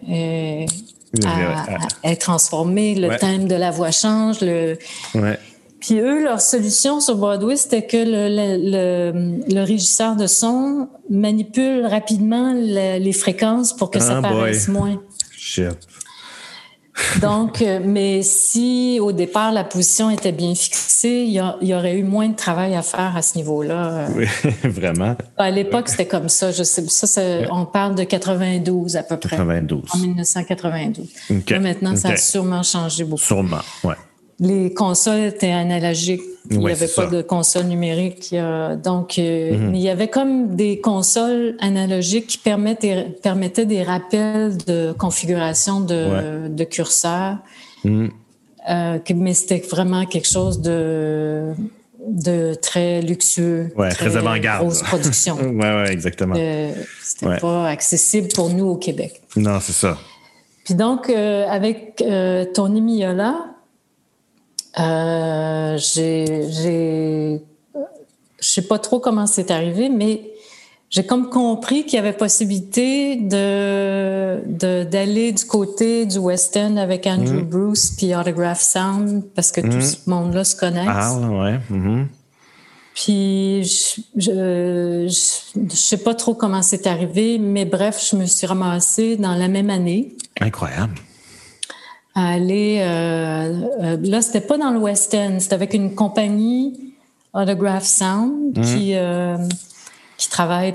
est, 2.03 2.15
transformée. 2.15 2.95
Le 2.95 3.17
thème 3.17 3.47
de 3.47 3.55
la 3.55 3.71
voix 3.71 3.91
change. 3.91 4.41
Le... 4.41 4.77
Puis 5.79 5.99
eux, 5.99 6.23
leur 6.23 6.41
solution 6.41 6.99
sur 6.99 7.17
Broadway, 7.17 7.55
c'était 7.55 7.85
que 7.85 7.97
le, 7.97 8.29
le, 8.29 9.53
le, 9.53 9.63
régisseur 9.63 10.15
de 10.15 10.25
son 10.25 10.87
manipule 11.09 11.85
rapidement 11.85 12.53
les 12.53 13.13
fréquences 13.13 13.73
pour 13.73 13.91
que 13.91 13.99
ça 13.99 14.17
ah, 14.17 14.21
paraisse 14.21 14.67
moins. 14.67 14.99
Donc, 17.21 17.61
euh, 17.61 17.79
mais 17.83 18.21
si 18.21 18.99
au 19.01 19.11
départ 19.11 19.51
la 19.51 19.63
position 19.63 20.09
était 20.09 20.31
bien 20.31 20.55
fixée, 20.55 21.25
il 21.27 21.33
y, 21.61 21.73
aurait 21.73 21.97
eu 21.97 22.03
moins 22.03 22.29
de 22.29 22.35
travail 22.35 22.75
à 22.75 22.81
faire 22.81 23.15
à 23.15 23.21
ce 23.21 23.37
niveau-là. 23.37 24.07
Oui, 24.15 24.25
vraiment. 24.63 25.15
À 25.37 25.51
l'époque, 25.51 25.89
c'était 25.89 26.07
comme 26.07 26.29
ça. 26.29 26.51
Je 26.51 26.63
sais, 26.63 26.83
ça, 26.87 27.21
on 27.51 27.65
parle 27.65 27.95
de 27.95 28.03
92 28.03 28.97
à 28.97 29.03
peu 29.03 29.17
près. 29.17 29.37
92. 29.37 29.83
En 29.93 29.97
1992. 29.97 31.07
maintenant, 31.59 31.95
ça 31.95 32.09
a 32.09 32.17
sûrement 32.17 32.63
changé 32.63 33.03
beaucoup. 33.03 33.21
Sûrement, 33.21 33.61
oui 33.83 33.93
les 34.39 34.73
consoles 34.73 35.23
étaient 35.23 35.51
analogiques. 35.51 36.21
Il 36.49 36.59
n'y 36.59 36.71
avait 36.71 36.87
pas 36.87 37.07
de 37.07 37.21
console 37.21 37.65
numérique. 37.65 38.33
donc, 38.83 39.17
euh, 39.17 39.57
mhm. 39.57 39.75
il 39.75 39.81
y 39.81 39.89
avait 39.89 40.07
comme 40.07 40.55
des 40.55 40.79
consoles 40.79 41.55
analogiques 41.59 42.27
qui 42.27 42.37
permettaient, 42.37 43.07
permettaient 43.21 43.65
des 43.65 43.83
rappels 43.83 44.55
de 44.65 44.93
configuration 44.93 45.81
de, 45.81 46.47
de 46.47 46.63
curseur. 46.63 47.37
Mhm. 47.83 48.11
Euh, 48.69 48.99
mais 49.15 49.33
c'était 49.33 49.59
vraiment 49.59 50.05
quelque 50.05 50.27
chose 50.27 50.61
de, 50.61 51.53
de 52.07 52.53
très 52.53 53.01
luxueux. 53.01 53.71
Ouais, 53.75 53.89
très, 53.89 54.15
avant-garde. 54.15 54.65
Grosse 54.65 54.83
production. 54.83 55.37
oui, 55.41 55.55
ouais, 55.55 55.91
exactement. 55.91 56.35
Euh, 56.37 56.71
c'était 57.03 57.37
pas 57.37 57.67
accessible 57.67 58.27
pour 58.33 58.49
nous 58.49 58.65
au 58.65 58.75
Québec. 58.75 59.21
Non, 59.35 59.59
c'est 59.61 59.73
ça. 59.73 59.97
Puis 60.63 60.75
donc, 60.75 61.09
avec 61.09 62.03
Tony 62.53 62.81
Miola, 62.81 63.56
euh, 64.79 65.77
j'ai, 65.77 67.39
je 68.39 68.47
sais 68.47 68.61
pas 68.67 68.79
trop 68.79 68.99
comment 68.99 69.25
c'est 69.25 69.51
arrivé, 69.51 69.89
mais 69.89 70.31
j'ai 70.89 71.05
comme 71.05 71.29
compris 71.29 71.83
qu'il 71.83 71.95
y 71.95 71.99
avait 71.99 72.13
possibilité 72.13 73.17
de, 73.17 74.83
d'aller 74.83 75.31
du 75.31 75.45
côté 75.45 76.05
du 76.05 76.17
West 76.17 76.55
End 76.55 76.77
avec 76.77 77.07
Andrew 77.07 77.41
mm. 77.41 77.49
Bruce 77.49 77.91
puis 77.91 78.15
Autograph 78.15 78.61
Sound 78.61 79.23
parce 79.35 79.51
que 79.51 79.61
tout 79.61 79.67
mm. 79.67 79.81
ce 79.81 80.09
monde-là 80.09 80.43
se 80.43 80.55
connaît. 80.55 80.85
Ah 80.87 81.13
ouais. 81.13 81.59
Mm-hmm. 81.71 82.05
Puis 82.93 83.63
je, 83.63 84.01
je, 84.15 85.07
je, 85.07 85.75
sais 85.75 85.97
pas 85.97 86.15
trop 86.15 86.33
comment 86.33 86.63
c'est 86.63 86.87
arrivé, 86.87 87.37
mais 87.37 87.65
bref, 87.65 88.03
je 88.09 88.15
me 88.15 88.25
suis 88.25 88.47
ramassée 88.47 89.17
dans 89.17 89.35
la 89.35 89.47
même 89.47 89.69
année. 89.69 90.15
Incroyable 90.39 90.95
à 92.17 92.29
aller. 92.29 92.79
Euh, 92.81 93.61
euh, 93.81 93.97
là, 94.01 94.21
c'était 94.23 94.41
pas 94.41 94.57
dans 94.57 94.71
le 94.71 94.79
West 94.79 95.13
End, 95.13 95.37
c'était 95.39 95.53
avec 95.53 95.75
une 95.75 95.93
compagnie, 95.93 96.95
Autograph 97.33 97.85
Sound, 97.85 98.57
mhm. 98.57 98.63
qui, 98.63 98.95
euh, 98.95 99.37
qui 100.17 100.29
travaille 100.29 100.73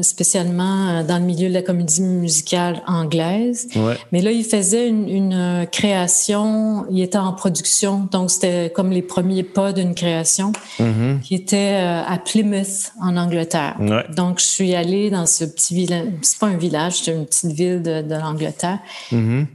spécialement 0.00 1.04
dans 1.04 1.18
le 1.18 1.24
milieu 1.24 1.50
de 1.50 1.54
la 1.54 1.60
comédie 1.60 2.00
musicale 2.00 2.82
anglaise. 2.86 3.68
Mais 4.10 4.22
là, 4.22 4.30
il 4.30 4.42
faisait 4.42 4.88
une, 4.88 5.06
une, 5.06 5.66
création, 5.70 6.86
il 6.90 7.02
était 7.02 7.18
en 7.18 7.34
production, 7.34 8.08
donc 8.10 8.30
c'était 8.30 8.72
comme 8.74 8.90
les 8.90 9.02
premiers 9.02 9.42
pas 9.42 9.74
d'une 9.74 9.94
création 9.94 10.52
mhm. 10.78 11.20
qui 11.22 11.34
était 11.34 11.74
à 11.76 12.16
Plymouth, 12.16 12.92
en 13.02 13.18
Angleterre. 13.18 13.76
Donc, 14.16 14.40
je 14.40 14.46
suis 14.46 14.74
allée 14.74 15.10
dans 15.10 15.26
ce 15.26 15.44
petit 15.44 15.74
village, 15.74 16.06
c'est 16.22 16.38
pas 16.38 16.46
un 16.46 16.56
village, 16.56 17.02
c'est 17.02 17.12
une 17.12 17.26
petite 17.26 17.52
ville 17.52 17.82
de, 17.82 18.00
de 18.00 18.14
l'Angleterre. 18.14 18.78
Mhm 19.10 19.46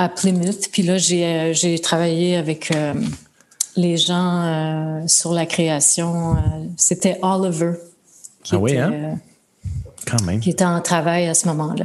à 0.00 0.08
Plymouth. 0.08 0.70
Puis 0.72 0.82
là, 0.82 0.96
j'ai, 0.96 1.24
euh, 1.26 1.52
j'ai 1.52 1.78
travaillé 1.78 2.36
avec 2.36 2.70
euh, 2.74 2.94
les 3.76 3.98
gens 3.98 4.42
euh, 4.42 5.06
sur 5.06 5.32
la 5.32 5.44
création. 5.44 6.36
c'était 6.76 7.18
Oliver. 7.20 7.74
Qui 8.42 8.54
ah 8.54 8.58
oui, 8.58 8.78
hein? 8.78 9.18
Quand 10.06 10.22
même. 10.22 10.40
Qui 10.40 10.50
était 10.50 10.64
en 10.64 10.80
travail 10.80 11.28
à 11.28 11.34
ce 11.34 11.46
moment-là. 11.48 11.84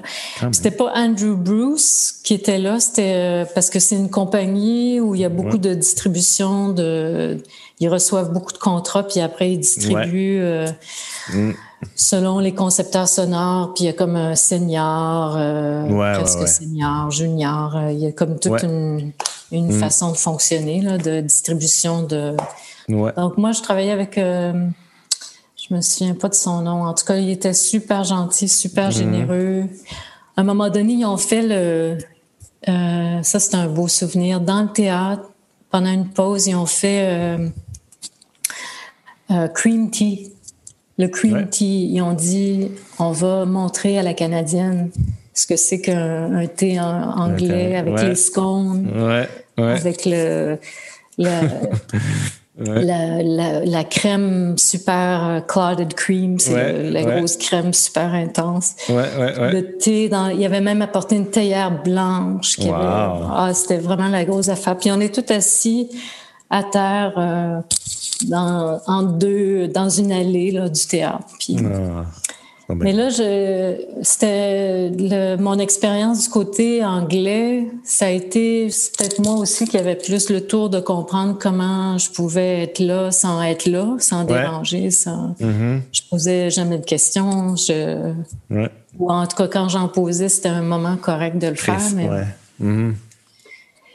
C'était 0.53 0.72
pas 0.72 0.93
Andrew 0.95 1.36
Bruce 1.36 2.13
qui 2.24 2.34
était 2.34 2.57
là, 2.57 2.80
c'était 2.80 3.45
parce 3.53 3.70
que 3.70 3.80
c'est 3.80 3.97
une 3.97 4.09
compagnie 4.09 5.01
où 5.01 5.16
il 5.16 5.22
y 5.22 5.26
a 5.26 5.30
beaucoup 5.30 5.57
de 5.57 5.74
distribution, 5.74 6.70
de, 6.70 7.43
ils 7.82 7.89
reçoivent 7.89 8.32
beaucoup 8.32 8.53
de 8.53 8.57
contrats, 8.57 9.05
puis 9.05 9.20
après 9.20 9.51
ils 9.51 9.59
distribuent. 9.59 10.66
Mm 11.34 11.51
selon 11.95 12.39
les 12.39 12.53
concepteurs 12.53 13.07
sonores, 13.07 13.73
puis 13.73 13.84
il 13.84 13.88
y 13.88 13.89
a 13.89 13.93
comme 13.93 14.15
un 14.15 14.36
senior, 14.36 15.36
euh, 15.38 16.15
presque 16.15 16.47
senior, 16.47 17.11
junior. 17.11 17.76
Euh, 17.76 17.91
il 17.91 17.99
y 17.99 18.07
a 18.07 18.11
comme 18.11 18.39
toute 18.39 18.63
une, 18.63 19.11
une 19.51 19.67
mm. 19.67 19.80
façon 19.80 20.11
de 20.11 20.17
fonctionner, 20.17 20.82
là, 20.82 20.97
de 20.97 21.21
distribution 21.21 22.03
de. 22.03 22.36
Donc 22.88 23.38
moi, 23.38 23.51
je 23.51 23.61
travaillais 23.61 23.91
avec. 23.91 24.17
Euh, 24.17 24.67
je 25.55 25.73
me 25.73 25.82
souviens 25.82 26.13
pas 26.13 26.30
de 26.30 26.36
son 26.36 26.61
nom. 26.61 26.86
En 26.86 26.93
tout 26.93 27.05
cas, 27.05 27.17
il 27.17 27.30
était 27.30 27.53
super 27.53 28.03
gentil, 28.03 28.47
super 28.47 28.89
mm. 28.89 28.91
généreux. 28.91 29.63
À 30.38 30.41
un 30.41 30.43
moment 30.43 30.69
donné, 30.69 30.93
ils 30.93 31.05
ont 31.05 31.17
fait 31.17 31.41
le. 31.41 31.97
ça, 33.23 33.39
c'est 33.39 33.55
un 33.55 33.67
beau 33.67 33.88
souvenir. 33.88 34.41
Dans 34.41 34.63
le 34.63 34.69
théâtre, 34.69 35.23
pendant 35.71 35.91
une 35.91 36.09
pause, 36.09 36.47
ils 36.47 36.55
ont 36.55 36.65
fait 36.65 37.38
Cream 39.53 39.89
Tea. 39.89 40.35
Le 40.98 41.08
cream 41.08 41.48
tea, 41.50 41.91
ils 41.93 42.02
ont 42.02 42.14
dit 42.14 42.72
on 43.00 43.12
va 43.12 43.46
montrer 43.46 43.98
à 43.98 44.04
la 44.04 44.14
Canadienne 44.14 44.89
ce 45.34 45.46
que 45.46 45.58
c'est 45.58 45.82
qu'un 45.82 46.48
thé 46.48 46.80
anglais 46.80 47.76
avec 47.76 48.02
les 48.02 48.16
scones, 48.16 48.89
avec 49.58 50.06
le, 50.06 50.58
La, 52.58 53.84
crème 53.84 54.58
super 54.58 55.28
euh, 55.28 55.39
clouded 55.41 55.93
cream, 55.93 56.39
c'est 56.39 56.89
la 56.89 57.04
grosse 57.04 57.36
crème 57.36 57.74
super 57.74 58.14
intense. 58.14 58.76
Le 58.88 59.78
thé, 59.78 60.08
dans, 60.08 60.30
il 60.30 60.39
y 60.39 60.46
avait 60.46 60.62
même 60.62 60.82
apporté 60.82 61.18
une 61.18 61.30
théière 61.30 61.84
blanche. 61.84 62.56
Qui 62.56 62.70
ah, 62.74 63.52
c'était 63.54 63.78
vraiment 63.78 64.08
la 64.08 64.24
grosse 64.24 64.48
affaire. 64.48 64.78
Puis 64.78 64.89
on 64.89 65.02
est 65.02 65.14
tout 65.14 65.34
assis 65.34 65.89
à 66.50 66.64
terre 66.64 67.14
euh, 67.18 67.62
dans, 68.28 68.80
en 68.88 69.04
deux, 69.04 69.68
dans 69.68 69.89
une 69.89 70.12
allée 70.12 70.52
là, 70.52 70.70
du 70.70 70.86
théâtre. 70.86 71.28
Puis, 71.39 71.58
ah. 71.64 72.06
Mais 72.70 72.93
là, 72.93 73.10
c'était 74.02 75.38
mon 75.38 75.60
expérience 75.60 76.24
du 76.24 76.30
côté 76.30 76.84
anglais. 76.84 77.68
Ça 77.84 78.08
a 78.08 78.10
été 78.10 78.70
peut-être 78.98 79.20
moi 79.20 79.36
aussi 79.36 79.68
qui 79.68 79.78
avait 79.78 79.96
plus 79.96 80.32
le 80.32 80.41
tour 80.41 80.72
de 80.72 80.80
comprendre 80.80 81.38
comment 81.39 82.00
je 82.00 82.10
pouvais 82.10 82.64
être 82.64 82.80
là 82.80 83.12
sans 83.12 83.41
être 83.43 83.68
là, 83.68 83.96
sans 84.00 84.24
déranger. 84.24 84.89
Sans, 84.89 85.36
mm-hmm. 85.39 85.82
Je 85.91 86.02
posais 86.10 86.50
jamais 86.50 86.80
de 86.80 86.86
questions. 86.86 87.56
Je, 87.56 88.14
Ou 88.98 89.12
en 89.12 89.28
tout 89.28 89.38
cas, 89.38 89.48
quand 89.48 89.70
j'en 89.70 89.88
posais, 89.88 90.30
c'était 90.30 90.50
un 90.50 90.64
moment 90.64 90.98
correct 90.98 91.38
de 91.38 91.48
le 91.48 91.56
faire. 91.56 91.82
Mais, 91.93 92.08
mm-hmm. 92.08 92.66
mm. 92.66 92.96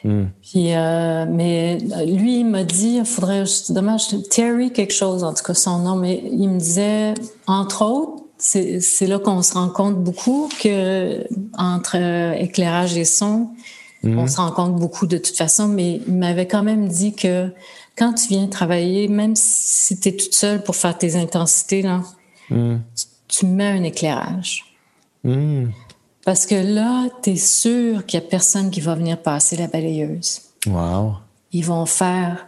Puis, 0.02 0.74
euh, 0.74 1.26
mais 1.28 1.78
lui, 2.06 2.40
il 2.40 2.46
m'a 2.46 2.64
dit, 2.64 2.96
il 2.98 3.04
faudrait, 3.04 3.44
dommage, 3.68 4.08
Terry 4.30 4.72
quelque 4.72 4.94
chose, 4.94 5.24
en 5.24 5.34
tout 5.34 5.44
cas 5.44 5.54
son 5.54 5.78
nom, 5.80 5.96
mais 5.96 6.22
il 6.24 6.48
me 6.48 6.58
disait, 6.58 7.14
entre 7.46 7.84
autres, 7.84 8.22
c'est 8.38 9.06
là 9.06 9.18
qu'on 9.18 9.42
se 9.42 9.52
rend 9.52 9.68
compte 9.68 10.02
beaucoup 10.02 10.48
que 10.62 11.26
entre 11.58 11.96
euh, 11.98 12.32
éclairage 12.32 12.96
et 12.96 13.04
son, 13.04 13.50
mhm. 14.02 14.18
on 14.18 14.26
se 14.26 14.38
rend 14.38 14.50
compte 14.52 14.76
beaucoup 14.76 15.06
de 15.06 15.18
toute 15.18 15.36
façon, 15.36 15.68
mais 15.68 16.00
il 16.06 16.14
m'avait 16.14 16.46
quand 16.46 16.62
même 16.62 16.88
dit 16.88 17.14
que 17.14 17.52
quand 17.98 18.14
tu 18.14 18.28
viens 18.28 18.46
travailler, 18.46 19.08
même 19.08 19.36
si 19.36 20.00
tu 20.00 20.08
es 20.08 20.12
toute 20.16 20.32
seule 20.32 20.62
pour 20.62 20.76
faire 20.76 20.96
tes 20.96 21.16
intensités, 21.16 21.82
là, 21.82 22.00
mhm. 22.48 22.80
tu, 23.28 23.44
mets 23.44 23.68
un 23.68 23.82
éclairage. 23.82 24.64
Parce 26.30 26.46
que 26.46 26.54
là, 26.54 27.08
tu 27.24 27.30
es 27.30 27.36
sûr 27.36 28.06
qu'il 28.06 28.20
n'y 28.20 28.24
a 28.24 28.28
personne 28.28 28.70
qui 28.70 28.80
va 28.80 28.94
venir 28.94 29.18
passer 29.18 29.56
la 29.56 29.66
balayeuse. 29.66 30.42
Wow. 30.64 31.14
Ils 31.52 31.64
vont 31.64 31.86
faire. 31.86 32.46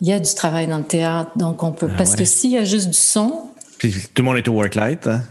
Il 0.00 0.08
y 0.08 0.12
a 0.12 0.18
du 0.18 0.34
travail 0.34 0.66
dans 0.66 0.78
le 0.78 0.84
théâtre, 0.84 1.30
donc 1.36 1.62
on 1.62 1.70
peut. 1.70 1.86
Ah 1.92 1.94
parce 1.96 2.16
que 2.16 2.24
s'il 2.24 2.50
y 2.50 2.58
a 2.58 2.64
juste 2.64 2.88
du 2.88 2.98
son, 2.98 3.42
tout 3.78 3.88
le 4.16 4.22
monde 4.24 4.38
est 4.38 4.48
au 4.48 4.54
worklight. 4.54 5.06
Hein? 5.06 5.22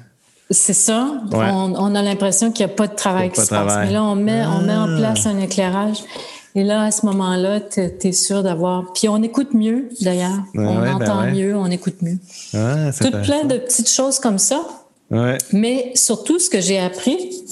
C'est 0.49 0.71
ça. 0.71 1.11
On, 1.33 1.93
a 1.93 2.01
l'impression 2.01 2.53
qu'il 2.53 2.65
n'y 2.65 2.71
a 2.71 2.73
pas 2.73 2.87
de 2.87 2.95
travail 2.95 3.31
qui 3.31 3.41
se 3.41 3.47
passe. 3.47 3.75
Mais 3.85 3.91
là, 3.91 4.01
on 4.05 4.15
met, 4.15 4.45
on 4.45 4.61
met 4.61 4.75
en 4.75 4.89
ah. 4.89 4.97
place 4.97 5.25
un 5.25 5.37
éclairage. 5.39 5.97
Et 6.55 6.63
là, 6.63 6.83
à 6.83 6.91
ce 6.91 7.05
moment-là, 7.05 7.59
tu 7.59 7.81
es, 7.81 8.11
sûr 8.13 8.43
d'avoir. 8.43 8.93
Puis 8.93 9.09
on 9.09 9.21
écoute 9.21 9.53
mieux, 9.53 9.89
d'ailleurs. 9.99 10.39
on 10.55 10.79
ben 10.79 10.93
entend 10.93 11.23
mieux, 11.23 11.53
on 11.53 11.65
écoute 11.65 12.01
mieux. 12.01 12.17
Ah, 12.53 12.91
Tout 12.93 13.11
plein 13.11 13.43
de 13.43 13.57
petites 13.57 13.89
choses 13.89 14.19
comme 14.19 14.37
ça. 14.37 14.63
Mais 15.51 15.91
surtout, 15.95 16.39
ce 16.39 16.49
que 16.49 16.61
j'ai 16.61 16.79
appris, 16.79 17.43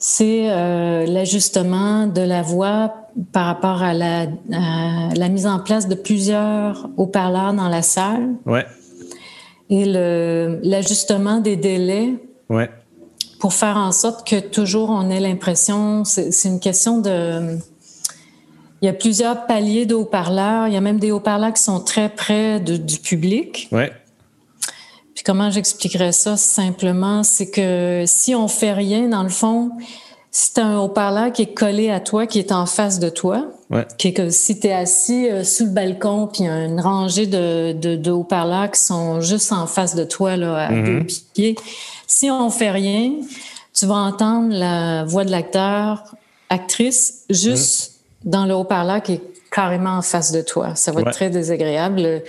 c'est 0.00 0.50
euh, 0.50 1.06
l'ajustement 1.06 2.08
de 2.08 2.22
la 2.22 2.42
voix 2.42 2.94
par 3.32 3.46
rapport 3.46 3.82
à 3.82 3.94
la, 3.94 4.22
à 4.52 5.14
la, 5.14 5.28
mise 5.28 5.46
en 5.46 5.60
place 5.60 5.86
de 5.86 5.94
plusieurs 5.94 6.88
haut-parleurs 6.96 7.52
dans 7.52 7.68
la 7.68 7.82
salle. 7.82 8.30
Ouais 8.46 8.66
et 9.70 9.84
l'ajustement 9.84 11.38
des 11.38 11.56
délais 11.56 12.14
ouais. 12.48 12.68
pour 13.38 13.54
faire 13.54 13.76
en 13.76 13.92
sorte 13.92 14.26
que 14.26 14.40
toujours 14.40 14.90
on 14.90 15.08
ait 15.08 15.20
l'impression, 15.20 16.04
c'est 16.04 16.44
une 16.44 16.60
question 16.60 16.98
de... 16.98 17.56
Il 18.82 18.86
y 18.86 18.88
a 18.88 18.94
plusieurs 18.94 19.46
paliers 19.46 19.84
de 19.84 19.94
haut-parleurs. 19.94 20.66
Il 20.66 20.72
y 20.72 20.76
a 20.76 20.80
même 20.80 20.98
des 20.98 21.12
haut-parleurs 21.12 21.52
qui 21.52 21.62
sont 21.62 21.80
très 21.80 22.08
près 22.08 22.60
du 22.60 22.98
public. 22.98 23.68
Ouais. 23.72 23.92
Puis 25.20 25.24
comment 25.26 25.50
j'expliquerais 25.50 26.12
ça 26.12 26.38
simplement, 26.38 27.22
c'est 27.24 27.50
que 27.50 28.04
si 28.06 28.34
on 28.34 28.48
fait 28.48 28.72
rien, 28.72 29.06
dans 29.06 29.22
le 29.22 29.28
fond, 29.28 29.70
si 30.30 30.54
tu 30.54 30.60
un 30.60 30.78
haut-parleur 30.78 31.30
qui 31.30 31.42
est 31.42 31.52
collé 31.52 31.90
à 31.90 32.00
toi, 32.00 32.26
qui 32.26 32.38
est 32.38 32.52
en 32.52 32.64
face 32.64 32.98
de 32.98 33.10
toi, 33.10 33.48
qui 33.98 34.08
est 34.08 34.12
que 34.14 34.30
si 34.30 34.58
tu 34.58 34.68
es 34.68 34.72
assis 34.72 35.28
euh, 35.28 35.44
sous 35.44 35.66
le 35.66 35.72
balcon, 35.72 36.26
puis 36.26 36.44
il 36.44 36.46
y 36.46 36.48
a 36.48 36.64
une 36.64 36.80
rangée 36.80 37.26
de, 37.26 37.74
de, 37.74 38.10
haut-parleurs 38.10 38.70
qui 38.70 38.80
sont 38.80 39.20
juste 39.20 39.52
en 39.52 39.66
face 39.66 39.94
de 39.94 40.04
toi, 40.04 40.38
là, 40.38 40.56
à 40.56 40.70
deux 40.70 41.00
mm-hmm. 41.00 41.22
pieds, 41.34 41.56
si 42.06 42.30
on 42.30 42.48
fait 42.48 42.70
rien, 42.70 43.12
tu 43.74 43.84
vas 43.84 43.96
entendre 43.96 44.54
la 44.54 45.04
voix 45.04 45.26
de 45.26 45.30
l'acteur, 45.30 46.02
actrice, 46.48 47.26
juste 47.28 48.00
mm. 48.24 48.30
dans 48.30 48.46
le 48.46 48.54
haut-parleur 48.54 49.02
qui 49.02 49.12
est 49.12 49.22
carrément 49.52 49.98
en 49.98 50.02
face 50.02 50.32
de 50.32 50.40
toi. 50.40 50.76
Ça 50.76 50.92
va 50.92 51.02
être 51.02 51.10
très 51.10 51.28
désagréable. 51.28 52.22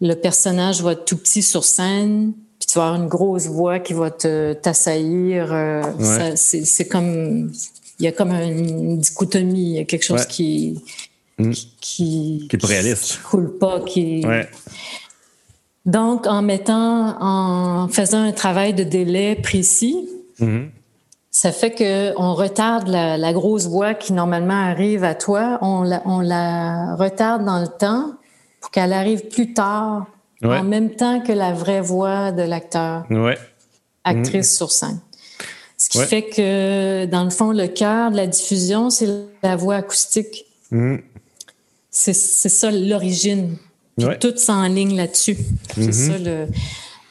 Le 0.00 0.14
personnage 0.14 0.82
va 0.82 0.92
être 0.92 1.04
tout 1.04 1.16
petit 1.16 1.42
sur 1.42 1.64
scène 1.64 2.32
tu 2.70 2.78
vas 2.78 2.86
avoir 2.86 3.02
une 3.02 3.08
grosse 3.08 3.46
voix 3.46 3.80
qui 3.80 3.94
va 3.94 4.10
te 4.10 4.52
t'assaillir. 4.52 5.52
Euh, 5.52 5.82
c'est 6.36 6.88
comme 6.88 7.50
il 7.98 8.04
y 8.04 8.06
a 8.06 8.12
comme 8.12 8.30
une 8.30 8.98
dichotomie, 8.98 9.70
il 9.70 9.76
y 9.76 9.78
a 9.80 9.84
quelque 9.84 10.04
chose 10.04 10.24
qui, 10.26 10.80
mm. 11.38 11.50
qui, 11.80 12.46
qui 12.48 12.56
est 12.56 12.64
réaliste, 12.64 13.12
qui 13.12 13.18
coule 13.18 13.58
pas, 13.58 13.80
qui. 13.80 14.24
Donc, 15.84 16.26
en 16.26 16.42
mettant, 16.42 17.16
en 17.20 17.88
faisant 17.88 18.22
un 18.22 18.32
travail 18.32 18.72
de 18.72 18.84
délai 18.84 19.34
précis, 19.34 20.08
mm-hmm. 20.40 20.68
ça 21.30 21.50
fait 21.50 21.72
que 21.72 22.12
on 22.16 22.34
retarde 22.34 22.86
la, 22.88 23.32
grosse 23.32 23.66
voix 23.66 23.94
qui 23.94 24.12
normalement 24.12 24.54
arrive 24.54 25.02
à 25.02 25.14
toi, 25.14 25.58
on 25.60 25.82
la, 25.82 26.02
on 26.04 26.20
la 26.20 26.94
retarde 26.94 27.44
dans 27.44 27.60
le 27.60 27.68
temps 27.68 28.12
pour 28.60 28.70
qu'elle 28.70 28.92
arrive 28.92 29.28
plus 29.28 29.54
tard 29.54 30.06
en 30.42 30.64
même 30.64 30.90
temps 30.90 31.20
que 31.20 31.32
la 31.32 31.52
vraie 31.52 31.80
voix 31.80 32.32
de 32.32 32.42
l'acteur, 32.42 33.06
actrice 34.04 34.52
mm. 34.52 34.56
sur 34.56 34.72
scène. 34.72 35.00
Ce 35.76 35.88
qui 35.88 35.98
fait 35.98 36.24
que, 36.24 37.06
dans 37.06 37.24
le 37.24 37.30
fond, 37.30 37.52
le 37.52 37.66
cœur 37.66 38.10
de 38.10 38.16
la 38.16 38.26
diffusion, 38.26 38.90
c'est 38.90 39.08
la 39.42 39.56
voix 39.56 39.76
acoustique. 39.76 40.44
Mm. 40.70 40.96
C'est 41.90 42.12
ça 42.12 42.70
l'origine. 42.70 43.56
Puis 43.96 44.06
tout 44.20 44.36
s'enligne 44.36 44.96
là-dessus. 44.96 45.36
C'est 45.74 45.92
ça 45.92 46.18
le. 46.18 46.46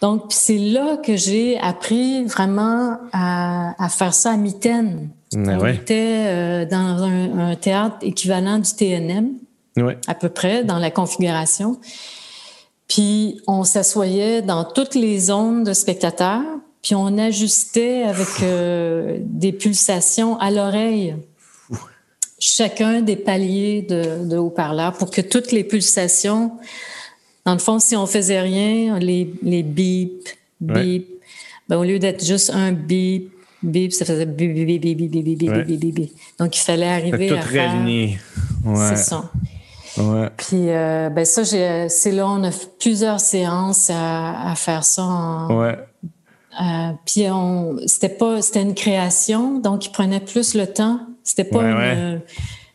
Donc, 0.02 0.28
c'est 0.30 0.58
là 0.58 0.97
que 0.97 1.18
j'ai 1.18 1.60
appris 1.60 2.24
vraiment 2.24 2.97
à, 3.12 3.89
faire 3.89 4.14
ça 4.14 4.32
à 4.32 4.38
mitaine. 4.38 5.10
On 5.36 5.66
était 5.68 6.26
euh, 6.28 6.66
dans 6.66 7.04
un, 7.04 7.56
théâtre 7.56 7.97
équivalent 8.02 8.60
du 8.60 8.72
TNM, 8.72 9.32
à 10.08 10.14
peu 10.14 10.30
près, 10.30 10.64
dans 10.64 10.80
la 10.80 10.92
configuration. 10.92 11.80
Puis 12.88 13.40
on 13.48 13.64
s'assoyait 13.64 14.42
dans 14.42 14.64
toutes 14.64 14.96
les 14.96 15.20
zones 15.20 15.64
de 15.64 15.74
spectateurs, 15.74 16.44
puis 16.82 16.96
on 16.96 17.18
ajustait 17.18 18.04
avec 18.04 18.28
euh, 18.42 19.18
des 19.22 19.52
pulsations 19.52 20.38
à 20.40 20.50
l'oreille 20.50 21.16
chacun 22.40 23.02
des 23.02 23.16
paliers 23.16 23.82
de, 23.82 24.28
de 24.28 24.38
haut-parleurs 24.38 24.94
pour 24.94 25.12
que 25.12 25.22
toutes 25.22 25.52
les 25.52 25.64
pulsations, 25.64 26.52
dans 27.46 27.54
le 27.54 27.60
fond, 27.60 27.80
si 27.80 27.96
on 27.96 28.06
faisait 28.06 28.42
rien, 28.42 28.98
les, 29.00 29.32
les 29.44 29.64
bip, 29.64 30.30
bip, 30.62 31.08
ben, 31.68 31.78
au 31.78 31.84
lieu 31.84 32.00
d'être 32.00 32.26
juste 32.26 32.50
un 32.52 32.72
bip, 32.72 33.32
bip, 33.62 33.92
ça 33.92 34.06
faisait 34.06 34.26
bip, 34.26 34.54
bip, 34.54 34.66
bip, 34.66 34.82
bip, 34.82 34.98
bip, 34.98 35.12
bip, 35.12 35.38
bip, 35.38 35.80
bip, 35.80 35.94
bip, 35.96 36.12
Donc 36.40 36.56
il 36.58 36.62
fallait 36.62 36.88
arriver 36.88 37.32
à 37.32 37.42
faire. 37.42 37.76
C'est 38.90 38.98
ça. 38.98 39.32
Puis 40.38 40.70
euh, 40.70 41.10
ben 41.10 41.26
ça, 41.26 41.43
c'est 41.43 42.12
là 42.12 42.28
on 42.28 42.43
a 42.43 42.52
plusieurs 42.80 43.20
séances 43.20 43.89
à, 43.93 44.54
faire 44.56 44.84
ça. 44.84 45.04
En, 45.04 45.60
ouais. 45.60 45.78
Euh, 46.62 46.91
puis 47.06 47.30
on, 47.30 47.78
c'était 47.86 48.10
pas, 48.10 48.41
c'était 48.41 48.62
une 48.62 48.76
création, 48.76 49.60
donc 49.60 49.86
il 49.86 49.91
prenait 49.91 50.20
plus 50.20 50.56
le 50.56 50.68
temps. 50.68 51.00
C'était 51.24 51.43
pas 51.43 51.62
une, 51.62 52.22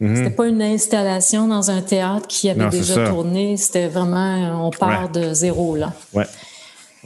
mhm. 0.01 0.16
c'était 0.16 0.31
pas 0.31 0.47
une 0.47 0.62
installation 0.62 1.49
dans 1.49 1.70
un 1.70 1.83
théâtre 1.83 2.27
qui 2.29 2.49
avait 2.49 2.68
déjà 2.68 3.09
tourné. 3.09 3.57
C'était 3.57 3.89
vraiment, 3.89 4.66
on 4.66 4.70
part 4.70 5.11
de 5.11 5.35
zéro 5.35 5.77
là. 5.77 5.93
Ouais. 6.12 6.27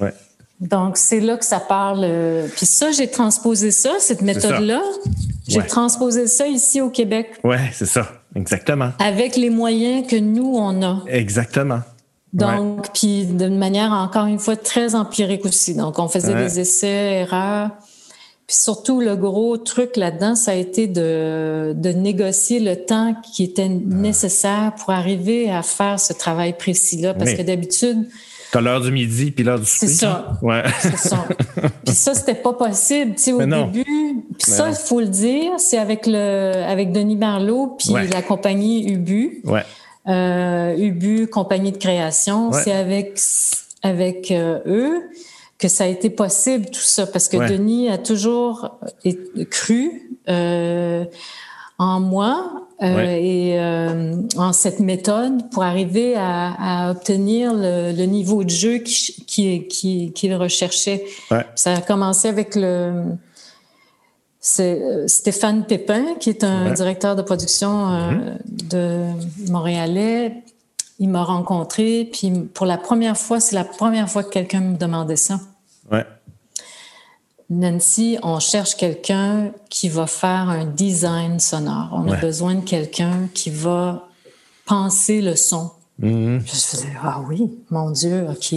Ouais. 0.00 0.12
Donc, 0.60 0.96
c'est 0.96 1.20
là 1.20 1.36
que 1.36 1.44
ça 1.44 1.60
parle. 1.60 2.00
Euh, 2.02 2.48
puis 2.48 2.66
ça, 2.66 2.90
j'ai 2.90 3.08
transposé 3.08 3.70
ça, 3.70 3.94
cette 4.00 4.22
méthode-là. 4.22 4.82
J'ai 5.46 5.62
transposé 5.62 6.26
ça 6.26 6.46
ici 6.46 6.80
au 6.80 6.90
Québec. 6.90 7.38
Ouais, 7.44 7.70
c'est 7.72 7.86
ça. 7.86 8.08
Exactement. 8.34 8.90
Avec 8.98 9.36
les 9.36 9.50
moyens 9.50 10.06
que 10.06 10.16
nous, 10.16 10.54
on 10.54 10.82
a. 10.82 11.02
Exactement. 11.08 11.80
Donc, 12.32 12.92
puis 12.92 13.24
d'une 13.24 13.58
manière, 13.58 13.92
encore 13.92 14.26
une 14.26 14.38
fois, 14.38 14.56
très 14.56 14.94
empirique 14.94 15.46
aussi. 15.46 15.74
Donc, 15.74 15.98
on 15.98 16.08
faisait 16.08 16.34
des 16.34 16.60
essais, 16.60 17.20
erreurs. 17.20 17.70
Puis 18.46 18.56
surtout, 18.56 19.00
le 19.00 19.16
gros 19.16 19.56
truc 19.58 19.96
là-dedans, 19.96 20.34
ça 20.34 20.52
a 20.52 20.54
été 20.54 20.86
de, 20.86 21.74
de 21.76 21.90
négocier 21.90 22.60
le 22.60 22.76
temps 22.76 23.14
qui 23.22 23.44
était 23.44 23.68
nécessaire 23.68 24.72
pour 24.78 24.90
arriver 24.90 25.50
à 25.50 25.62
faire 25.62 26.00
ce 26.00 26.12
travail 26.12 26.56
précis-là. 26.56 27.14
Parce 27.14 27.34
que 27.34 27.42
d'habitude, 27.42 28.08
T'as 28.50 28.60
l'heure 28.60 28.80
du 28.80 28.90
midi 28.90 29.30
puis 29.30 29.44
l'heure 29.44 29.58
du 29.58 29.66
souper. 29.66 29.86
C'est 29.86 29.94
ça. 29.94 30.38
Ouais. 30.42 30.62
C'est 30.80 30.96
ça. 30.96 31.26
puis 31.84 31.94
ça, 31.94 32.14
c'était 32.14 32.34
pas 32.34 32.54
possible. 32.54 33.14
Tu 33.14 33.22
sais, 33.22 33.32
au 33.32 33.44
début, 33.44 34.24
puis 34.38 34.50
ça, 34.50 34.68
il 34.70 34.74
faut 34.74 35.00
le 35.00 35.08
dire, 35.08 35.52
c'est 35.58 35.78
avec 35.78 36.06
le 36.06 36.52
avec 36.66 36.92
Denis 36.92 37.16
Barlow 37.16 37.76
puis 37.78 37.92
la 37.92 38.22
compagnie 38.22 38.90
Ubu. 38.90 39.42
Ouais. 39.44 39.64
euh, 40.08 40.76
Ubu, 40.76 41.26
compagnie 41.26 41.72
de 41.72 41.78
création. 41.78 42.52
C'est 42.52 42.72
avec, 42.72 43.20
avec 43.82 44.30
euh, 44.30 44.60
eux 44.66 45.02
que 45.58 45.68
ça 45.68 45.84
a 45.84 45.86
été 45.88 46.08
possible, 46.08 46.66
tout 46.66 46.80
ça, 46.80 47.06
parce 47.06 47.28
que 47.28 47.36
Denis 47.36 47.88
a 47.88 47.98
toujours 47.98 48.78
cru 49.50 50.08
euh, 50.28 51.04
en 51.78 52.00
moi 52.00 52.67
euh, 52.80 53.16
et 53.16 53.58
euh, 53.58 54.14
en 54.36 54.52
cette 54.52 54.78
méthode 54.78 55.50
pour 55.50 55.64
arriver 55.64 56.14
à, 56.14 56.86
à 56.86 56.90
obtenir 56.92 57.52
le, 57.52 57.92
le, 57.92 58.04
niveau 58.04 58.44
de 58.44 58.50
jeu 58.50 58.78
qu'il 58.78 59.24
qui, 59.26 59.66
qui, 59.66 60.12
qui 60.12 60.34
recherchait. 60.34 61.04
Ça 61.56 61.74
a 61.74 61.80
commencé 61.80 62.28
avec 62.28 62.54
le 62.54 63.02
c'est 64.40 65.08
Stéphane 65.08 65.66
Pépin, 65.66 66.14
qui 66.20 66.30
est 66.30 66.44
un 66.44 66.72
directeur 66.72 67.16
de 67.16 67.22
production 67.22 67.88
euh, 67.88 68.10
mm-hmm. 68.12 68.68
de 68.68 69.50
Montréalais. 69.50 70.44
Il 71.00 71.08
m'a 71.08 71.24
rencontré, 71.24 72.08
puis 72.12 72.30
pour 72.54 72.64
la 72.66 72.78
première 72.78 73.16
fois, 73.16 73.40
c'est 73.40 73.56
la 73.56 73.64
première 73.64 74.08
fois 74.08 74.22
que 74.22 74.30
quelqu'un 74.30 74.60
me 74.60 74.76
demandait 74.76 75.16
ça. 75.16 75.40
Nancy, 77.50 78.18
on 78.22 78.40
cherche 78.40 78.76
quelqu'un 78.76 79.52
qui 79.70 79.88
va 79.88 80.06
faire 80.06 80.50
un 80.50 80.66
design 80.66 81.40
sonore. 81.40 81.88
On 81.92 82.10
a 82.10 82.16
besoin 82.16 82.56
de 82.56 82.64
quelqu'un 82.64 83.28
qui 83.32 83.48
va 83.48 84.08
penser 84.66 85.22
le 85.22 85.34
son. 85.34 85.70
Mm-hmm. 86.00 86.40
Je 86.40 86.52
faisais 86.52 86.92
ah 87.02 87.22
oui, 87.26 87.50
mon 87.70 87.90
Dieu, 87.90 88.26
ok. 88.30 88.54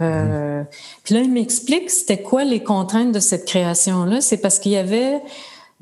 Euh, 0.00 0.64
puis 1.04 1.14
là, 1.14 1.20
il 1.20 1.30
m'explique 1.30 1.90
c'était 1.90 2.22
quoi 2.22 2.44
les 2.44 2.62
contraintes 2.62 3.12
de 3.12 3.20
cette 3.20 3.44
création-là. 3.44 4.20
C'est 4.22 4.38
parce 4.38 4.58
qu'il 4.58 4.72
y 4.72 4.76
avait 4.76 5.20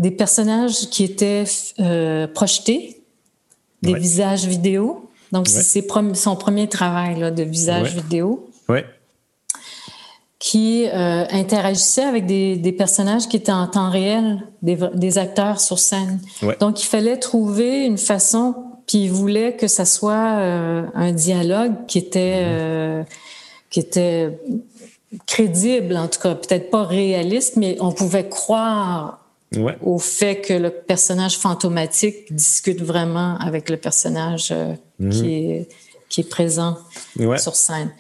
des 0.01 0.11
personnages 0.11 0.91
qui 0.91 1.05
étaient 1.05 1.45
euh, 1.79 2.27
projetés, 2.27 3.03
des 3.83 3.95
visages 3.95 4.47
vidéo. 4.47 5.09
Donc, 5.31 5.47
c'est 5.47 5.87
son 6.15 6.37
premier 6.37 6.69
travail 6.69 7.19
là, 7.21 7.31
de 7.31 7.45
visage 7.45 7.95
vidéo. 7.95 8.51
Ouais 8.69 8.85
qui 10.41 10.87
euh, 10.89 11.27
interagissait 11.31 12.03
avec 12.03 12.25
des, 12.25 12.57
des, 12.57 12.73
personnages 12.73 13.29
qui 13.29 13.37
étaient 13.37 13.53
en 13.53 13.67
temps 13.67 13.91
réel, 13.91 14.43
des, 14.63 14.79
des 14.95 15.19
acteurs 15.19 15.61
sur 15.61 15.79
scène. 15.79 16.19
Donc, 16.61 16.83
il 16.83 16.87
fallait 16.87 17.19
trouver 17.19 17.85
une 17.85 17.99
façon, 17.99 18.55
puis 18.87 19.05
il 19.05 19.13
voulait 19.13 19.55
que 19.55 19.69
ça 19.69 19.85
soit 19.85 20.39
euh, 20.39 20.87
un 20.95 21.13
dialogue 21.13 21.75
qui 21.87 21.99
était, 21.99 22.41
mm-hmm. 22.41 22.59
euh, 22.59 23.03
qui 23.69 23.81
était 23.81 24.41
crédible, 25.27 25.95
en 25.99 26.09
tout 26.09 26.21
cas, 26.21 26.35
peut-être 26.35 26.71
pas 26.71 26.85
réaliste, 26.85 27.57
mais 27.57 27.77
on 27.81 27.93
pouvait 27.93 28.29
croire 28.29 29.19
au 29.83 29.99
fait 29.99 30.41
que 30.41 30.55
le 30.55 30.71
personnage 30.71 31.37
fantomatique 31.37 32.33
discute 32.33 32.81
vraiment 32.81 33.37
avec 33.39 33.69
le 33.69 33.77
personnage 33.77 34.55
mm-hmm. 35.03 35.09
qui, 35.11 35.35
est, 35.35 35.69
qui 36.09 36.23
est 36.23 36.31
présent 36.31 36.79
sur 37.37 37.55
scène. 37.57 37.91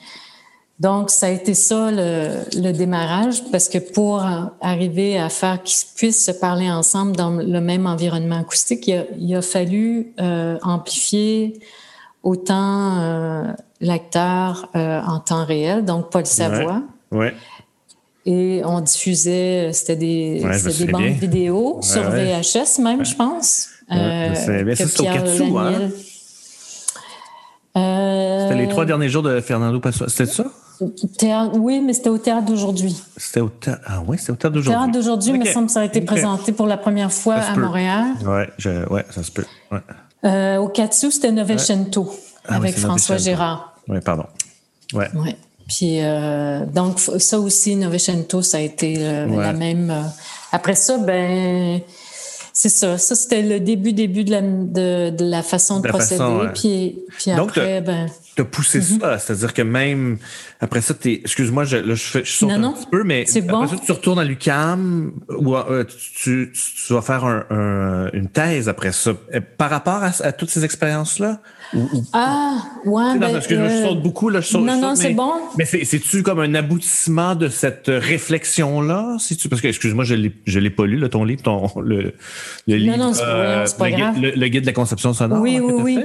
Donc, 0.80 1.10
ça 1.10 1.26
a 1.26 1.28
été 1.28 1.52
ça 1.52 1.90
le, 1.90 2.72
démarrage, 2.72 3.44
parce 3.52 3.68
que 3.68 3.76
pour 3.76 4.24
arriver 4.62 5.18
à 5.18 5.28
faire 5.28 5.62
qu'ils 5.62 5.86
puissent 5.94 6.24
se 6.24 6.30
parler 6.30 6.70
ensemble 6.70 7.14
dans 7.14 7.30
le 7.30 7.60
même 7.60 7.86
environnement 7.86 8.40
acoustique, 8.40 8.90
il 9.18 9.36
a, 9.36 9.42
fallu 9.42 10.14
euh, 10.18 10.56
amplifier 10.62 11.60
autant 12.22 12.98
euh, 12.98 13.52
l'acteur 13.82 14.70
euh, 14.74 15.02
en 15.02 15.18
temps 15.20 15.44
réel, 15.44 15.84
donc 15.84 16.08
Paul 16.08 16.24
Savoie. 16.24 16.82
Ouais. 17.10 17.34
Et 18.24 18.62
on 18.64 18.80
diffusait, 18.80 19.72
c'était 19.74 19.96
des, 19.96 20.42
des 20.78 20.86
bandes 20.86 21.02
vidéo 21.02 21.80
sur 21.82 22.08
VHS 22.08 22.80
même, 22.82 23.04
je 23.04 23.16
pense. 23.16 23.68
c'est 23.90 25.00
au 25.00 25.04
Katsu, 25.04 25.42
hein? 25.58 25.90
C'était 27.74 28.56
les 28.56 28.68
trois 28.68 28.86
derniers 28.86 29.10
jours 29.10 29.22
de 29.22 29.42
Fernando 29.42 29.78
Passoa. 29.78 30.08
C'était 30.08 30.24
ça? 30.24 30.46
Oui, 31.54 31.80
mais 31.80 31.92
c'était 31.92 32.08
au 32.08 32.18
théâtre 32.18 32.46
d'aujourd'hui. 32.46 32.96
C'était 33.16 33.40
au 33.40 33.48
théâtre. 33.48 33.82
Ah 33.86 34.02
oui, 34.06 34.18
c'était 34.18 34.32
au 34.32 34.36
théâtre 34.36 34.54
d'aujourd'hui. 34.54 34.80
Théâtre 34.80 34.92
d'aujourd'hui, 34.92 35.32
mais 35.38 35.52
semble 35.52 35.66
que 35.66 35.72
ça 35.72 35.80
a 35.80 35.84
été 35.84 36.00
présenté 36.00 36.52
pour 36.52 36.66
la 36.66 36.76
première 36.76 37.12
fois 37.12 37.36
à 37.36 37.56
Montréal. 37.56 38.06
Oui, 38.24 38.72
ouais, 38.90 39.04
ça 39.10 39.22
se 39.22 39.30
peut. 39.30 39.44
Euh, 40.24 40.58
au 40.58 40.68
Katsu, 40.68 41.10
c'était 41.10 41.32
Novecento 41.32 42.12
ah 42.46 42.56
avec 42.56 42.76
François 42.78 43.16
Gérard. 43.16 43.74
Oui, 43.88 44.00
pardon. 44.00 44.26
Ouais. 44.92 45.08
ouais. 45.14 45.36
Puis 45.66 46.02
euh, 46.02 46.66
donc 46.66 46.98
ça 46.98 47.38
aussi, 47.38 47.76
Novecento, 47.76 48.42
ça 48.42 48.58
a 48.58 48.60
été 48.60 48.96
euh, 48.98 49.26
la 49.26 49.52
même. 49.52 49.94
après 50.52 50.74
ça, 50.74 50.98
ben 50.98 51.80
c'est 52.52 52.68
ça. 52.68 52.98
Ça, 52.98 53.14
c'était 53.14 53.42
le 53.42 53.60
début, 53.60 53.92
début 53.92 54.24
de 54.24 54.30
la, 54.30 54.40
de, 54.40 55.10
de 55.10 55.24
la 55.24 55.42
façon 55.42 55.80
de, 55.80 55.88
procéder. 55.88 56.24
Puis, 56.54 56.98
puis 57.18 57.30
après, 57.30 57.80
ben. 57.80 58.06
T'as 58.36 58.44
poussé 58.44 58.78
mm-hmm. 58.78 59.00
ça, 59.00 59.18
c'est-à-dire 59.18 59.52
que 59.54 59.62
même 59.62 60.18
après 60.60 60.80
ça, 60.80 60.94
t'es. 60.94 61.14
Excuse-moi, 61.14 61.64
je, 61.64 61.78
là, 61.78 61.94
je, 61.94 62.02
fais, 62.02 62.24
je 62.24 62.30
saute 62.30 62.50
un 62.50 62.72
petit 62.72 62.86
peu, 62.90 63.02
mais 63.02 63.24
après 63.28 63.40
bon. 63.40 63.66
ça, 63.66 63.76
tu 63.84 63.92
retournes 63.92 64.18
à 64.18 64.24
l'UCAM 64.24 65.12
ou 65.28 65.56
euh, 65.56 65.84
tu, 65.84 66.52
tu, 66.52 66.92
vas 66.92 67.02
faire 67.02 67.24
un, 67.24 68.10
une 68.12 68.28
thèse 68.28 68.68
après 68.68 68.92
ça. 68.92 69.12
Par 69.58 69.70
rapport 69.70 70.02
à, 70.02 70.10
à 70.22 70.32
toutes 70.32 70.50
ces 70.50 70.64
expériences-là? 70.64 71.40
ah, 72.12 72.58
ouais. 72.84 73.18
Ben, 73.18 73.36
excuse-moi, 73.36 73.68
je 73.68 73.74
euh, 73.74 73.88
saute 73.88 74.02
beaucoup, 74.02 74.28
là, 74.28 74.40
je 74.40 74.48
saute. 74.48 74.64
Non, 74.64 74.80
non, 74.80 74.96
c'est 74.96 75.14
bon. 75.14 75.32
Mais 75.56 75.64
c'est-tu 75.64 76.22
comme 76.22 76.40
un 76.40 76.54
aboutissement 76.54 77.34
de 77.34 77.48
cette 77.48 77.86
réflexion-là? 77.88 79.16
tu 79.18 79.48
parce 79.48 79.62
que, 79.62 79.68
excuse-moi, 79.68 80.04
je 80.04 80.14
l'ai, 80.14 80.32
l'ai 80.46 80.70
pas 80.70 80.86
lu, 80.86 80.98
là, 80.98 81.08
ton 81.08 81.24
livre, 81.24 81.42
ton, 81.42 81.70
le, 81.80 82.12
le 82.66 82.76
livre. 82.76 82.96
Non, 82.96 83.12
c'est 83.12 83.22
euh, 83.24 83.64
le, 83.64 83.96
grave. 83.96 84.14
Guide, 84.14 84.34
le, 84.36 84.48
guide 84.48 84.62
de 84.62 84.66
la 84.66 84.72
conception 84.72 85.12
sonore. 85.12 85.40
Oui, 85.40 85.58
oui, 85.60 85.74
oui. 85.82 86.04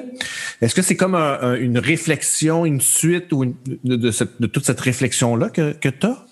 Est-ce 0.61 0.75
que 0.75 0.81
c'est 0.81 0.95
comme 0.95 1.15
un, 1.15 1.55
une 1.55 1.77
réflexion, 1.77 2.65
une 2.65 2.81
suite 2.81 3.31
ou 3.33 3.43
une, 3.43 3.55
de, 3.83 4.11
cette, 4.11 4.41
de, 4.41 4.47
toute 4.47 4.65
cette 4.65 4.79
réflexion-là 4.79 5.49
que, 5.49 5.73
que 5.73 5.89
tu 5.89 6.07
as? 6.07 6.25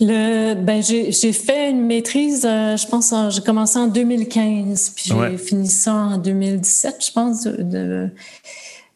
Le, 0.00 0.54
ben 0.54 0.82
j'ai 0.82 1.32
fait 1.32 1.70
une 1.70 1.86
maîtrise, 1.86 2.44
euh, 2.44 2.76
je 2.76 2.86
pense, 2.88 3.14
j'ai 3.30 3.42
commencé 3.42 3.78
en 3.78 3.86
2015, 3.86 4.94
puis 4.96 5.12
j'ai 5.12 5.38
fini 5.38 5.68
ça 5.68 5.94
en 5.94 6.18
2017, 6.18 7.06
je 7.06 7.12
pense. 7.12 7.44
De, 7.44 8.08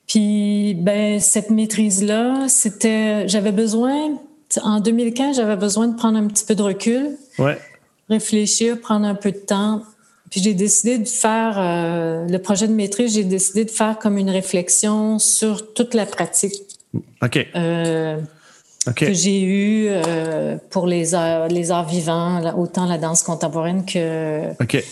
puis 0.09 0.75
ben 0.75 1.21
cette 1.21 1.51
maîtrise-là, 1.51 2.47
c'était, 2.49 3.29
j'avais 3.29 3.53
besoin, 3.53 4.19
en 4.63 4.81
2015, 4.81 5.37
j'avais 5.37 5.57
besoin 5.57 5.87
de 5.87 5.97
prendre 5.97 6.19
un 6.19 6.27
petit 6.27 6.45
peu 6.45 6.57
de 6.57 6.63
recul, 6.63 7.11
ouais. 7.39 7.59
Réfléchir, 8.09 8.81
prendre 8.81 9.07
un 9.07 9.15
peu 9.15 9.33
de 9.33 9.39
temps. 9.39 9.83
Puis 10.31 10.43
j'ai 10.43 10.55
décidé 10.55 10.99
de 10.99 11.09
faire 11.09 11.57
euh, 11.59 12.27
le 12.27 12.39
projet 12.39 12.67
de 12.67 12.73
maîtrise, 12.73 13.15
j'ai 13.15 13.25
décidé 13.25 13.65
de 13.65 13.71
faire 13.71 13.99
comme 13.99 14.19
une 14.19 14.31
réflexion 14.31 15.19
sur 15.19 15.73
toute 15.73 15.95
la 15.95 16.07
pratique. 16.07 16.55
OK. 17.23 17.47
Euh, 17.55 18.19
que 18.95 19.13
j'ai 19.13 19.43
eu 19.43 19.87
euh, 19.89 20.57
pour 20.71 20.87
les 20.87 21.15
arts, 21.15 21.49
les 21.49 21.71
arts 21.71 21.89
vivants, 21.89 22.41
autant 22.57 22.87
la 22.87 22.99
danse 22.99 23.23
contemporaine 23.23 23.85
que. 23.85 24.51
OK. 24.63 24.83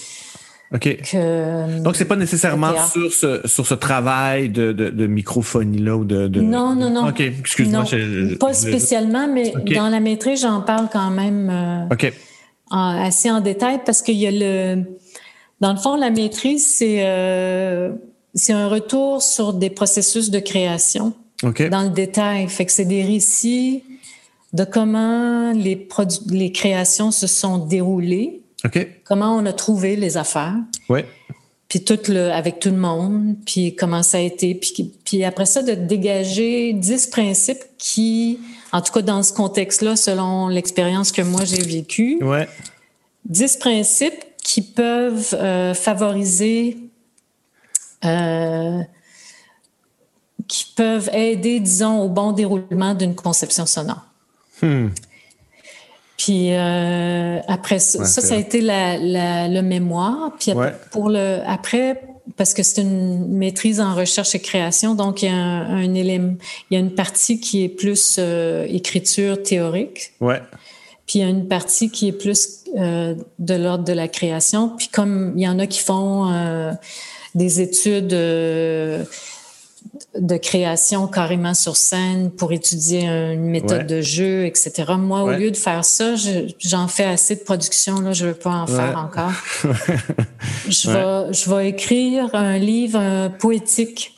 OK. 0.73 0.97
Que, 1.03 1.81
Donc, 1.83 1.95
c'est 1.95 2.05
pas 2.05 2.17
nécessairement 2.17 2.73
sur 2.93 3.13
ce, 3.13 3.41
sur 3.45 3.67
ce 3.67 3.75
travail 3.75 4.49
de, 4.49 4.73
de, 4.73 4.91
de 4.91 5.07
microphonie-là 5.07 5.97
ou 5.97 6.05
de, 6.05 6.27
de, 6.27 6.41
Non, 6.41 6.75
non, 6.75 6.91
non. 6.91 7.09
OK, 7.09 7.21
excuse-moi. 7.21 7.85
Pas 8.41 8.55
spécialement, 8.55 9.29
mais 9.29 9.53
dans 9.75 9.89
la 9.89 10.01
maîtrise, 10.01 10.41
j'en 10.41 10.63
parle 10.63 10.89
quand 10.93 11.11
même 11.11 11.49
euh, 11.51 11.95
Assez 12.77 13.31
en 13.31 13.41
détail 13.41 13.81
parce 13.87 14.03
qu'il 14.03 14.17
y 14.17 14.27
a 14.27 14.31
le. 14.33 14.83
Dans 15.61 15.73
le 15.73 15.79
fond, 15.79 15.97
la 15.97 16.11
maîtrise, 16.11 16.67
c'est 16.77 17.07
euh, 17.07 17.93
un 18.49 18.69
retour 18.69 19.23
sur 19.23 19.53
des 19.53 19.71
processus 19.71 20.31
de 20.31 20.41
création 20.41 21.13
dans 21.43 21.83
le 21.83 21.91
détail. 21.91 22.49
Fait 22.49 22.67
que 22.67 22.73
c'est 22.73 22.85
des 22.85 23.05
récits 23.05 23.85
de 24.53 24.65
comment 24.65 25.53
les, 25.53 25.89
les 26.31 26.53
créations 26.53 27.11
se 27.11 27.27
sont 27.27 27.59
déroulées, 27.59 28.43
comment 29.05 29.37
on 29.37 29.47
a 29.47 29.53
trouvé 29.53 29.97
les 29.97 30.17
affaires. 30.17 30.57
Ouais. 30.89 31.05
Puis 31.69 31.83
tout 31.83 31.99
le, 32.09 32.31
avec 32.31 32.61
tout 32.61 32.71
le 32.71 32.77
monde, 32.77 33.37
puis 33.47 33.75
comment 33.75 34.03
ça 34.03 34.19
a 34.19 34.21
été. 34.21 34.55
Puis, 34.55 34.93
puis 35.05 35.25
après 35.25 35.47
ça, 35.47 35.63
de 35.63 35.75
dégager 35.75 36.73
dix 36.73 37.07
principes 37.09 37.65
qui, 37.79 38.39
en 38.75 38.83
tout 38.83 38.93
cas 38.93 39.03
dans 39.03 39.23
ce 39.23 39.33
contexte-là, 39.33 39.95
selon 39.95 40.49
l'expérience 40.49 41.13
que 41.13 41.23
moi 41.23 41.45
j'ai 41.45 41.63
vécue, 41.63 42.19
ouais. 42.23 42.49
dix 43.25 43.57
principes 43.57 44.25
qui 44.43 44.63
peuvent 44.63 45.33
euh, 45.35 45.75
favoriser 45.75 46.79
euh, 48.05 48.81
qui 50.49 50.73
peuvent 50.77 51.09
aider, 51.13 51.61
disons, 51.61 52.03
au 52.03 52.09
bon 52.09 52.33
déroulement 52.33 52.95
d'une 52.95 53.15
conception 53.15 53.65
sonore. 53.65 54.05
Hmm. 54.61 54.89
Puis 56.19 56.53
euh, 56.53 57.39
après 57.47 57.79
ça, 57.79 58.05
ça, 58.05 58.35
a 58.35 58.37
été 58.37 58.61
la, 58.61 58.99
le 59.49 59.63
mémoire. 59.63 60.33
Puis 60.39 60.51
après, 60.51 60.75
pour 60.91 61.11
le 61.11 61.41
après, 61.47 62.03
parce 62.37 62.55
que 62.55 62.63
c'est 62.63 62.81
une 62.81 63.29
maîtrise 63.29 63.81
en 63.81 63.95
recherche 63.95 64.35
et 64.35 64.41
création, 64.41 64.95
donc 64.95 65.23
il 65.23 65.27
y 65.27 65.29
a 65.29 65.35
un, 65.35 65.95
élément, 65.95 66.35
il 66.71 66.75
y 66.75 66.77
a 66.77 66.81
une 66.81 66.95
partie 66.95 67.41
qui 67.41 67.65
est 67.65 67.69
plus 67.69 68.17
euh, 68.19 68.67
écriture 68.69 69.43
théorique. 69.43 70.13
Ouais. 70.21 70.41
Puis 71.07 71.19
il 71.19 71.23
y 71.23 71.25
a 71.25 71.29
une 71.29 71.49
partie 71.49 71.91
qui 71.91 72.09
est 72.09 72.13
plus 72.13 72.65
euh, 72.77 73.15
de 73.39 73.55
l'ordre 73.55 73.85
de 73.85 73.93
la 73.93 74.09
création. 74.09 74.71
Puis 74.71 74.89
comme 74.89 75.35
il 75.37 75.43
y 75.43 75.49
en 75.49 75.59
a 75.59 75.67
qui 75.67 75.81
font 75.81 76.75
des 77.35 77.61
études 77.61 78.15
de 80.19 80.37
création 80.37 81.07
carrément 81.07 81.55
sur 81.55 81.77
scène 81.77 82.31
pour 82.31 82.53
étudier 82.53 83.07
une 83.07 83.47
méthode 83.47 83.87
de 83.87 84.01
jeu, 84.01 84.47
etc. 84.47 84.85
Moi, 84.99 85.23
au 85.23 85.31
lieu 85.31 85.51
de 85.51 85.57
faire 85.57 85.85
ça, 85.85 86.15
j'en 86.59 86.89
fais 86.89 87.05
assez 87.05 87.37
de 87.37 87.41
production, 87.41 88.01
là, 88.01 88.13
je 88.13 88.25
ne 88.25 88.31
veux 88.31 88.37
pas 88.37 88.51
en 88.51 88.67
faire 88.67 88.97
encore. 88.99 89.33
je, 90.69 90.91
vais, 90.91 91.33
je 91.33 91.51
vais 91.51 91.69
écrire 91.69 92.31
un 92.35 92.59
livre 92.59 93.29
poétique 93.39 94.17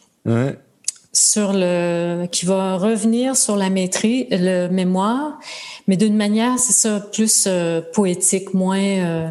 sur 1.17 1.53
le 1.55 2.27
qui 2.27 2.45
va 2.47 2.77
revenir 2.77 3.37
sur 3.37 3.57
la 3.57 3.71
maîtrise, 3.71 4.27
le 4.31 4.69
mémoire, 4.69 5.39
mais 5.87 5.97
d'une 5.97 6.17
manière, 6.17 6.59
c'est 6.59 6.73
ça, 6.73 7.01
plus 7.01 7.45
euh, 7.47 7.81
poétique, 7.81 8.53
moins 8.55 8.79
euh, 8.79 9.29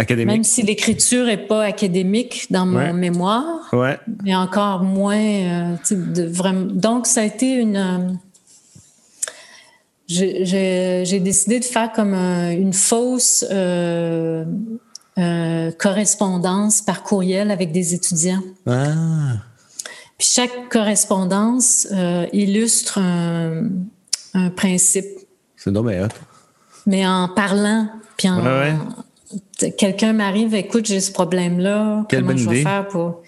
académique. 0.00 0.34
Même 0.34 0.44
si 0.44 0.62
l'écriture 0.62 1.28
est 1.28 1.46
pas 1.46 1.64
académique 1.64 2.46
dans 2.50 2.66
mon 2.66 2.92
mémoire, 2.92 3.68
ouais. 3.72 3.98
mais 4.24 4.34
encore 4.34 4.82
moins 4.82 5.16
euh, 5.16 5.76
de 5.90 6.24
vraiment. 6.24 6.66
Donc 6.66 7.06
ça 7.06 7.20
a 7.22 7.24
été 7.24 7.52
une 7.52 8.18
j'ai 10.08 11.20
décidé 11.20 11.60
de 11.60 11.64
faire 11.64 11.92
comme 11.92 12.14
une 12.14 12.72
fausse 12.72 13.44
correspondance 15.78 16.82
par 16.82 17.02
courriel 17.04 17.50
avec 17.50 17.70
des 17.70 17.94
étudiants. 17.94 18.42
Ah. 18.66 19.34
Puis 20.20 20.28
chaque 20.34 20.68
correspondance 20.68 21.88
euh, 21.92 22.26
illustre 22.34 22.98
un, 22.98 23.70
principe. 24.54 25.06
C'est 25.56 25.72
dommage. 25.72 26.10
Mais 26.86 27.06
en 27.06 27.26
parlant, 27.28 27.88
puis 28.18 28.28
en, 28.28 28.42
quelqu'un 29.76 30.12
m'arrive, 30.12 30.54
écoute, 30.54 30.86
j'ai 30.86 31.00
ce 31.00 31.12
problème-là, 31.12 32.06
comment 32.10 32.36
je 32.36 32.48
vais 32.48 32.62
faire 32.62 32.88
pour, 32.88 33.22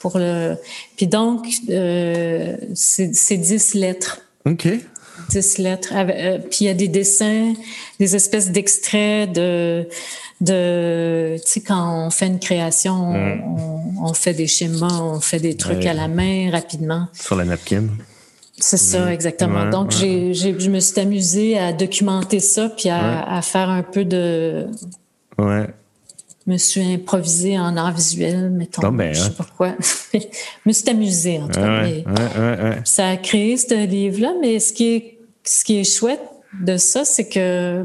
pour 0.00 0.18
le... 0.18 0.56
Puis 0.96 1.06
donc, 1.06 1.46
euh, 1.70 2.56
c'est 2.74 3.36
dix 3.36 3.74
lettres. 3.74 4.20
OK. 4.44 4.68
Dix 5.30 5.58
lettres. 5.58 5.92
Euh, 5.94 6.38
puis 6.38 6.58
il 6.62 6.66
y 6.66 6.68
a 6.68 6.74
des 6.74 6.88
dessins, 6.88 7.54
des 7.98 8.14
espèces 8.16 8.50
d'extraits 8.50 9.32
de 9.32 9.88
de, 10.40 11.36
tu 11.36 11.50
sais, 11.50 11.60
quand 11.60 12.06
on 12.06 12.10
fait 12.10 12.26
une 12.26 12.38
création, 12.38 13.12
mm. 13.12 13.98
on, 14.02 14.12
fait 14.12 14.34
des 14.34 14.46
schémas, 14.46 15.00
on 15.00 15.20
fait 15.20 15.40
des 15.40 15.56
trucs 15.56 15.86
à 15.86 15.94
la 15.94 16.08
main 16.08 16.50
rapidement. 16.50 17.08
Sur 17.12 17.36
la 17.36 17.44
napkin. 17.44 17.84
C'est 18.58 18.78
ça, 18.78 19.12
exactement. 19.12 19.68
Donc, 19.68 19.90
j'ai, 19.90 20.32
je 20.34 20.70
me 20.70 20.80
suis 20.80 20.98
amusée 21.00 21.58
à 21.58 21.72
documenter 21.72 22.40
ça, 22.40 22.70
puis 22.70 22.88
à, 22.88 23.40
faire 23.42 23.68
un 23.68 23.82
peu 23.82 24.04
de. 24.04 24.66
Ouais. 25.38 25.66
Je 26.46 26.52
me 26.52 26.58
suis 26.58 26.94
improvisée 26.94 27.58
en 27.58 27.76
art 27.76 27.92
visuel, 27.92 28.50
mettons. 28.50 28.82
Non, 28.82 28.92
ben, 28.92 29.12
je 29.12 29.20
sais 29.20 29.26
hein. 29.26 29.34
pas 29.36 29.44
pourquoi. 29.44 29.74
je 30.14 30.20
me 30.64 30.72
suis 30.72 30.88
amusée, 30.88 31.38
en 31.38 31.48
tout 31.48 31.60
cas. 31.60 32.84
ça 32.84 33.08
a 33.08 33.16
créé 33.16 33.56
ce 33.56 33.86
livre-là, 33.86 34.34
mais 34.40 34.60
ce 34.60 34.72
qui 34.72 34.94
est, 34.94 35.18
ce 35.44 35.64
qui 35.64 35.78
est 35.78 35.84
chouette 35.84 36.22
de 36.62 36.76
ça, 36.76 37.04
c'est 37.04 37.28
que 37.28 37.84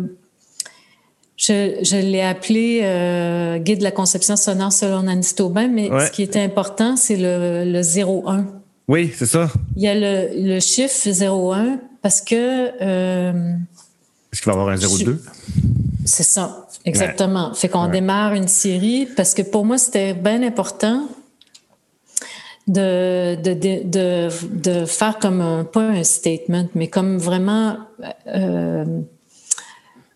je, 1.37 1.99
l'ai 1.99 2.21
appelé 2.21 2.81
euh, 2.83 3.57
Guide 3.57 3.79
de 3.79 3.83
la 3.83 3.91
conception 3.91 4.35
sonore 4.35 4.71
selon 4.71 5.03
Nancy 5.03 5.33
Taubin, 5.33 5.67
mais 5.67 5.89
ce 6.05 6.11
qui 6.11 6.21
est 6.21 6.37
important, 6.37 6.95
c'est 6.95 7.17
le, 7.17 7.65
le 7.65 7.81
0-1. 7.81 8.45
Oui, 8.87 9.11
c'est 9.15 9.25
ça. 9.25 9.49
Il 9.75 9.81
y 9.81 9.87
a 9.87 9.95
le, 9.95 10.53
le 10.53 10.59
chiffre 10.59 10.93
0-1 10.93 11.79
parce 12.01 12.21
que. 12.21 12.71
Euh, 12.81 13.53
Est-ce 14.31 14.41
qu'il 14.41 14.51
va 14.51 14.57
y 14.57 14.61
avoir 14.61 14.69
un 14.69 14.75
0-2? 14.75 15.17
C'est 16.05 16.23
ça, 16.23 16.67
exactement. 16.85 17.53
Fait 17.53 17.69
qu'on 17.69 17.87
démarre 17.87 18.33
une 18.33 18.47
série 18.47 19.07
parce 19.15 19.33
que 19.33 19.41
pour 19.41 19.65
moi, 19.65 19.77
c'était 19.77 20.13
bien 20.13 20.41
important 20.43 21.07
de, 22.67 23.35
de, 23.35 23.53
de, 23.83 24.29
de, 24.49 24.85
faire 24.85 25.19
comme 25.19 25.41
un, 25.41 25.63
pas 25.63 25.81
un 25.81 26.03
statement, 26.03 26.67
mais 26.75 26.87
comme 26.87 27.17
vraiment. 27.17 27.77
Euh, 28.27 28.85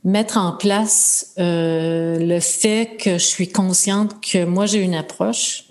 mettre 0.05 0.37
en 0.37 0.51
place 0.51 1.33
euh, 1.39 2.19
le 2.19 2.39
fait 2.39 2.95
que 2.99 3.13
je 3.13 3.25
suis 3.25 3.49
consciente 3.49 4.21
que 4.21 4.45
moi 4.45 4.67
j'ai 4.67 4.77
une 4.77 4.93
approche 4.93 5.65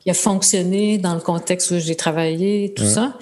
qui 0.00 0.10
a 0.10 0.14
fonctionné 0.14 0.96
dans 0.96 1.14
le 1.14 1.20
contexte 1.20 1.72
où 1.72 1.78
j'ai 1.78 1.96
travaillé, 1.96 2.72
tout 2.74 2.86
ça. 2.86 3.18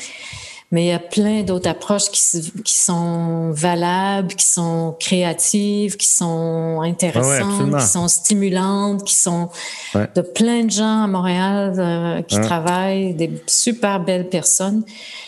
Mais 0.71 0.85
il 0.85 0.87
y 0.89 0.93
a 0.93 0.99
plein 0.99 1.45
d'autres 1.45 1.71
approches 1.71 2.11
qui, 2.11 2.53
qui, 2.62 2.75
sont 2.75 3.53
valables, 3.53 4.35
qui 4.35 4.45
sont 4.45 4.95
créatives, 5.01 5.97
qui 5.97 6.07
sont 6.07 6.83
intéressantes, 6.83 7.75
qui 7.79 7.87
sont 7.87 8.07
stimulantes, 8.07 9.03
qui 9.05 9.14
sont 9.14 9.49
de 9.95 10.21
plein 10.21 10.64
de 10.64 10.71
gens 10.71 11.05
à 11.05 11.07
Montréal 11.07 11.75
euh, 11.79 12.23
qui 12.23 12.39
travaillent, 12.41 13.14
des 13.14 13.31
super 13.47 14.01
belles 14.01 14.29
personnes. 14.29 14.83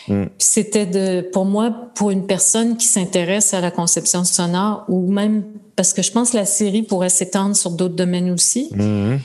Mm. 0.07 0.25
C'était 0.37 0.85
de, 0.85 1.21
pour 1.21 1.45
moi, 1.45 1.71
pour 1.95 2.11
une 2.11 2.27
personne 2.27 2.77
qui 2.77 2.85
s'intéresse 2.85 3.55
à 3.55 3.61
la 3.61 3.71
conception 3.71 4.23
sonore 4.23 4.85
ou 4.89 5.11
même 5.11 5.43
parce 5.75 5.93
que 5.93 6.03
je 6.03 6.11
pense 6.11 6.31
que 6.31 6.37
la 6.37 6.45
série 6.45 6.83
pourrait 6.83 7.09
s'étendre 7.09 7.55
sur 7.55 7.71
d'autres 7.71 7.95
domaines 7.95 8.29
aussi. 8.29 8.69
Mm-hmm. 8.75 9.19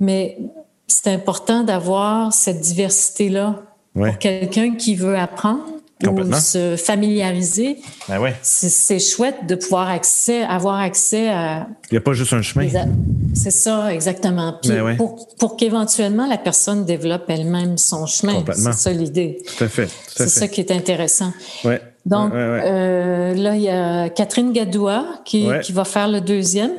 Mais 0.00 0.38
c'est 0.88 1.12
important 1.12 1.62
d'avoir 1.62 2.32
cette 2.32 2.60
diversité-là 2.60 3.62
pour 3.94 4.18
quelqu'un 4.18 4.74
qui 4.74 4.94
veut 4.94 5.16
apprendre 5.16 5.64
ou 6.08 6.32
se 6.34 6.76
familiariser. 6.76 7.78
Ben 8.08 8.18
ouais. 8.18 8.34
C'est 8.42 8.98
chouette 8.98 9.46
de 9.46 9.54
pouvoir 9.54 9.88
accès, 9.88 10.42
avoir 10.42 10.80
accès 10.80 11.28
à. 11.28 11.68
Il 11.90 11.94
n'y 11.94 11.98
a 11.98 12.00
pas 12.00 12.12
juste 12.12 12.32
un 12.32 12.42
chemin. 12.42 12.68
C'est 13.34 13.50
ça, 13.50 13.92
exactement. 13.92 14.58
Puis 14.60 14.70
ben 14.70 14.96
pour, 14.96 15.28
pour 15.38 15.56
qu'éventuellement 15.56 16.26
la 16.26 16.38
personne 16.38 16.84
développe 16.84 17.24
elle-même 17.28 17.78
son 17.78 18.06
chemin. 18.06 18.44
C'est 18.52 18.72
ça 18.72 18.92
l'idée. 18.92 19.42
Tout 19.56 19.64
à 19.64 19.68
fait. 19.68 19.88
C'est 20.08 20.28
ça 20.28 20.48
qui 20.48 20.60
est 20.60 20.72
intéressant. 20.72 21.32
Ouais. 21.64 21.80
Donc 22.04 22.32
euh, 22.34 23.34
là, 23.34 23.54
il 23.54 23.62
y 23.62 23.68
a 23.68 24.08
Catherine 24.08 24.52
Gadoua 24.52 25.04
qui, 25.24 25.48
qui 25.62 25.72
va 25.72 25.84
faire 25.84 26.08
le 26.08 26.20
deuxième. 26.20 26.72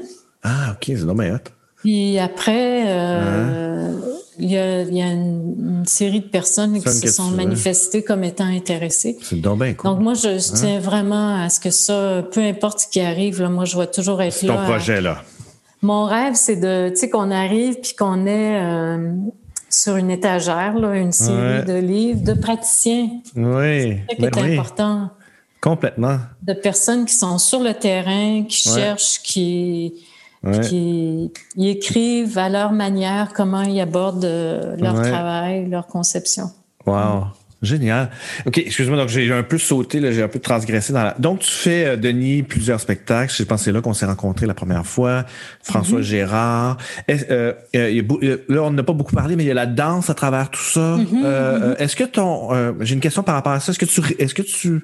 Ah, 0.44 0.72
OK, 0.74 0.84
c'est 0.88 1.06
normal. 1.06 1.40
Puis 1.78 2.20
après, 2.20 2.84
euh, 2.88 3.94
ah. 4.02 4.13
Il 4.40 4.52
y 4.52 4.58
a, 4.58 4.82
il 4.82 4.96
y 4.96 5.02
a 5.02 5.12
une, 5.12 5.84
série 5.86 6.22
de 6.22 6.28
personnes 6.28 6.82
qui 6.82 6.90
se 6.90 7.08
sont 7.08 7.32
manifestées 7.32 8.04
comme 8.04 8.24
étant 8.24 8.46
intéressées. 8.46 9.18
C'est 9.22 9.42
donc 9.42 9.60
bien 9.60 9.74
cool. 9.74 9.92
Donc 9.92 10.00
moi, 10.00 10.14
je, 10.14 10.30
hein? 10.30 10.54
tiens 10.56 10.80
vraiment 10.80 11.44
à 11.44 11.50
ce 11.50 11.60
que 11.60 11.72
ça, 11.72 12.24
peu 12.32 12.42
importe 12.42 12.80
ce 12.80 12.88
qui 12.88 13.02
arrive, 13.02 13.42
là, 13.42 13.50
moi, 13.50 13.66
je 13.66 13.78
vais 13.78 13.88
toujours 13.88 14.22
être 14.22 14.42
là. 14.44 14.56
ton 14.56 14.64
projet, 14.64 15.02
là. 15.02 15.22
Mon 15.82 16.06
rêve, 16.06 16.36
c'est 16.36 16.56
de, 16.56 16.90
tu 16.90 16.96
sais, 16.96 17.10
qu'on 17.10 17.30
arrive 17.30 17.76
puis 17.82 17.94
qu'on 17.98 18.26
ait 18.26 18.62
euh, 18.62 19.12
sur 19.70 19.98
une 19.98 20.10
étagère, 20.10 20.78
là, 20.78 20.96
une 20.96 21.12
série 21.12 21.66
de 21.66 21.74
livres 21.74 22.24
de 22.24 22.34
praticiens. 22.34 23.10
Oui. 23.36 23.98
C'est 24.10 24.22
ça 24.22 24.32
qui 24.32 24.40
est 24.40 24.44
ben 24.44 24.54
important. 24.54 25.10
Complètement. 25.60 26.20
De 26.42 26.54
personnes 26.54 27.06
qui 27.06 27.14
sont 27.14 27.38
sur 27.38 27.60
le 27.60 27.74
terrain, 27.74 28.44
qui 28.44 28.70
cherchent, 28.70 29.22
qui 29.24 29.94
qui 30.62 31.32
ils 31.56 31.70
écrivent 31.70 32.38
à 32.38 32.50
leur 32.50 32.72
manière 32.74 33.32
comment 33.34 33.62
ils 33.62 33.80
abordent 33.80 34.26
euh, 34.26 34.76
leur 34.78 35.02
travail, 35.02 35.70
leur 35.70 35.88
conception. 35.88 36.52
Wow. 36.86 37.26
Génial. 37.62 38.10
OK, 38.46 38.58
excuse-moi, 38.58 38.98
donc 38.98 39.08
j'ai 39.08 39.32
un 39.32 39.42
peu 39.42 39.58
sauté, 39.58 40.02
j'ai 40.12 40.22
un 40.22 40.28
peu 40.28 40.40
transgressé 40.40 40.92
dans 40.92 41.04
la... 41.04 41.16
Donc, 41.18 41.40
tu 41.40 41.50
fais, 41.50 41.86
euh, 41.86 41.96
Denis, 41.96 42.44
plusieurs 42.44 42.82
spectacles. 42.82 43.34
Je 43.34 43.44
pense 43.44 43.62
que 43.62 43.66
c'est 43.66 43.72
là 43.72 43.80
qu'on 43.80 43.94
s'est 43.94 44.06
rencontrés 44.06 44.46
la 44.46 44.54
première 44.54 44.86
fois. 44.86 45.24
François 45.62 46.02
mm-hmm. 46.02 46.04
Gérard. 46.04 46.78
Euh, 47.10 47.54
là, 48.50 48.64
on 48.64 48.72
n'a 48.72 48.84
pas 48.84 48.92
beaucoup 48.92 49.16
parlé, 49.16 49.38
mais 49.38 49.46
il 49.46 49.48
y 49.48 49.52
a 49.52 49.54
la 49.54 49.66
danse 49.66 50.10
à 50.10 50.14
travers 50.14 50.50
tout 50.50 50.62
ça. 50.62 50.98
Mm-hmm, 50.98 51.24
mm-hmm. 51.24 51.78
Est-ce 51.78 51.96
que 51.96 52.04
ton... 52.04 52.50
j'ai 52.82 52.96
une 52.96 53.00
question 53.00 53.24
par 53.24 53.36
rapport 53.36 53.54
à 53.54 53.62
ça. 53.62 53.72
Est-ce 53.72 53.80
que 53.80 53.86
tu... 53.86 54.02
Est-ce 54.20 54.34
que 54.34 54.42
tu 54.42 54.84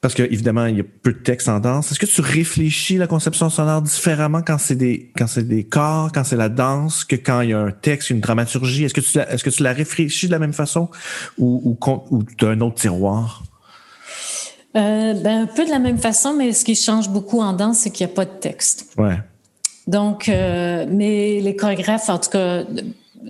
parce 0.00 0.14
qu'évidemment, 0.14 0.66
il 0.66 0.78
y 0.78 0.80
a 0.80 0.84
peu 1.02 1.12
de 1.12 1.18
texte 1.18 1.48
en 1.48 1.60
danse. 1.60 1.90
Est-ce 1.92 1.98
que 1.98 2.06
tu 2.06 2.22
réfléchis 2.22 2.96
la 2.96 3.06
conception 3.06 3.50
sonore 3.50 3.82
différemment 3.82 4.40
quand 4.40 4.58
c'est 4.58 4.74
des 4.74 5.12
quand 5.16 5.26
c'est 5.26 5.46
des 5.46 5.64
corps, 5.64 6.10
quand 6.12 6.24
c'est 6.24 6.36
la 6.36 6.48
danse, 6.48 7.04
que 7.04 7.16
quand 7.16 7.42
il 7.42 7.50
y 7.50 7.52
a 7.52 7.58
un 7.58 7.70
texte, 7.70 8.10
une 8.10 8.20
dramaturgie? 8.20 8.84
Est-ce 8.84 8.94
que 8.94 9.00
tu 9.00 9.18
est-ce 9.18 9.44
que 9.44 9.50
tu 9.50 9.62
la 9.62 9.72
réfléchis 9.72 10.26
de 10.26 10.32
la 10.32 10.38
même 10.38 10.54
façon 10.54 10.88
ou 11.36 11.76
ou, 11.86 11.94
ou 12.10 12.22
d'un 12.38 12.60
autre 12.60 12.76
tiroir? 12.76 13.42
Euh, 14.76 15.14
ben, 15.14 15.42
un 15.42 15.46
peu 15.46 15.64
de 15.64 15.70
la 15.70 15.80
même 15.80 15.98
façon, 15.98 16.32
mais 16.32 16.52
ce 16.52 16.64
qui 16.64 16.76
change 16.76 17.08
beaucoup 17.10 17.40
en 17.40 17.52
danse, 17.52 17.78
c'est 17.78 17.90
qu'il 17.90 18.06
n'y 18.06 18.12
a 18.12 18.14
pas 18.14 18.24
de 18.24 18.38
texte. 18.38 18.94
Ouais. 18.96 19.18
Donc, 19.86 20.28
euh, 20.28 20.86
mais 20.88 21.40
les 21.40 21.56
chorégraphes, 21.56 22.08
en 22.08 22.18
tout 22.18 22.30
cas, 22.30 22.62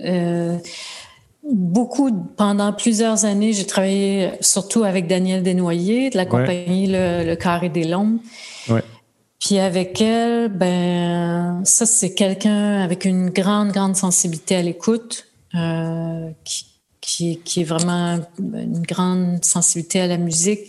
euh, 0.05 0.57
beaucoup, 1.43 2.11
pendant 2.37 2.73
plusieurs 2.73 3.25
années, 3.25 3.53
j'ai 3.53 3.65
travaillé 3.65 4.31
surtout 4.41 4.83
avec 4.83 5.07
Danielle 5.07 5.43
Desnoyers 5.43 6.09
de 6.09 6.17
la 6.17 6.25
compagnie 6.25 6.87
le, 6.87 7.35
Carré 7.35 7.69
des 7.69 7.83
Lombes. 7.83 8.19
Puis 9.39 9.57
avec 9.57 9.99
elle, 9.99 10.49
ben 10.49 11.61
ça 11.63 11.87
c'est 11.87 12.13
quelqu'un 12.13 12.81
avec 12.81 13.05
une 13.05 13.31
grande 13.31 13.71
grande 13.71 13.95
sensibilité 13.95 14.55
à 14.55 14.61
l'écoute, 14.61 15.25
euh, 15.55 16.29
qui, 16.43 17.39
qui, 17.43 17.61
est 17.61 17.63
vraiment 17.63 18.19
une 18.39 18.83
grande 18.83 19.43
sensibilité 19.43 20.01
à 20.01 20.05
la 20.05 20.17
musique. 20.17 20.59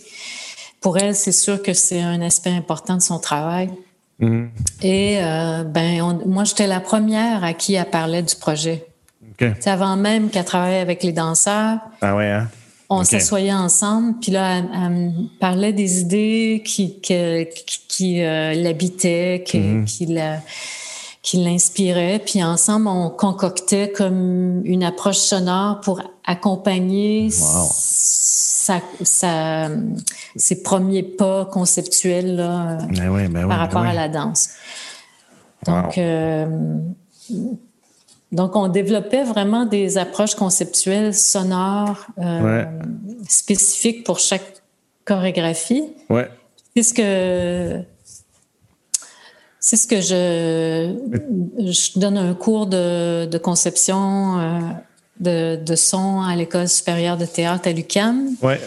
Pour 0.81 0.97
elle, 0.97 1.13
c'est 1.13 1.31
sûr 1.31 1.61
que 1.61 1.73
c'est 1.73 2.01
un 2.01 2.19
aspect 2.21 2.49
important 2.49 2.95
de 2.95 3.03
son 3.03 3.19
travail. 3.19 3.69
Mm-hmm. 4.19 4.49
Et 4.81 5.23
euh, 5.23 5.63
ben 5.63 6.19
moi 6.25 6.43
j'étais 6.43 6.65
la 6.65 6.79
première 6.79 7.43
à 7.43 7.53
qui 7.53 7.75
elle 7.75 7.85
parlait 7.85 8.23
du 8.23 8.35
projet. 8.35 8.87
Okay. 9.33 9.53
Avant 9.65 9.95
même 9.95 10.29
qu'elle 10.29 10.45
travaille 10.45 10.77
avec 10.77 11.03
les 11.03 11.11
danseurs. 11.11 11.79
Ah 12.01 12.15
ouais, 12.15 12.29
hein? 12.29 12.47
on 12.89 13.03
s'assoyait 13.03 13.53
ensemble, 13.53 14.19
puis 14.21 14.31
là, 14.31 14.57
elle, 14.57 14.89
me 14.89 15.39
parlait 15.39 15.73
des 15.73 16.01
idées 16.01 16.61
qui, 16.65 16.99
qui, 16.99 17.47
qui 17.87 18.21
euh, 18.21 18.53
l'habitaient, 18.53 19.43
qui, 19.45 19.59
mm-hmm. 19.59 19.85
qui 19.85 20.05
la 20.07 20.39
qui 21.21 21.37
l'inspirait. 21.37 22.19
Puis 22.19 22.43
ensemble, 22.43 22.87
on 22.87 23.09
concoctait 23.09 23.91
comme 23.91 24.61
une 24.65 24.83
approche 24.83 25.17
sonore 25.17 25.79
pour 25.79 26.01
accompagner 26.25 27.29
sa, 27.31 28.81
sa, 29.01 29.69
ses 30.35 30.61
premiers 30.63 31.01
pas 31.01 31.45
conceptuels 31.45 32.35
là, 32.35 32.77
ben 32.89 33.29
ben 33.29 33.47
par 33.47 33.57
rapport 33.57 33.83
ben 33.83 33.89
à 33.89 33.93
la 33.93 34.09
danse. 34.09 34.49
Donc, 35.65 35.97
euh, 35.97 36.77
donc, 38.33 38.55
on 38.55 38.67
développait 38.67 39.23
vraiment 39.23 39.65
des 39.65 39.99
approches 39.99 40.33
conceptuelles 40.33 41.13
sonores 41.13 42.07
euh, 42.17 42.65
spécifiques 43.29 44.03
pour 44.03 44.17
chaque 44.17 44.63
chorégraphie. 45.05 45.93
Ouais. 46.09 46.27
C'est 46.75 46.81
ce 46.81 46.93
que 46.95 47.83
c'est 49.59 49.77
ce 49.77 49.87
que 49.87 50.01
je, 50.01 50.95
je 51.59 51.99
donne 51.99 52.17
un 52.17 52.33
cours 52.33 52.65
de, 52.65 53.25
de 53.25 53.37
conception 53.37 54.39
euh, 54.39 54.59
de, 55.19 55.63
de, 55.63 55.75
son 55.75 56.21
à 56.21 56.35
l'école 56.35 56.67
supérieure 56.67 57.17
de 57.17 57.25
théâtre 57.25 57.67
à. 57.67 58.35
Ouais. 58.41 58.59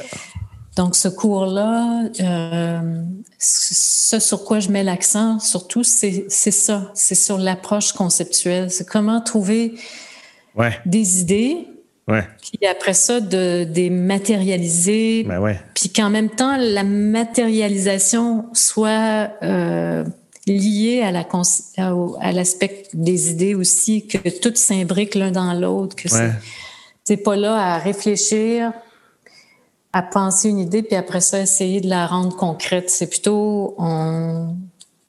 Donc 0.77 0.95
ce 0.95 1.09
cours-là, 1.09 2.05
euh, 2.21 3.03
ce 3.39 4.19
sur 4.19 4.45
quoi 4.45 4.61
je 4.61 4.69
mets 4.69 4.85
l'accent, 4.85 5.41
surtout, 5.41 5.83
c'est 5.83 6.29
ça, 6.29 6.91
c'est 6.95 7.15
sur 7.15 7.39
l'approche 7.39 7.93
conceptuelle. 7.93 8.71
C'est 8.71 8.87
comment 8.87 9.21
trouver 9.21 9.75
ouais. 10.55 10.79
des 10.85 11.21
idées, 11.21 11.67
Ouais. 12.09 12.23
Puis 12.41 12.65
après 12.69 12.95
ça, 12.95 13.21
de 13.21 13.65
des 13.65 13.91
matérialiser. 13.91 15.25
Ben 15.25 15.41
ouais. 15.41 15.59
Puis 15.75 15.89
qu'en 15.91 16.09
même 16.09 16.31
temps, 16.31 16.57
la 16.57 16.85
matérialisation 16.85 18.47
soit 18.53 19.33
euh, 19.43 20.05
lié 20.47 21.03
à 21.03 21.11
la 21.11 21.27
à 21.77 22.33
l'aspect 22.33 22.85
des 22.95 23.31
idées 23.33 23.57
aussi, 23.57 24.07
que 24.07 24.19
tout 24.41 24.53
s'imbrique 24.55 25.17
l'un 25.17 25.33
dans 25.33 25.53
l'autre, 25.55 25.97
que 25.97 26.09
c'est 27.03 27.17
pas 27.17 27.35
là 27.35 27.57
à 27.57 27.79
réfléchir, 27.79 28.73
à 29.97 30.03
penser 30.03 30.51
une 30.51 30.59
idée, 30.59 30.83
puis 30.83 30.95
après 30.95 31.23
ça, 31.23 31.41
essayer 31.41 31.81
de 31.81 31.89
la 31.89 32.07
rendre 32.07 32.37
concrète. 32.37 32.91
C'est 32.91 33.07
plutôt, 33.07 33.75
on, 33.79 34.55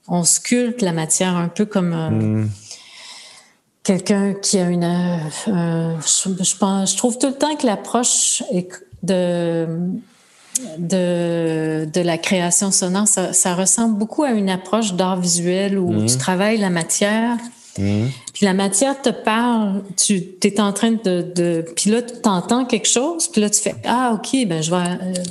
on 0.07 0.23
sculpte 0.23 0.81
la 0.81 0.93
matière 0.93 1.35
un 1.35 1.49
peu 1.49 1.65
comme 1.65 1.93
euh, 1.93 2.09
hmm. 2.09 2.49
quelqu'un 3.83 4.33
qui 4.33 4.59
a 4.59 4.69
une... 4.69 4.85
Euh, 4.85 5.93
je, 5.99 6.55
pense, 6.55 6.93
je 6.93 6.97
trouve 6.97 7.17
tout 7.17 7.27
le 7.27 7.33
temps 7.33 7.53
que 7.57 7.65
l'approche 7.65 8.43
de 9.03 9.67
de, 10.79 11.87
de 11.93 12.01
la 12.01 12.17
création 12.17 12.71
sonore, 12.71 13.07
ça, 13.07 13.31
ça, 13.31 13.53
ressemble 13.53 13.95
beaucoup 13.95 14.23
à 14.23 14.31
une 14.31 14.49
approche 14.49 14.93
d'art 14.93 15.19
visuel 15.19 15.77
où 15.77 15.91
mhm. 15.91 16.07
tu 16.07 16.17
travailles 16.17 16.57
la 16.57 16.71
matière. 16.71 17.37
Puis 17.77 18.45
la 18.45 18.53
matière 18.53 19.01
te 19.01 19.09
parle, 19.09 19.83
tu 19.95 20.37
es 20.43 20.59
en 20.59 20.73
train 20.73 20.91
de, 20.91 21.21
de 21.35 21.65
puis 21.75 21.91
là 21.91 22.01
tu 22.01 22.27
entends 22.27 22.65
quelque 22.65 22.87
chose, 22.87 23.27
puis 23.27 23.41
là 23.41 23.49
tu 23.49 23.61
fais 23.61 23.75
ah 23.85 24.13
ok 24.15 24.47
ben 24.47 24.61
je 24.61 24.71
vais 24.71 24.77
euh, 24.77 25.23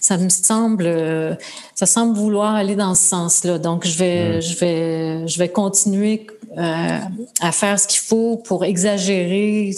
ça 0.00 0.18
me 0.18 0.28
semble 0.28 0.84
euh, 0.86 1.34
ça 1.74 1.86
semble 1.86 2.16
vouloir 2.16 2.54
aller 2.54 2.76
dans 2.76 2.94
ce 2.94 3.08
sens-là. 3.08 3.58
Donc 3.58 3.86
je 3.86 3.96
vais 3.98 4.34
mhm. 4.34 4.42
je 4.42 4.58
vais 4.58 5.28
je 5.28 5.38
vais 5.38 5.48
continuer 5.48 6.26
euh, 6.58 6.98
à 7.40 7.52
faire 7.52 7.78
ce 7.78 7.86
qu'il 7.86 8.00
faut 8.00 8.36
pour 8.36 8.64
exagérer 8.64 9.72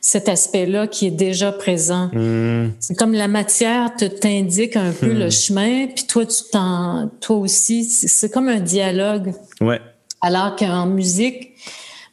cet 0.00 0.28
aspect-là 0.28 0.86
qui 0.86 1.06
est 1.06 1.10
déjà 1.10 1.50
présent. 1.52 2.10
Hmm. 2.12 2.70
C'est 2.78 2.96
comme 2.96 3.12
la 3.12 3.28
matière 3.28 3.94
te 3.96 4.04
t'indique 4.04 4.76
un 4.76 4.92
peu 4.92 5.12
le 5.12 5.26
hmm. 5.26 5.30
chemin, 5.30 5.86
puis 5.88 6.04
toi 6.06 6.24
tu 6.24 6.44
t'en, 6.52 7.10
toi 7.20 7.36
aussi, 7.36 7.84
c'est 7.84 8.32
comme 8.32 8.48
un 8.48 8.60
dialogue. 8.60 9.34
Ouais. 9.60 9.80
Alors 10.20 10.56
qu'en 10.56 10.86
musique, 10.86 11.52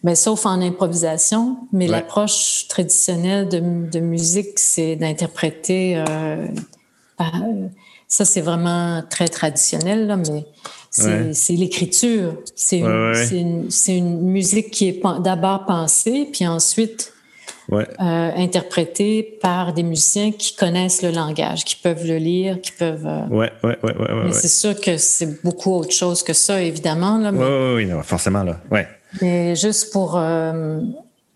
ben, 0.04 0.16
sauf 0.16 0.46
en 0.46 0.62
improvisation, 0.62 1.58
mais 1.72 1.88
l'approche 1.88 2.68
traditionnelle 2.68 3.50
de, 3.50 3.90
de 3.90 4.00
musique, 4.00 4.60
c'est 4.60 4.96
d'interpréter. 4.96 6.04
Euh, 6.08 6.48
ça, 8.08 8.24
c'est 8.24 8.42
vraiment 8.42 9.02
très 9.10 9.28
traditionnel, 9.28 10.06
là, 10.06 10.18
mais 10.18 10.46
c'est 10.92 11.54
l'écriture. 11.54 12.36
C'est 12.56 12.80
une, 12.80 13.68
une, 13.88 14.22
musique 14.22 14.70
qui 14.70 14.90
est 14.90 15.02
d'abord 15.22 15.66
pensée, 15.66 16.30
puis 16.32 16.46
ensuite 16.46 17.15
ouais. 17.70 17.88
euh, 18.00 18.32
interprété 18.36 19.38
par 19.42 19.74
des 19.74 19.84
musiciens 19.84 20.32
qui 20.32 20.56
connaissent 20.56 21.02
le 21.02 21.12
langage, 21.12 21.64
qui 21.66 21.76
peuvent 21.76 22.06
le 22.06 22.18
lire, 22.18 22.62
qui 22.62 22.72
peuvent. 22.72 23.06
Euh... 23.06 23.28
Ouais, 23.28 23.52
ouais, 23.64 23.78
ouais, 23.84 23.98
ouais, 23.98 24.24
Mais 24.26 24.32
c'est 24.32 24.48
sûr 24.48 24.80
que 24.80 24.98
c'est 24.98 25.44
beaucoup 25.44 25.74
autre 25.74 25.92
chose 25.92 26.24
que 26.24 26.34
ça, 26.34 26.62
évidemment. 26.62 27.18
Là, 27.18 27.32
mais... 27.32 27.44
Oui, 27.44 27.86
oui, 27.86 28.04
forcément, 28.04 28.44
là. 28.44 28.60
Ouais. 28.72 28.88
Mais 29.22 29.56
juste 29.56 29.92
pour. 29.92 30.18
Euh, 30.18 30.80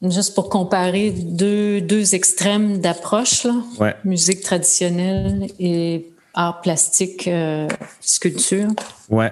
juste 0.03 0.33
pour 0.35 0.49
comparer 0.49 1.11
deux, 1.11 1.81
deux 1.81 2.15
extrêmes 2.15 2.79
d'approche, 2.79 3.43
là, 3.43 3.55
ouais. 3.79 3.95
musique 4.05 4.41
traditionnelle 4.41 5.47
et 5.59 6.09
art 6.33 6.61
plastique, 6.61 7.27
euh, 7.27 7.67
sculpture. 7.99 8.67
Ouais. 9.09 9.31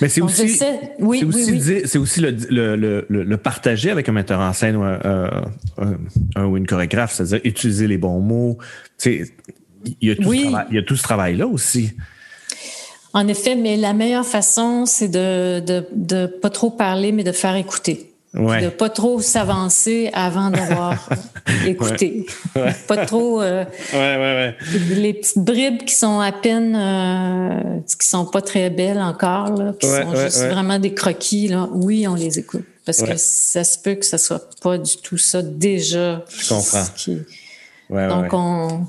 Mais 0.00 0.08
c'est 0.08 0.20
aussi, 0.20 0.48
c'est 0.48 1.98
aussi, 1.98 2.20
le, 2.20 2.30
le, 2.50 2.76
le, 2.76 3.06
le, 3.08 3.36
partager 3.36 3.90
avec 3.90 4.08
un 4.08 4.12
metteur 4.12 4.40
en 4.40 4.52
scène 4.52 4.76
ou 4.76 4.82
un, 4.82 4.98
un, 6.36 6.44
ou 6.44 6.56
une 6.56 6.66
chorégraphe, 6.66 7.12
c'est-à-dire 7.12 7.40
utiliser 7.44 7.86
les 7.86 7.98
bons 7.98 8.20
mots. 8.20 8.58
Il 9.04 9.28
y, 10.00 10.10
a 10.10 10.16
tout 10.16 10.32
ce 10.32 10.42
travail, 10.42 10.66
il 10.70 10.76
y 10.76 10.78
a 10.78 10.82
tout 10.82 10.96
ce 10.96 11.02
travail-là 11.02 11.46
aussi. 11.46 11.92
En 13.14 13.28
effet, 13.28 13.56
mais 13.56 13.76
la 13.76 13.92
meilleure 13.92 14.26
façon, 14.26 14.86
c'est 14.86 15.08
de, 15.08 15.60
de, 15.60 15.86
de 15.94 16.26
pas 16.26 16.50
trop 16.50 16.70
parler, 16.70 17.12
mais 17.12 17.24
de 17.24 17.32
faire 17.32 17.56
écouter. 17.56 18.11
Ouais. 18.34 18.62
De 18.62 18.68
pas 18.70 18.88
trop 18.88 19.20
s'avancer 19.20 20.10
avant 20.14 20.50
d'avoir 20.50 21.08
écouté. 21.66 22.26
Pas 22.88 23.04
trop. 23.04 23.42
Euh, 23.42 23.64
les 23.92 25.12
petites 25.12 25.44
bribes 25.44 25.84
qui 25.84 25.94
sont 25.94 26.18
à 26.18 26.32
peine, 26.32 26.74
euh, 26.74 27.80
qui 28.00 28.08
sont 28.08 28.24
pas 28.24 28.40
très 28.40 28.70
belles 28.70 29.00
encore, 29.00 29.54
là, 29.54 29.74
qui 29.78 29.86
sont 29.86 30.14
juste 30.16 30.44
vraiment 30.44 30.78
des 30.78 30.94
croquis. 30.94 31.48
Là. 31.48 31.68
Oui, 31.72 32.06
on 32.08 32.14
les 32.14 32.38
écoute 32.38 32.64
parce 32.84 33.02
que 33.02 33.16
ça 33.16 33.64
se 33.64 33.78
peut 33.78 33.94
que 33.94 34.04
ça 34.04 34.18
soit 34.18 34.48
pas 34.60 34.78
du 34.78 34.96
tout 34.96 35.18
ça 35.18 35.42
déjà. 35.42 36.24
Je 36.28 36.48
comprends. 36.48 36.84
Qui... 36.96 37.18
Donc 37.90 38.32
on. 38.32 38.86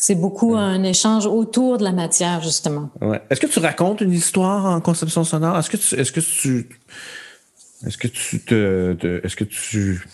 C'est 0.00 0.14
beaucoup 0.14 0.54
un 0.54 0.84
échange 0.84 1.26
autour 1.26 1.76
de 1.76 1.84
la 1.84 1.90
matière, 1.90 2.40
justement. 2.40 2.88
Est-ce 3.30 3.40
que 3.40 3.46
tu 3.46 3.58
racontes 3.58 4.00
une 4.00 4.12
histoire 4.12 4.66
en 4.66 4.80
conception 4.80 5.24
sonore? 5.24 5.58
Est-ce 5.58 5.70
que 5.70 5.76
tu, 5.76 5.94
est-ce 5.96 6.12
que 6.12 6.20
tu, 6.20 6.68
est-ce 7.86 7.98
que 7.98 8.08
tu 8.08 8.40
te, 8.40 9.20
est-ce 9.24 9.36
que 9.36 9.44
tu 9.44 10.06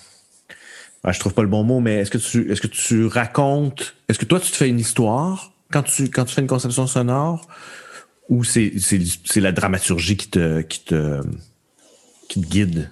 ah, 1.06 1.12
je 1.12 1.20
trouve 1.20 1.34
pas 1.34 1.42
le 1.42 1.48
bon 1.48 1.64
mot, 1.64 1.80
mais 1.80 1.96
est-ce 1.96 2.10
que 2.10 2.18
tu 2.18 2.50
est-ce 2.50 2.60
que 2.60 2.66
tu 2.66 3.06
racontes 3.06 3.94
est-ce 4.08 4.18
que 4.18 4.24
toi 4.24 4.40
tu 4.40 4.50
te 4.50 4.56
fais 4.56 4.68
une 4.68 4.80
histoire 4.80 5.52
quand 5.70 5.82
tu 5.82 6.04
quand 6.08 6.24
tu 6.24 6.34
fais 6.34 6.40
une 6.40 6.46
conception 6.46 6.86
sonore 6.86 7.46
ou 8.28 8.42
c'est 8.42 8.72
c'est, 8.78 9.00
c'est 9.24 9.40
la 9.40 9.52
dramaturgie 9.52 10.16
qui 10.16 10.28
te 10.28 10.62
qui 10.62 10.80
te 10.80 11.20
qui 12.28 12.40
te 12.40 12.46
guide? 12.46 12.90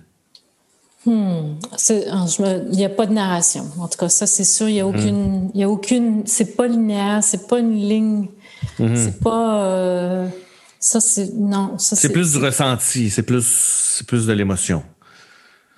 Hmm. 1.04 1.56
il 1.90 2.76
n'y 2.76 2.84
a 2.84 2.88
pas 2.88 3.06
de 3.06 3.12
narration. 3.12 3.66
En 3.80 3.88
tout 3.88 3.98
cas, 3.98 4.08
ça, 4.08 4.26
c'est 4.26 4.44
sûr. 4.44 4.68
Il 4.68 4.74
n'y 4.74 4.80
a 4.80 4.86
aucune. 4.86 5.50
Il 5.52 5.60
y 5.60 5.64
a 5.64 5.68
aucune. 5.68 6.22
C'est 6.26 6.56
pas 6.56 6.68
linéaire. 6.68 7.24
C'est 7.24 7.48
pas 7.48 7.58
une 7.58 7.74
ligne. 7.74 8.28
Mm-hmm. 8.78 8.96
C'est 8.96 9.18
pas. 9.18 9.64
Euh, 9.64 10.28
ça, 10.82 11.00
c'est. 11.00 11.32
Non. 11.34 11.76
c'est 11.78 12.12
plus 12.12 12.32
du 12.32 12.38
ressenti. 12.38 13.08
C'est 13.08 13.22
plus 13.22 14.02
plus 14.08 14.26
de 14.26 14.32
l'émotion. 14.32 14.82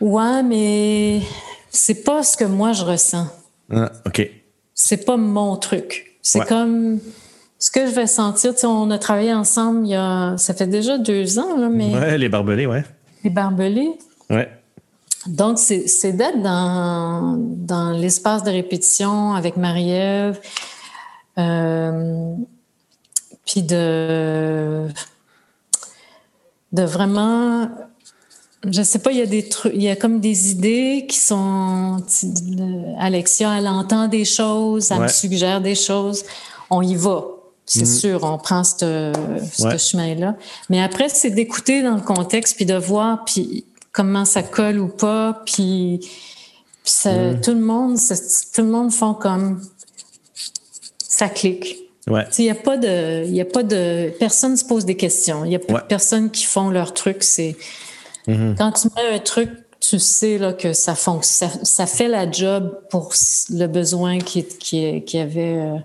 Ouais, 0.00 0.42
mais 0.42 1.20
c'est 1.70 2.02
pas 2.02 2.22
ce 2.22 2.38
que 2.38 2.44
moi 2.44 2.72
je 2.72 2.84
ressens. 2.84 3.28
Ah, 3.70 3.92
OK. 4.06 4.26
C'est 4.72 5.04
pas 5.04 5.18
mon 5.18 5.56
truc. 5.56 6.18
C'est 6.22 6.46
comme 6.46 7.00
ce 7.58 7.70
que 7.70 7.86
je 7.86 7.92
vais 7.92 8.06
sentir. 8.06 8.54
Tu 8.54 8.64
on 8.64 8.90
a 8.90 8.98
travaillé 8.98 9.34
ensemble 9.34 9.86
il 9.86 9.90
y 9.90 9.94
a. 9.94 10.36
Ça 10.38 10.54
fait 10.54 10.66
déjà 10.66 10.96
deux 10.96 11.38
ans, 11.38 11.54
là, 11.58 11.68
mais. 11.68 11.94
Ouais, 11.94 12.16
les 12.16 12.30
barbelés, 12.30 12.66
ouais. 12.66 12.84
Les 13.24 13.30
barbelés. 13.30 13.92
Ouais. 14.30 14.48
Donc, 15.26 15.58
c'est 15.58 16.12
d'être 16.12 16.40
dans, 16.40 17.36
dans 17.38 17.90
l'espace 17.90 18.42
de 18.42 18.50
répétition 18.50 19.34
avec 19.34 19.58
Marie-Ève. 19.58 20.40
Euh, 21.36 22.34
puis 23.44 23.62
de, 23.62 24.88
de 26.72 26.82
vraiment 26.82 27.68
je 28.70 28.82
sais 28.82 28.98
pas, 28.98 29.12
il 29.12 29.18
y 29.18 29.22
a 29.22 29.26
des 29.26 29.48
trucs, 29.48 29.72
il 29.74 29.82
y 29.82 29.88
a 29.88 29.96
comme 29.96 30.20
des 30.20 30.50
idées 30.50 31.06
qui 31.08 31.18
sont. 31.18 32.02
Alexia, 32.98 33.58
elle 33.58 33.68
entend 33.68 34.08
des 34.08 34.24
choses, 34.24 34.90
elle 34.90 35.00
me 35.00 35.08
suggère 35.08 35.60
des 35.60 35.74
choses. 35.74 36.24
On 36.70 36.82
y 36.82 36.94
va. 36.94 37.24
C'est 37.66 37.82
mm. 37.82 37.86
sûr, 37.86 38.24
on 38.24 38.38
prend 38.38 38.64
ce 38.64 39.12
chemin-là. 39.78 40.36
Mais 40.68 40.82
après, 40.82 41.08
c'est 41.08 41.30
d'écouter 41.30 41.82
dans 41.82 41.94
le 41.94 42.02
contexte, 42.02 42.56
puis 42.56 42.66
de 42.66 42.74
voir, 42.74 43.24
puis 43.24 43.64
comment 43.92 44.24
ça 44.24 44.42
colle 44.42 44.78
ou 44.78 44.88
pas, 44.88 45.42
puis, 45.46 46.00
mm. 47.04 47.40
tout 47.42 47.52
le 47.52 47.60
monde, 47.60 47.98
tout 47.98 48.62
le 48.62 48.68
monde 48.68 48.92
font 48.92 49.14
comme 49.14 49.62
ça 50.98 51.28
clique. 51.28 51.83
Ouais. 52.08 52.26
Il 52.38 52.44
n'y 52.44 52.50
a 52.50 52.54
pas 52.54 52.76
de, 52.76 53.24
il 53.26 53.40
a 53.40 53.44
pas 53.46 53.62
de, 53.62 54.12
personne 54.18 54.56
se 54.56 54.64
pose 54.64 54.84
des 54.84 54.96
questions. 54.96 55.44
Il 55.44 55.48
n'y 55.48 55.56
a 55.56 55.58
pas 55.58 55.74
Ouais. 55.74 55.80
de 55.80 55.86
personnes 55.86 56.30
qui 56.30 56.44
font 56.44 56.70
leur 56.70 56.92
truc. 56.94 57.22
C'est 57.22 57.56
Mhm. 58.26 58.54
quand 58.58 58.72
tu 58.72 58.88
mets 58.96 59.14
un 59.16 59.18
truc, 59.18 59.50
tu 59.80 59.98
sais 59.98 60.38
là 60.38 60.52
que 60.54 60.72
ça 60.72 60.94
fonctionne, 60.94 61.50
ça, 61.50 61.58
ça 61.64 61.86
fait 61.86 62.08
la 62.08 62.30
job 62.30 62.78
pour 62.90 63.12
le 63.50 63.66
besoin 63.66 64.18
qui 64.18 64.44
qui, 64.44 65.02
qui 65.04 65.18
avait. 65.18 65.56
euh, 65.58 65.76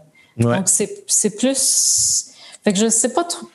Ouais. 0.43 0.55
Donc 0.55 0.70
c'est 0.70 1.03
c'est 1.07 1.36
plus. 1.38 2.26
Fait 2.63 2.72
que 2.74 2.80
je 2.80 2.88
sais 2.89 3.09
pas 3.13 3.24
trop. 3.26 3.47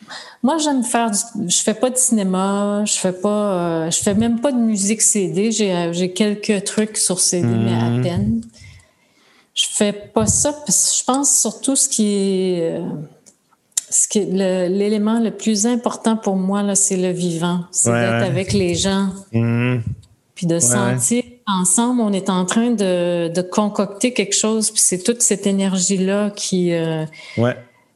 Moi 0.42 0.58
j'aime 0.58 0.82
faire. 0.84 1.10
Du, 1.10 1.18
je 1.48 1.56
fais 1.62 1.72
pas 1.74 1.88
de 1.90 1.96
cinéma. 1.96 2.84
Je 2.86 2.92
fais 2.94 3.12
pas. 3.12 3.52
euh, 3.86 3.90
je 3.90 3.98
fais 4.02 4.14
même 4.14 4.40
pas 4.40 4.52
de 4.52 4.58
musique 4.58 5.00
CD. 5.00 5.50
J'ai 5.50 5.72
euh, 5.74 5.92
j'ai 5.94 6.12
quelques 6.12 6.64
trucs 6.64 6.96
sur 6.98 7.20
CD 7.20 7.46
mais 7.46 7.72
à 7.72 8.02
peine. 8.02 8.42
Je 9.54 9.66
fais 9.70 9.92
pas 9.92 10.26
ça 10.26 10.52
parce 10.52 10.90
que 10.90 10.98
je 10.98 11.04
pense 11.04 11.38
surtout 11.40 11.76
ce 11.76 11.88
qui 11.88 12.06
est. 12.14 12.72
euh, 12.72 12.80
ce 13.90 14.08
qui 14.08 14.24
le- 14.24 14.66
l'élément 14.66 15.20
le 15.20 15.30
plus 15.30 15.66
important 15.66 16.16
pour 16.16 16.34
moi 16.36 16.62
là, 16.64 16.74
c'est 16.74 16.96
le 16.96 17.10
vivant, 17.12 17.60
c'est 17.70 17.90
Ouais, 17.90 18.00
d'être 18.00 18.20
ouais. 18.22 18.26
avec 18.26 18.52
les 18.52 18.74
gens, 18.74 19.10
Mhm. 19.32 19.82
puis 20.34 20.46
de 20.46 20.58
sentir 20.58 21.22
ensemble, 21.46 22.00
on 22.00 22.12
est 22.12 22.28
en 22.30 22.44
train 22.46 22.70
de, 22.70 23.28
de 23.28 23.42
concocter 23.42 24.12
quelque 24.12 24.34
chose, 24.34 24.70
puis 24.72 24.80
c'est 24.80 24.98
toute 24.98 25.22
cette 25.22 25.46
énergie-là 25.46 26.30
qui, 26.34 26.72
euh, 26.72 27.04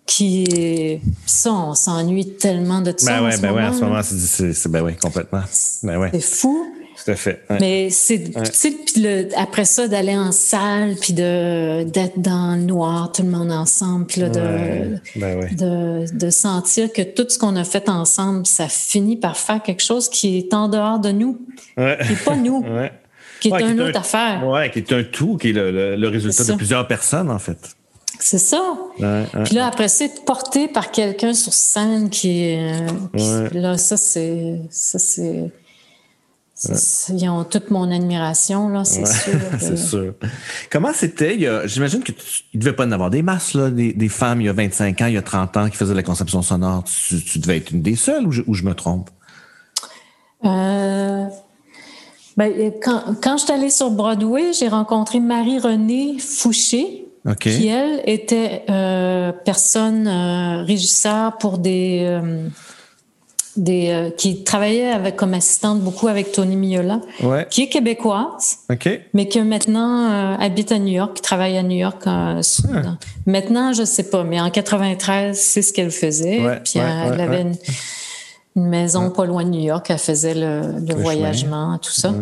qui 0.07 0.45
est... 0.45 1.01
Ça, 1.27 1.53
on 1.53 1.75
s'ennuie 1.75 2.29
tellement 2.37 2.81
de 2.81 2.95
ça 2.97 3.13
Ben 3.19 3.23
en 3.23 3.25
ouais, 3.27 3.33
ce 3.33 3.41
ben 3.41 3.51
en 3.51 3.73
ce 3.73 3.81
là. 3.81 3.87
moment, 3.89 4.01
c'est, 4.05 4.69
ben 4.71 4.83
ouais, 4.83 4.97
complètement. 5.03 5.43
Ben 5.83 6.11
C'est 6.13 6.21
fou. 6.21 6.65
Tout 7.05 7.11
à 7.11 7.15
fait. 7.15 7.43
Ouais. 7.51 7.59
Mais 7.61 7.91
c'est, 7.91 8.19
puis 8.19 9.07
après 9.37 9.65
ça, 9.65 9.89
d'aller 9.89 10.17
en 10.17 10.33
salle, 10.33 10.97
puis 11.01 11.13
de, 11.13 11.85
d'être 11.85 12.19
dans 12.21 12.57
le 12.57 12.63
noir, 12.63 13.13
tout 13.13 13.23
le 13.23 13.29
monde 13.31 13.53
ensemble, 13.53 14.07
puis 14.07 14.21
là, 14.21 14.29
de, 14.29 14.41
Ouais. 14.41 14.91
Ben 15.17 15.39
ouais. 15.39 15.51
de, 15.55 16.17
de 16.19 16.31
sentir 16.31 16.93
que 16.93 17.03
tout 17.03 17.27
ce 17.29 17.39
qu'on 17.39 17.57
a 17.57 17.65
fait 17.65 17.89
ensemble, 17.89 18.47
ça 18.47 18.69
finit 18.69 19.17
par 19.17 19.37
faire 19.37 19.63
quelque 19.63 19.83
chose 19.83 20.09
qui 20.09 20.39
est 20.39 20.55
en 20.55 20.69
dehors 20.69 20.99
de 20.99 21.11
nous, 21.13 21.39
Ouais. 21.77 21.99
qui 22.03 22.11
n'est 22.11 22.17
pas 22.17 22.37
nous, 22.37 22.61
Ouais. 22.69 22.93
qui 23.41 23.49
est 23.49 23.53
Ouais, 23.53 23.63
une 23.63 23.81
un- 23.81 23.89
autre 23.89 23.99
affaire. 24.01 24.47
Ouais, 24.47 24.71
qui 24.71 24.81
est 24.81 24.93
un 24.93 25.05
tout, 25.05 25.37
qui 25.37 25.51
est 25.51 25.53
le, 25.53 25.71
le- 25.71 25.97
le 25.97 26.09
résultat 26.09 26.45
de 26.45 26.55
plusieurs 26.55 26.87
personnes, 26.89 27.31
en 27.31 27.39
fait. 27.39 27.59
C'est 28.21 28.39
ça. 28.39 28.61
Ouais, 28.99 29.07
ouais. 29.07 29.45
Puis 29.45 29.55
là, 29.55 29.69
après, 29.69 29.87
c'est 29.87 30.25
porté 30.25 30.67
par 30.67 30.91
quelqu'un 30.91 31.35
sur 31.35 31.53
scène 31.53 32.11
qui 32.11 32.57
euh, 32.57 32.89
Ouais. 33.15 33.49
Là, 33.61 33.79
ça, 33.79 33.97
c'est. 33.97 34.57
Ça, 34.71 34.99
c'est. 34.99 35.53
Ils 37.11 37.29
ont 37.29 37.45
toute 37.45 37.71
mon 37.71 37.91
admiration, 37.91 38.69
là, 38.69 38.85
c'est 38.85 39.01
Ouais, 39.03 39.07
sûr. 39.07 39.33
que- 39.53 39.59
c'est 39.61 39.77
sûr. 39.77 40.15
Comment 40.71 40.93
c'était? 40.93 41.39
J'imagine 41.67 42.03
qu'il 42.03 42.15
ne 42.55 42.61
devait 42.61 42.73
pas 42.75 42.85
en 42.87 42.91
avoir 42.93 43.11
des 43.11 43.23
masses, 43.23 43.55
là, 43.55 43.71
des, 43.71 43.93
des 43.93 44.09
femmes 44.09 44.41
il 44.41 44.47
y 44.47 44.49
a 44.49 44.53
25 44.53 45.01
ans, 45.03 45.07
il 45.07 45.15
y 45.15 45.19
a 45.19 45.23
30 45.23 45.57
ans 45.57 45.69
qui 45.71 45.77
faisaient 45.77 45.93
de 45.93 45.97
la 45.97 46.03
conception 46.03 46.43
sonore. 46.43 46.85
Tu, 46.85 47.23
tu 47.23 47.39
devais 47.39 47.59
être 47.59 47.71
une 47.71 47.83
des 47.83 47.95
seules 47.97 48.27
ou 48.27 48.33
je, 48.33 48.43
ou 48.47 48.55
je 48.55 48.65
me 48.65 48.75
trompe? 48.75 49.09
Euh, 50.45 51.25
ben, 52.37 52.73
quand, 52.83 53.03
quand 53.23 53.37
je 53.37 53.45
suis 53.45 53.53
allée 53.53 53.71
sur 53.71 53.91
Broadway, 53.91 54.53
j'ai 54.53 54.69
rencontré 54.69 55.21
Marie-Renée 55.21 56.19
Fouché, 56.19 57.05
qui, 57.41 57.67
elle, 57.67 58.01
était 58.07 58.65
euh, 58.71 59.33
personne 59.45 60.07
euh, 60.07 60.63
régisseur 60.65 61.37
pour 61.39 61.59
des. 61.59 62.21
Euh, 63.59 63.63
des 63.63 63.89
euh, 63.91 64.11
qui 64.11 64.45
travaillait 64.45 64.91
avec, 64.91 65.17
comme 65.17 65.35
assistante 65.35 65.81
beaucoup 65.81 66.09
avec 66.09 66.33
Tony 66.33 66.57
Miola, 66.57 67.01
Ouais. 67.23 67.47
qui 67.51 67.63
est 67.63 67.69
québécoise. 67.69 68.59
Mais 69.15 69.29
qui 69.29 69.41
maintenant 69.43 70.11
euh, 70.11 70.37
habite 70.39 70.73
à 70.73 70.79
New 70.79 70.93
York, 70.93 71.15
qui 71.17 71.23
travaille 71.23 71.57
à 71.59 71.63
New 71.63 71.77
York. 71.77 72.07
euh, 72.07 72.41
Ah. 72.73 72.97
Maintenant, 73.27 73.73
je 73.73 73.85
sais 73.85 74.05
pas, 74.05 74.25
mais 74.25 74.41
en 74.41 74.51
93, 74.51 75.39
c'est 75.39 75.63
ce 75.63 75.73
qu'elle 75.73 75.91
faisait. 75.91 76.41
Ouais, 76.45 76.61
Puis 76.65 76.79
ouais, 76.81 76.87
elle 77.13 77.21
avait. 77.21 77.43
Une, 77.43 77.57
une 78.57 78.67
maison 78.67 79.11
pas 79.11 79.25
loin 79.25 79.45
de 79.45 79.51
New 79.51 79.61
York. 79.61 79.87
Elle 79.91 79.99
faisait 79.99 80.35
le, 80.35 80.95
voyagement, 80.97 81.79
tout 81.79 81.93
ça. 81.93 82.13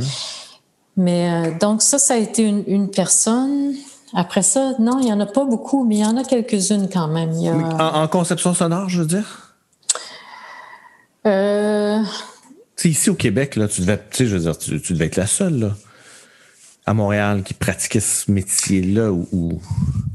Mais 0.97 1.53
donc 1.61 1.82
ça, 1.82 1.99
ça 1.99 2.14
a 2.14 2.16
été 2.16 2.43
une, 2.43 2.64
une 2.66 2.91
personne. 2.91 3.74
Après 4.14 4.43
ça, 4.43 4.72
non, 4.78 4.99
il 5.01 5.09
y 5.09 5.12
en 5.12 5.20
a 5.20 5.26
pas 5.26 5.45
beaucoup, 5.45 5.84
mais 5.84 5.97
il 5.97 6.01
y 6.01 6.07
en 6.07 6.16
a 6.16 6.24
quelques-unes 6.24 6.89
quand 6.93 7.09
même. 7.09 7.32
Il 7.34 7.43
y 7.43 7.49
a, 7.49 7.55
En, 7.55 8.03
en 8.03 8.09
conception 8.09 8.55
sonore, 8.55 8.89
je 8.89 9.01
veux 9.01 9.07
dire? 9.07 9.45
Euh, 11.27 11.99
Tu 12.77 12.83
sais, 12.83 12.89
ici 12.91 13.11
au 13.11 13.14
Québec, 13.14 13.57
là, 13.57 13.68
tu 13.68 13.81
devais, 13.81 13.99
tu 14.11 14.16
sais, 14.18 14.27
je 14.27 14.37
veux 14.37 14.43
dire, 14.43 14.57
tu, 14.59 14.81
tu 14.81 14.93
devais 14.93 15.07
être 15.07 15.16
la 15.16 15.27
seule, 15.27 15.59
là, 15.59 15.70
à 16.89 16.95
Montréal, 16.95 17.43
qui 17.43 17.53
pratiquait 17.55 18.01
ce 18.01 18.31
métier-là 18.31 19.11
ou. 19.11 19.27
ou- 19.33 19.61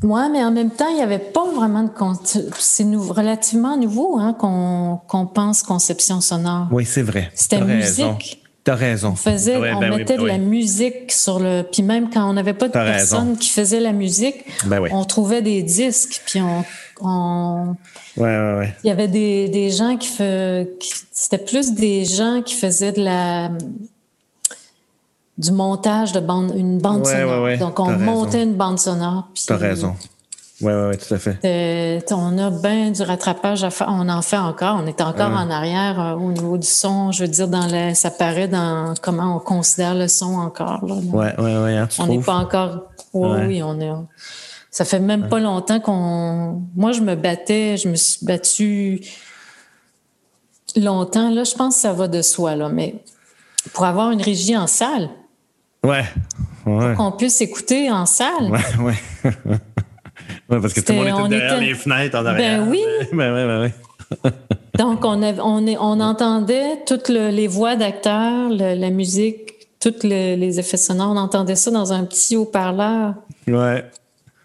Ouais, 0.03 0.29
mais 0.29 0.43
en 0.43 0.51
même 0.51 0.71
temps, 0.71 0.87
il 0.89 0.95
n'y 0.95 1.01
avait 1.01 1.19
pas 1.19 1.45
vraiment 1.53 1.83
de. 1.83 1.89
con- 1.89 2.17
C'est 2.57 2.83
nou- 2.85 3.11
relativement 3.11 3.75
nouveau 3.77 4.17
hein, 4.19 4.33
qu'on 4.33 5.25
pense 5.27 5.63
conception 5.63 6.21
sonore. 6.21 6.67
Oui, 6.71 6.85
c'est 6.85 7.01
vrai. 7.01 7.31
C'était 7.35 7.57
raison. 7.57 8.13
musique. 8.13 8.37
T'as 8.63 8.75
raison. 8.75 9.09
On 9.09 9.15
faisait, 9.15 9.57
Ouais, 9.57 9.73
on 9.73 9.79
ben 9.79 9.91
oui, 9.91 9.97
mettait 9.97 10.17
ben 10.17 10.21
de 10.23 10.27
la 10.27 10.33
oui. 10.35 10.39
musique 10.39 11.11
sur 11.11 11.39
le. 11.39 11.63
Puis 11.63 11.81
même 11.81 12.11
quand 12.11 12.29
on 12.29 12.33
n'avait 12.33 12.53
pas 12.53 12.67
de 12.67 12.73
personne 12.73 13.19
raison. 13.29 13.35
qui 13.35 13.49
faisait 13.49 13.79
la 13.79 13.91
musique, 13.91 14.35
Ben 14.67 14.79
oui. 14.79 14.89
on 14.93 15.03
trouvait 15.03 15.41
des 15.41 15.63
disques. 15.63 16.21
Puis 16.27 16.39
on, 16.41 16.63
on- 17.03 17.75
Ouais, 18.17 18.23
ouais, 18.37 18.57
ouais. 18.59 18.75
il 18.83 18.87
y 18.87 18.91
avait 18.91 19.07
des, 19.07 19.47
des 19.49 19.69
gens 19.71 19.97
qui 19.97 20.07
faisaient. 20.07 20.69
C'était 21.11 21.37
plus 21.37 21.73
des 21.73 22.05
gens 22.05 22.41
qui 22.43 22.55
faisaient 22.55 22.91
de 22.91 23.01
la 23.03 23.49
du 25.37 25.51
montage 25.51 26.11
de 26.11 26.19
bande, 26.19 26.53
une 26.55 26.77
bande 26.79 27.05
Ouais, 27.05 27.13
sonore. 27.19 27.37
ouais, 27.39 27.43
ouais. 27.51 27.57
Donc 27.57 27.79
on 27.79 27.85
raison. 27.85 27.99
montait 27.99 28.43
une 28.43 28.55
bande 28.55 28.79
sonore. 28.79 29.27
T'as 29.47 29.57
raison. 29.57 29.95
Ouais, 30.61 30.71
ouais, 30.75 30.87
ouais, 30.89 30.97
tout 30.97 31.11
à 31.11 31.17
fait. 31.17 31.39
euh, 31.43 31.99
on 32.11 32.37
a 32.37 32.51
bien 32.51 32.91
du 32.91 33.01
rattrapage 33.01 33.63
à 33.63 33.71
faire. 33.71 33.87
On 33.89 34.07
en 34.09 34.21
fait 34.21 34.37
encore. 34.37 34.79
On 34.79 34.85
est 34.85 35.01
encore 35.01 35.31
en 35.31 35.49
arrière 35.49 35.99
euh, 35.99 36.13
au 36.13 36.31
niveau 36.31 36.59
du 36.59 36.67
son. 36.67 37.11
Je 37.11 37.23
veux 37.23 37.27
dire, 37.27 37.47
dans 37.47 37.65
la, 37.65 37.95
ça 37.95 38.11
paraît 38.11 38.47
dans 38.47 38.93
comment 39.01 39.37
on 39.37 39.39
considère 39.39 39.95
le 39.95 40.07
son 40.07 40.35
encore. 40.35 40.85
Là, 40.85 40.93
Ouais, 41.11 41.33
ouais, 41.39 41.57
ouais, 41.63 41.77
hein, 41.77 41.87
on 41.97 42.05
n'est 42.05 42.19
pas 42.19 42.35
encore. 42.35 42.83
Oui, 43.13 43.27
Ouais. 43.29 43.45
oui, 43.47 43.63
on 43.63 43.79
est. 43.79 43.89
Ça 44.71 44.85
fait 44.85 44.99
même 45.01 45.27
pas 45.27 45.39
longtemps 45.39 45.79
qu'on. 45.81 46.61
Moi, 46.75 46.93
je 46.93 47.01
me 47.01 47.15
battais. 47.15 47.75
Je 47.77 47.89
me 47.89 47.95
suis 47.95 48.25
battue 48.25 49.01
longtemps. 50.77 51.29
Là, 51.29 51.43
je 51.43 51.53
pense 51.55 51.75
que 51.75 51.81
ça 51.81 51.93
va 51.93 52.07
de 52.07 52.21
soi 52.21 52.55
là, 52.55 52.69
mais 52.69 52.95
pour 53.73 53.83
avoir 53.85 54.11
une 54.11 54.21
régie 54.21 54.55
en 54.55 54.67
salle, 54.67 55.09
Ouais. 55.83 56.05
Ouais. 56.65 56.93
qu'on 56.95 57.11
puisse 57.11 57.41
écouter 57.41 57.91
en 57.91 58.05
salle. 58.05 58.49
Ouais, 58.49 58.59
ouais. 58.79 58.95
ouais, 60.49 60.61
parce 60.61 60.73
que 60.73 60.79
tout 60.79 60.93
le 60.93 60.99
monde 61.11 61.31
était 61.33 61.39
derrière 61.39 61.55
était- 61.57 61.65
les 61.65 61.73
fenêtres 61.75 62.17
en 62.17 62.25
arrière. 62.25 62.63
Ben 62.63 62.69
oui. 62.69 62.81
Ben 63.13 63.33
ouais, 63.33 63.45
ben 63.45 63.61
ouais. 63.61 64.31
Donc, 64.77 65.03
on, 65.03 65.21
avait- 65.21 65.41
on, 65.41 65.65
est- 65.67 65.77
on 65.77 65.99
entendait 65.99 66.83
toutes 66.85 67.09
le- 67.09 67.29
les 67.29 67.47
voix 67.47 67.75
d'acteurs, 67.75 68.49
le- 68.49 68.75
la 68.79 68.89
musique, 68.89 69.67
tous 69.81 70.03
le- 70.03 70.35
les 70.35 70.59
effets 70.59 70.77
sonores. 70.77 71.11
On 71.11 71.17
entendait 71.17 71.55
ça 71.55 71.71
dans 71.71 71.91
un 71.93 72.05
petit 72.05 72.35
haut-parleur, 72.37 73.15
Ouais. 73.47 73.83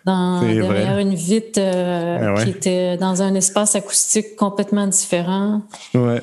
Dans, 0.07 0.41
derrière 0.41 0.65
vrai. 0.95 1.03
une 1.03 1.15
vitre 1.15 1.59
euh, 1.61 2.19
Ah 2.23 2.35
ouais. 2.35 2.45
qui 2.45 2.51
était 2.51 2.97
dans 2.97 3.21
un 3.23 3.35
espace 3.35 3.75
acoustique 3.77 4.37
complètement 4.37 4.87
différent. 4.87 5.63
Ouais. 5.95 6.23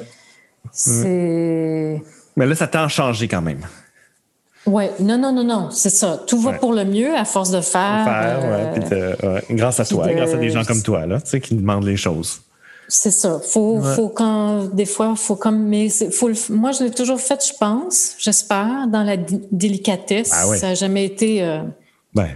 C'est. 0.71 2.01
Mais 2.35 2.45
là, 2.45 2.55
ça 2.55 2.67
t'a 2.67 2.87
changé 2.87 3.27
quand 3.27 3.41
même. 3.41 3.61
Ouais, 4.65 4.91
non, 4.99 5.17
non, 5.17 5.33
non, 5.33 5.43
non, 5.43 5.69
c'est 5.71 5.89
ça. 5.89 6.21
Tout 6.25 6.39
va 6.39 6.51
Ouais. 6.51 6.57
pour 6.57 6.71
le 6.73 6.85
mieux 6.85 7.13
à 7.15 7.25
force 7.25 7.51
de 7.51 7.59
faire. 7.59 8.05
Faire, 8.05 8.39
euh, 8.41 9.33
ouais, 9.35 9.41
puis 9.45 9.55
grâce 9.55 9.79
à 9.81 9.85
toi, 9.85 10.07
de- 10.07 10.13
grâce 10.13 10.33
à 10.33 10.37
des 10.37 10.49
gens 10.49 10.63
comme 10.63 10.81
toi, 10.81 11.05
là, 11.05 11.19
tu 11.19 11.29
sais, 11.31 11.41
qui 11.41 11.53
demandent 11.55 11.83
les 11.85 11.97
choses. 11.97 12.41
C'est 12.87 13.11
ça. 13.11 13.39
Faut, 13.45 13.79
Ouais. 13.79 13.95
faut 13.95 14.07
quand, 14.09 14.65
des 14.73 14.85
fois, 14.85 15.15
faut 15.17 15.35
comme, 15.35 15.63
mais 15.67 15.89
faut 15.89 16.29
le, 16.29 16.35
moi, 16.49 16.71
je 16.71 16.83
l'ai 16.85 16.91
toujours 16.91 17.19
fait, 17.19 17.45
je 17.45 17.53
pense, 17.59 18.13
j'espère, 18.19 18.87
dans 18.87 19.03
la 19.03 19.17
délicatesse. 19.51 20.31
Ah 20.33 20.47
ouais. 20.47 20.57
Ça 20.57 20.67
n'a 20.69 20.75
jamais 20.75 21.05
été, 21.05 21.43
euh, 21.43 21.59
Ben, 22.15 22.29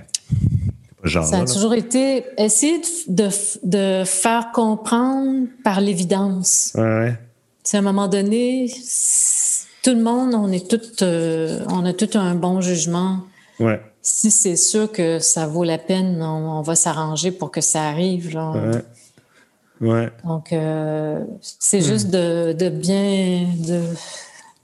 genre. 1.03 1.25
ça 1.25 1.37
a 1.37 1.39
là. 1.39 1.45
toujours 1.45 1.73
été 1.73 2.25
essayer 2.37 2.79
de, 3.07 3.23
de, 3.27 3.29
de 3.63 4.03
faire 4.05 4.51
comprendre 4.51 5.47
par 5.63 5.81
l'évidence. 5.81 6.71
Ouais, 6.75 7.17
à 7.73 7.77
un 7.77 7.81
moment 7.81 8.07
donné, 8.07 8.71
tout 9.83 9.89
le 9.91 10.01
monde, 10.01 10.33
on 10.33 10.51
est 10.51 10.69
tout, 10.69 10.79
euh, 11.03 11.59
on 11.69 11.85
a 11.85 11.93
tout 11.93 12.17
un 12.17 12.35
bon 12.35 12.61
jugement. 12.61 13.19
Ouais. 13.59 13.81
Si 14.01 14.31
c'est 14.31 14.55
sûr 14.55 14.89
que 14.91 15.19
ça 15.19 15.47
vaut 15.47 15.63
la 15.65 15.77
peine, 15.77 16.21
on, 16.21 16.59
on 16.59 16.61
va 16.61 16.75
s'arranger 16.75 17.31
pour 17.31 17.51
que 17.51 17.59
ça 17.61 17.83
arrive. 17.83 18.33
Là. 18.33 18.51
Ouais. 18.51 19.89
Ouais. 19.89 20.09
Donc, 20.25 20.53
euh, 20.53 21.19
Hmm. 21.19 21.25
c'est 21.41 21.81
juste 21.81 22.09
de, 22.09 22.53
de 22.53 22.69
bien, 22.69 23.47
de, 23.59 23.81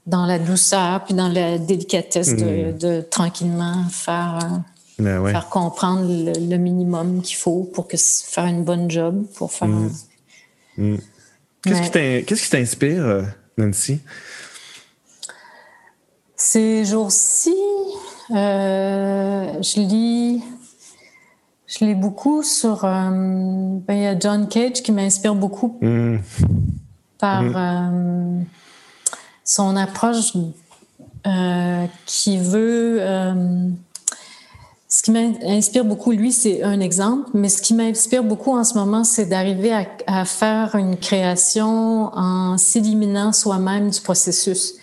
dans 0.06 0.26
la 0.26 0.38
douceur, 0.38 1.04
puis 1.04 1.14
dans 1.14 1.28
la 1.28 1.58
délicatesse, 1.58 2.34
de, 2.36 2.72
de 2.72 3.00
tranquillement 3.02 3.84
faire, 3.90 4.38
euh, 4.42 4.56
Ben 4.98 5.18
ouais. 5.18 5.32
faire 5.32 5.48
comprendre 5.48 6.06
le, 6.08 6.32
le 6.48 6.56
minimum 6.56 7.20
qu'il 7.20 7.36
faut 7.36 7.64
pour 7.64 7.88
que, 7.88 7.96
faire 7.96 8.44
une 8.44 8.62
bonne 8.64 8.90
job, 8.90 9.24
pour 9.34 9.50
faire. 9.52 9.68
Qui 10.76 11.90
t'in- 11.90 12.22
qu'est-ce 12.22 12.42
qui 12.44 12.50
t'inspire, 12.50 13.04
euh, 13.04 13.22
Nancy? 13.56 14.00
Ces 16.36 16.84
jours-ci, 16.84 17.54
euh, 18.30 19.62
je 19.62 19.80
lis, 19.80 20.42
Je 21.66 21.84
lis 21.84 21.94
beaucoup 21.94 22.42
sur. 22.42 22.84
Euh, 22.84 23.10
ben, 23.10 23.94
il 23.94 24.02
y 24.02 24.06
a 24.06 24.18
John 24.18 24.46
Cage 24.48 24.82
qui 24.82 24.92
m'inspire 24.92 25.34
beaucoup 25.34 25.78
mm. 25.80 26.18
par 27.18 27.42
mm. 27.42 27.54
Euh, 27.56 28.42
son 29.42 29.74
approche 29.76 30.32
qui 32.06 32.38
veut. 32.38 33.00
Ce 34.96 35.02
qui 35.02 35.10
m'inspire 35.10 35.84
beaucoup, 35.84 36.12
lui, 36.12 36.30
c'est 36.30 36.62
un 36.62 36.78
exemple, 36.78 37.30
mais 37.34 37.48
ce 37.48 37.60
qui 37.60 37.74
m'inspire 37.74 38.22
beaucoup 38.22 38.52
en 38.52 38.62
ce 38.62 38.74
moment, 38.74 39.02
c'est 39.02 39.26
d'arriver 39.26 39.72
à, 40.06 40.24
faire 40.24 40.76
une 40.76 40.96
création 40.96 42.10
en 42.14 42.56
s'éliminant 42.58 43.32
soi-même 43.32 43.90
du 43.90 44.00
processus. 44.00 44.74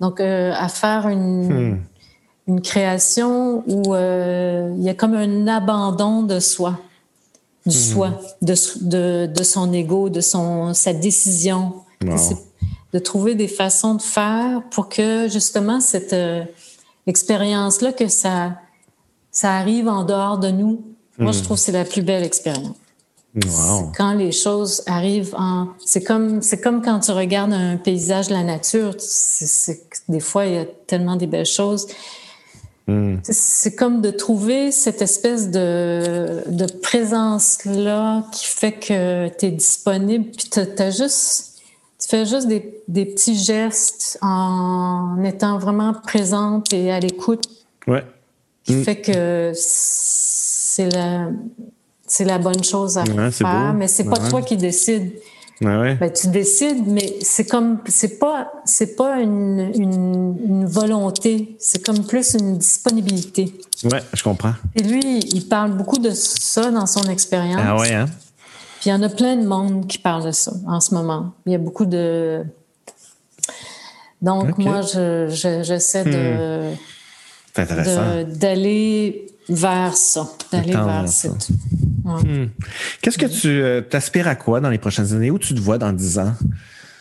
Donc, 0.00 0.20
à 0.20 0.68
faire 0.68 1.08
une. 1.08 1.72
Mm 1.72 1.80
une 2.50 2.60
création 2.60 3.62
où 3.68 3.94
euh, 3.94 4.74
il 4.76 4.82
y 4.82 4.88
a 4.88 4.94
comme 4.94 5.14
un 5.14 5.46
abandon 5.46 6.22
de 6.22 6.40
soi, 6.40 6.80
du 7.64 7.76
mhm. 7.76 7.82
soi, 7.84 8.20
de, 8.42 9.26
de, 9.26 9.42
son 9.44 9.72
ego, 9.72 10.08
de 10.08 10.20
son, 10.20 10.74
sa 10.74 10.92
décision. 10.92 11.74
De 12.92 12.98
trouver 12.98 13.36
des 13.36 13.46
façons 13.46 13.94
de 13.94 14.02
faire 14.02 14.62
pour 14.70 14.88
que 14.88 15.28
justement 15.28 15.80
cette 15.80 16.12
euh, 16.12 16.42
expérience-là, 17.06 17.92
que 17.92 18.08
ça, 18.08 18.56
ça 19.30 19.54
arrive 19.54 19.88
en 19.88 20.04
dehors 20.04 20.38
de 20.38 20.50
nous. 20.50 20.82
Moi, 21.18 21.32
je 21.32 21.38
mhm. 21.38 21.44
trouve 21.44 21.56
que 21.56 21.62
c'est 21.62 21.72
la 21.72 21.84
plus 21.84 22.02
belle 22.02 22.24
expérience. 22.24 22.76
Quand 23.96 24.14
les 24.14 24.32
choses 24.32 24.82
arrivent 24.86 25.34
en, 25.38 25.68
c'est 25.84 26.02
comme 26.02 26.42
c'est 26.42 26.60
comme 26.60 26.82
quand 26.82 26.98
tu 26.98 27.12
regardes 27.12 27.52
un 27.52 27.76
paysage 27.76 28.26
de 28.26 28.32
la 28.32 28.42
nature. 28.42 28.96
des 30.08 30.18
fois 30.18 30.46
il 30.46 30.54
y 30.54 30.58
a 30.58 30.64
tellement 30.64 31.14
des 31.14 31.28
belles 31.28 31.46
choses, 31.46 31.86
Hmm. 32.90 33.18
C'est 33.22 33.76
comme 33.76 34.00
de 34.00 34.10
trouver 34.10 34.72
cette 34.72 35.00
espèce 35.00 35.50
de, 35.50 36.66
présence-là 36.82 38.24
qui 38.32 38.46
fait 38.46 38.72
que 38.72 39.28
tu 39.28 39.46
es 39.46 39.50
disponible, 39.52 40.30
puis 40.30 40.48
tu 40.50 40.60
juste, 40.90 41.60
tu 42.00 42.08
fais 42.08 42.26
juste 42.26 42.48
des, 42.48 42.60
petits 43.04 43.36
gestes 43.36 44.18
en 44.22 45.22
étant 45.22 45.58
vraiment 45.58 45.92
présente 45.92 46.72
et 46.72 46.90
à 46.90 46.98
l'écoute. 46.98 47.44
Ouais. 47.86 48.04
Qui 48.70 48.76
hmm. 48.76 48.84
fait 48.84 49.00
que 49.00 49.52
c'est 49.54 50.88
la, 50.90 51.28
c'est 52.06 52.24
la 52.24 52.38
bonne 52.38 52.62
chose 52.62 52.98
à 52.98 53.04
faire, 53.32 53.74
mais 53.74 53.88
c'est 53.88 54.04
pas 54.04 54.18
toi 54.28 54.42
qui 54.42 54.56
décides. 54.56 55.12
Ben, 55.60 56.10
tu 56.10 56.28
décides, 56.28 56.86
mais 56.86 57.18
c'est 57.20 57.44
comme 57.44 57.80
c'est 57.86 58.18
pas 58.18 58.50
c'est 58.64 58.96
pas 58.96 59.20
une, 59.20 59.70
une, 59.74 60.64
volonté, 60.64 61.54
c'est 61.58 61.84
comme 61.84 62.06
plus 62.06 62.34
une 62.34 62.56
disponibilité. 62.56 63.52
Ouais, 63.84 64.00
je 64.14 64.22
comprends. 64.22 64.54
Et 64.74 64.82
lui, 64.82 65.18
il 65.18 65.46
parle 65.48 65.72
beaucoup 65.72 65.98
de 65.98 66.10
ça 66.10 66.70
dans 66.70 66.86
son 66.86 67.02
expérience. 67.10 67.60
Ah 67.62 67.76
ouais, 67.76 67.92
hein? 67.92 68.06
Puis 68.80 68.88
il 68.88 68.92
y 68.94 68.94
en 68.94 69.02
a 69.02 69.10
plein 69.10 69.36
de 69.36 69.46
monde 69.46 69.86
qui 69.86 69.98
parle 69.98 70.24
de 70.24 70.30
ça 70.30 70.52
en 70.66 70.80
ce 70.80 70.94
moment. 70.94 71.32
Il 71.44 71.52
y 71.52 71.54
a 71.54 71.58
beaucoup 71.58 71.84
de. 71.84 72.42
Donc 74.22 74.56
moi, 74.56 74.80
je, 74.80 75.26
j'essaie 75.62 76.04
de. 76.04 76.70
Hmm. 76.70 76.76
D'aller 77.54 79.26
vers 79.48 79.96
ça, 79.96 80.30
d'aller 80.52 80.72
vers 80.72 81.08
cette. 81.08 81.48
Hmm. 82.04 82.46
Qu'est-ce 83.02 83.18
que 83.18 83.26
tu 83.26 83.48
euh, 83.48 83.80
t'aspires 83.82 84.28
à 84.28 84.34
quoi 84.34 84.60
dans 84.60 84.70
les 84.70 84.78
prochaines 84.78 85.12
années? 85.12 85.30
Où 85.30 85.38
tu 85.38 85.54
te 85.54 85.60
vois 85.60 85.78
dans 85.78 85.92
10 85.92 86.18
ans? 86.18 86.32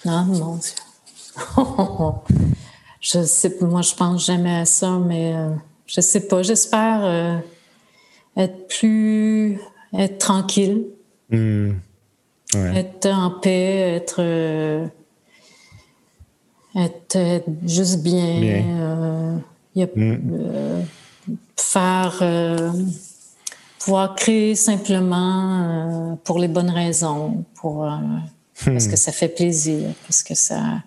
Ah, 0.05 0.23
mon 0.23 0.57
Dieu. 0.57 0.73
je 3.01 3.23
sais 3.23 3.55
moi, 3.61 3.81
je 3.81 3.93
pense 3.95 4.25
jamais 4.25 4.57
à 4.57 4.65
ça, 4.65 4.99
mais 4.99 5.33
euh, 5.33 5.49
je 5.87 6.01
sais 6.01 6.27
pas. 6.27 6.43
J'espère 6.43 7.01
euh, 7.03 7.37
être 8.35 8.67
plus. 8.67 9.59
être 9.93 10.17
tranquille. 10.17 10.85
Hmm. 11.29 11.73
Être 12.55 13.07
en 13.07 13.29
paix, 13.29 13.95
être. 13.95 14.21
être, 16.75 17.43
juste 17.65 18.01
bien. 18.01 19.39
Hmm. 19.75 20.81
faire 21.55 22.23
pouvoir 23.79 24.13
créer 24.13 24.55
simplement 24.55 26.11
euh, 26.11 26.15
pour 26.23 26.37
les 26.37 26.47
bonnes 26.47 26.69
raisons, 26.69 27.43
pour, 27.55 27.85
euh, 27.85 27.97
parce 28.65 28.87
que 28.87 28.95
ça 28.95 29.11
fait 29.11 29.29
plaisir, 29.29 29.93
parce 30.05 30.21
que 30.21 30.35
ça, 30.35 30.83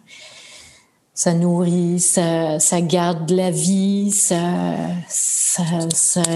ça 1.15 1.35
nourrit, 1.35 1.99
ça, 1.99 2.61
ça 2.61 2.81
garde 2.81 3.31
la 3.31 3.51
vie, 3.51 4.11
ça, 4.13 4.39
ça, 5.09 5.63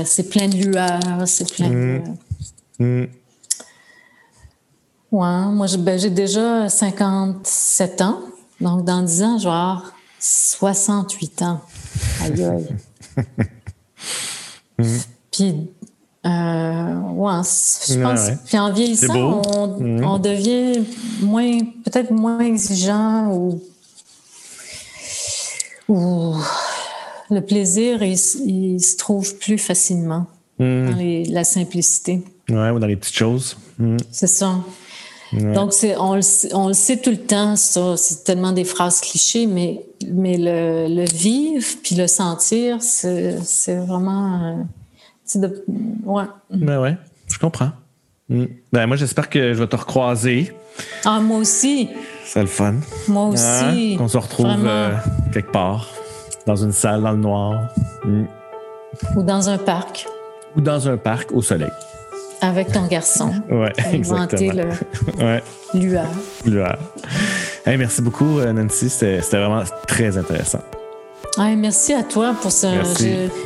c'est 0.04 0.28
plein 0.28 0.48
de 0.48 0.56
lueur, 0.56 1.00
c'est 1.26 1.52
plein 1.52 1.68
de... 1.68 2.02
Mmh. 2.78 2.84
Mmh. 2.84 3.06
Ouais, 5.12 5.46
moi 5.52 5.66
ben, 5.78 5.98
j'ai 5.98 6.10
déjà 6.10 6.68
57 6.68 8.00
ans, 8.00 8.20
donc 8.60 8.84
dans 8.84 9.02
10 9.02 9.22
ans, 9.22 9.38
je 9.38 9.44
vais 9.44 9.50
avoir 9.50 9.92
68 10.18 11.42
ans. 11.42 11.60
Aïe 12.22 12.44
aïe. 12.44 12.66
Mmh. 14.78 14.98
Puis 15.32 15.54
euh, 16.26 16.94
ouais, 17.12 17.42
je 17.88 18.02
pense. 18.02 18.30
Puis 18.46 18.58
en 18.58 18.72
vieillissant, 18.72 19.42
mhm. 19.78 20.04
on, 20.04 20.18
devient 20.18 20.82
moins, 21.20 21.60
peut-être 21.84 22.10
moins 22.10 22.40
exigeant 22.40 23.32
ou, 23.32 23.62
ou 25.88 26.34
le 27.30 27.40
plaisir, 27.42 28.02
il, 28.02 28.80
se 28.80 28.96
trouve 28.96 29.36
plus 29.36 29.58
facilement 29.58 30.26
mhm. 30.58 30.90
dans 30.90 31.32
la 31.32 31.44
simplicité. 31.44 32.24
Ouais, 32.48 32.70
ou 32.70 32.80
dans 32.80 32.86
les 32.86 32.96
petites 32.96 33.16
choses. 33.16 33.56
Mhm. 33.78 33.98
C'est 34.10 34.26
ça. 34.26 34.56
Donc, 35.32 35.72
c'est, 35.72 35.96
on, 35.96 36.18
on, 36.52 36.68
le 36.68 36.74
sait 36.74 36.98
tout 36.98 37.10
le 37.10 37.16
temps, 37.16 37.56
ça. 37.56 37.96
C'est 37.96 38.24
tellement 38.24 38.52
des 38.52 38.64
phrases 38.64 39.00
clichés, 39.00 39.46
mais, 39.46 39.84
mais 40.08 40.36
le, 40.36 40.86
le 40.88 41.04
vivre 41.04 41.66
puis 41.82 41.96
le 41.96 42.06
sentir, 42.06 42.80
c'est, 42.80 43.38
c'est 43.42 43.76
vraiment. 43.76 44.66
C'est 45.24 45.40
de. 45.40 45.64
Ouais. 46.04 46.24
Ben 46.50 46.80
ouais, 46.80 46.96
je 47.28 47.38
comprends. 47.38 47.72
Mm. 48.28 48.44
Ben 48.72 48.86
moi, 48.86 48.96
j'espère 48.96 49.28
que 49.28 49.52
je 49.52 49.58
vais 49.58 49.66
te 49.66 49.76
recroiser. 49.76 50.52
Ah, 51.04 51.20
moi 51.20 51.38
aussi. 51.38 51.88
C'est 52.24 52.40
le 52.40 52.46
fun. 52.46 52.74
Moi 53.08 53.26
aussi. 53.28 53.94
Hein? 53.94 53.98
Qu'on 53.98 54.08
se 54.08 54.18
retrouve 54.18 54.64
euh, 54.64 54.94
quelque 55.32 55.50
part, 55.50 55.88
dans 56.46 56.56
une 56.56 56.72
salle 56.72 57.02
dans 57.02 57.12
le 57.12 57.18
noir. 57.18 57.68
Mm. 58.04 58.24
Ou 59.16 59.22
dans 59.22 59.48
un 59.48 59.58
parc. 59.58 60.06
Ou 60.56 60.60
dans 60.60 60.88
un 60.88 60.96
parc 60.96 61.32
au 61.32 61.42
soleil. 61.42 61.70
Avec 62.40 62.72
ton 62.72 62.86
garçon. 62.86 63.32
ouais, 63.50 63.72
exactement. 63.92 64.52
le 64.52 65.24
ouais. 65.24 65.42
lueur. 65.74 66.06
Lueur. 66.44 66.78
Hey, 67.64 67.76
merci 67.76 68.02
beaucoup, 68.02 68.38
euh, 68.38 68.52
Nancy. 68.52 68.90
C'était 68.90 69.20
vraiment 69.32 69.62
très 69.86 70.16
intéressant 70.18 70.60
merci 71.56 71.92
à 71.92 72.02
toi 72.02 72.34
pour 72.40 72.50
ça. 72.50 72.70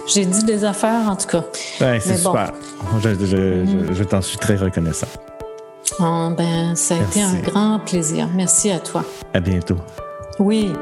J'ai 0.06 0.24
dit 0.24 0.44
des 0.44 0.64
affaires, 0.64 1.08
en 1.08 1.16
tout 1.16 1.26
cas. 1.26 1.44
c'est 1.78 2.16
super. 2.16 2.52
Je, 2.92 4.02
t'en 4.04 4.22
suis 4.22 4.38
très 4.38 4.56
reconnaissant. 4.56 5.08
Oh, 5.98 6.28
ben, 6.36 6.74
ça 6.76 6.94
a 6.94 6.98
été 6.98 7.20
un 7.20 7.34
grand 7.40 7.80
plaisir. 7.80 8.28
Merci 8.34 8.70
à 8.70 8.78
toi. 8.78 9.04
À 9.34 9.40
bientôt. 9.40 9.76
Oui. 10.38 10.72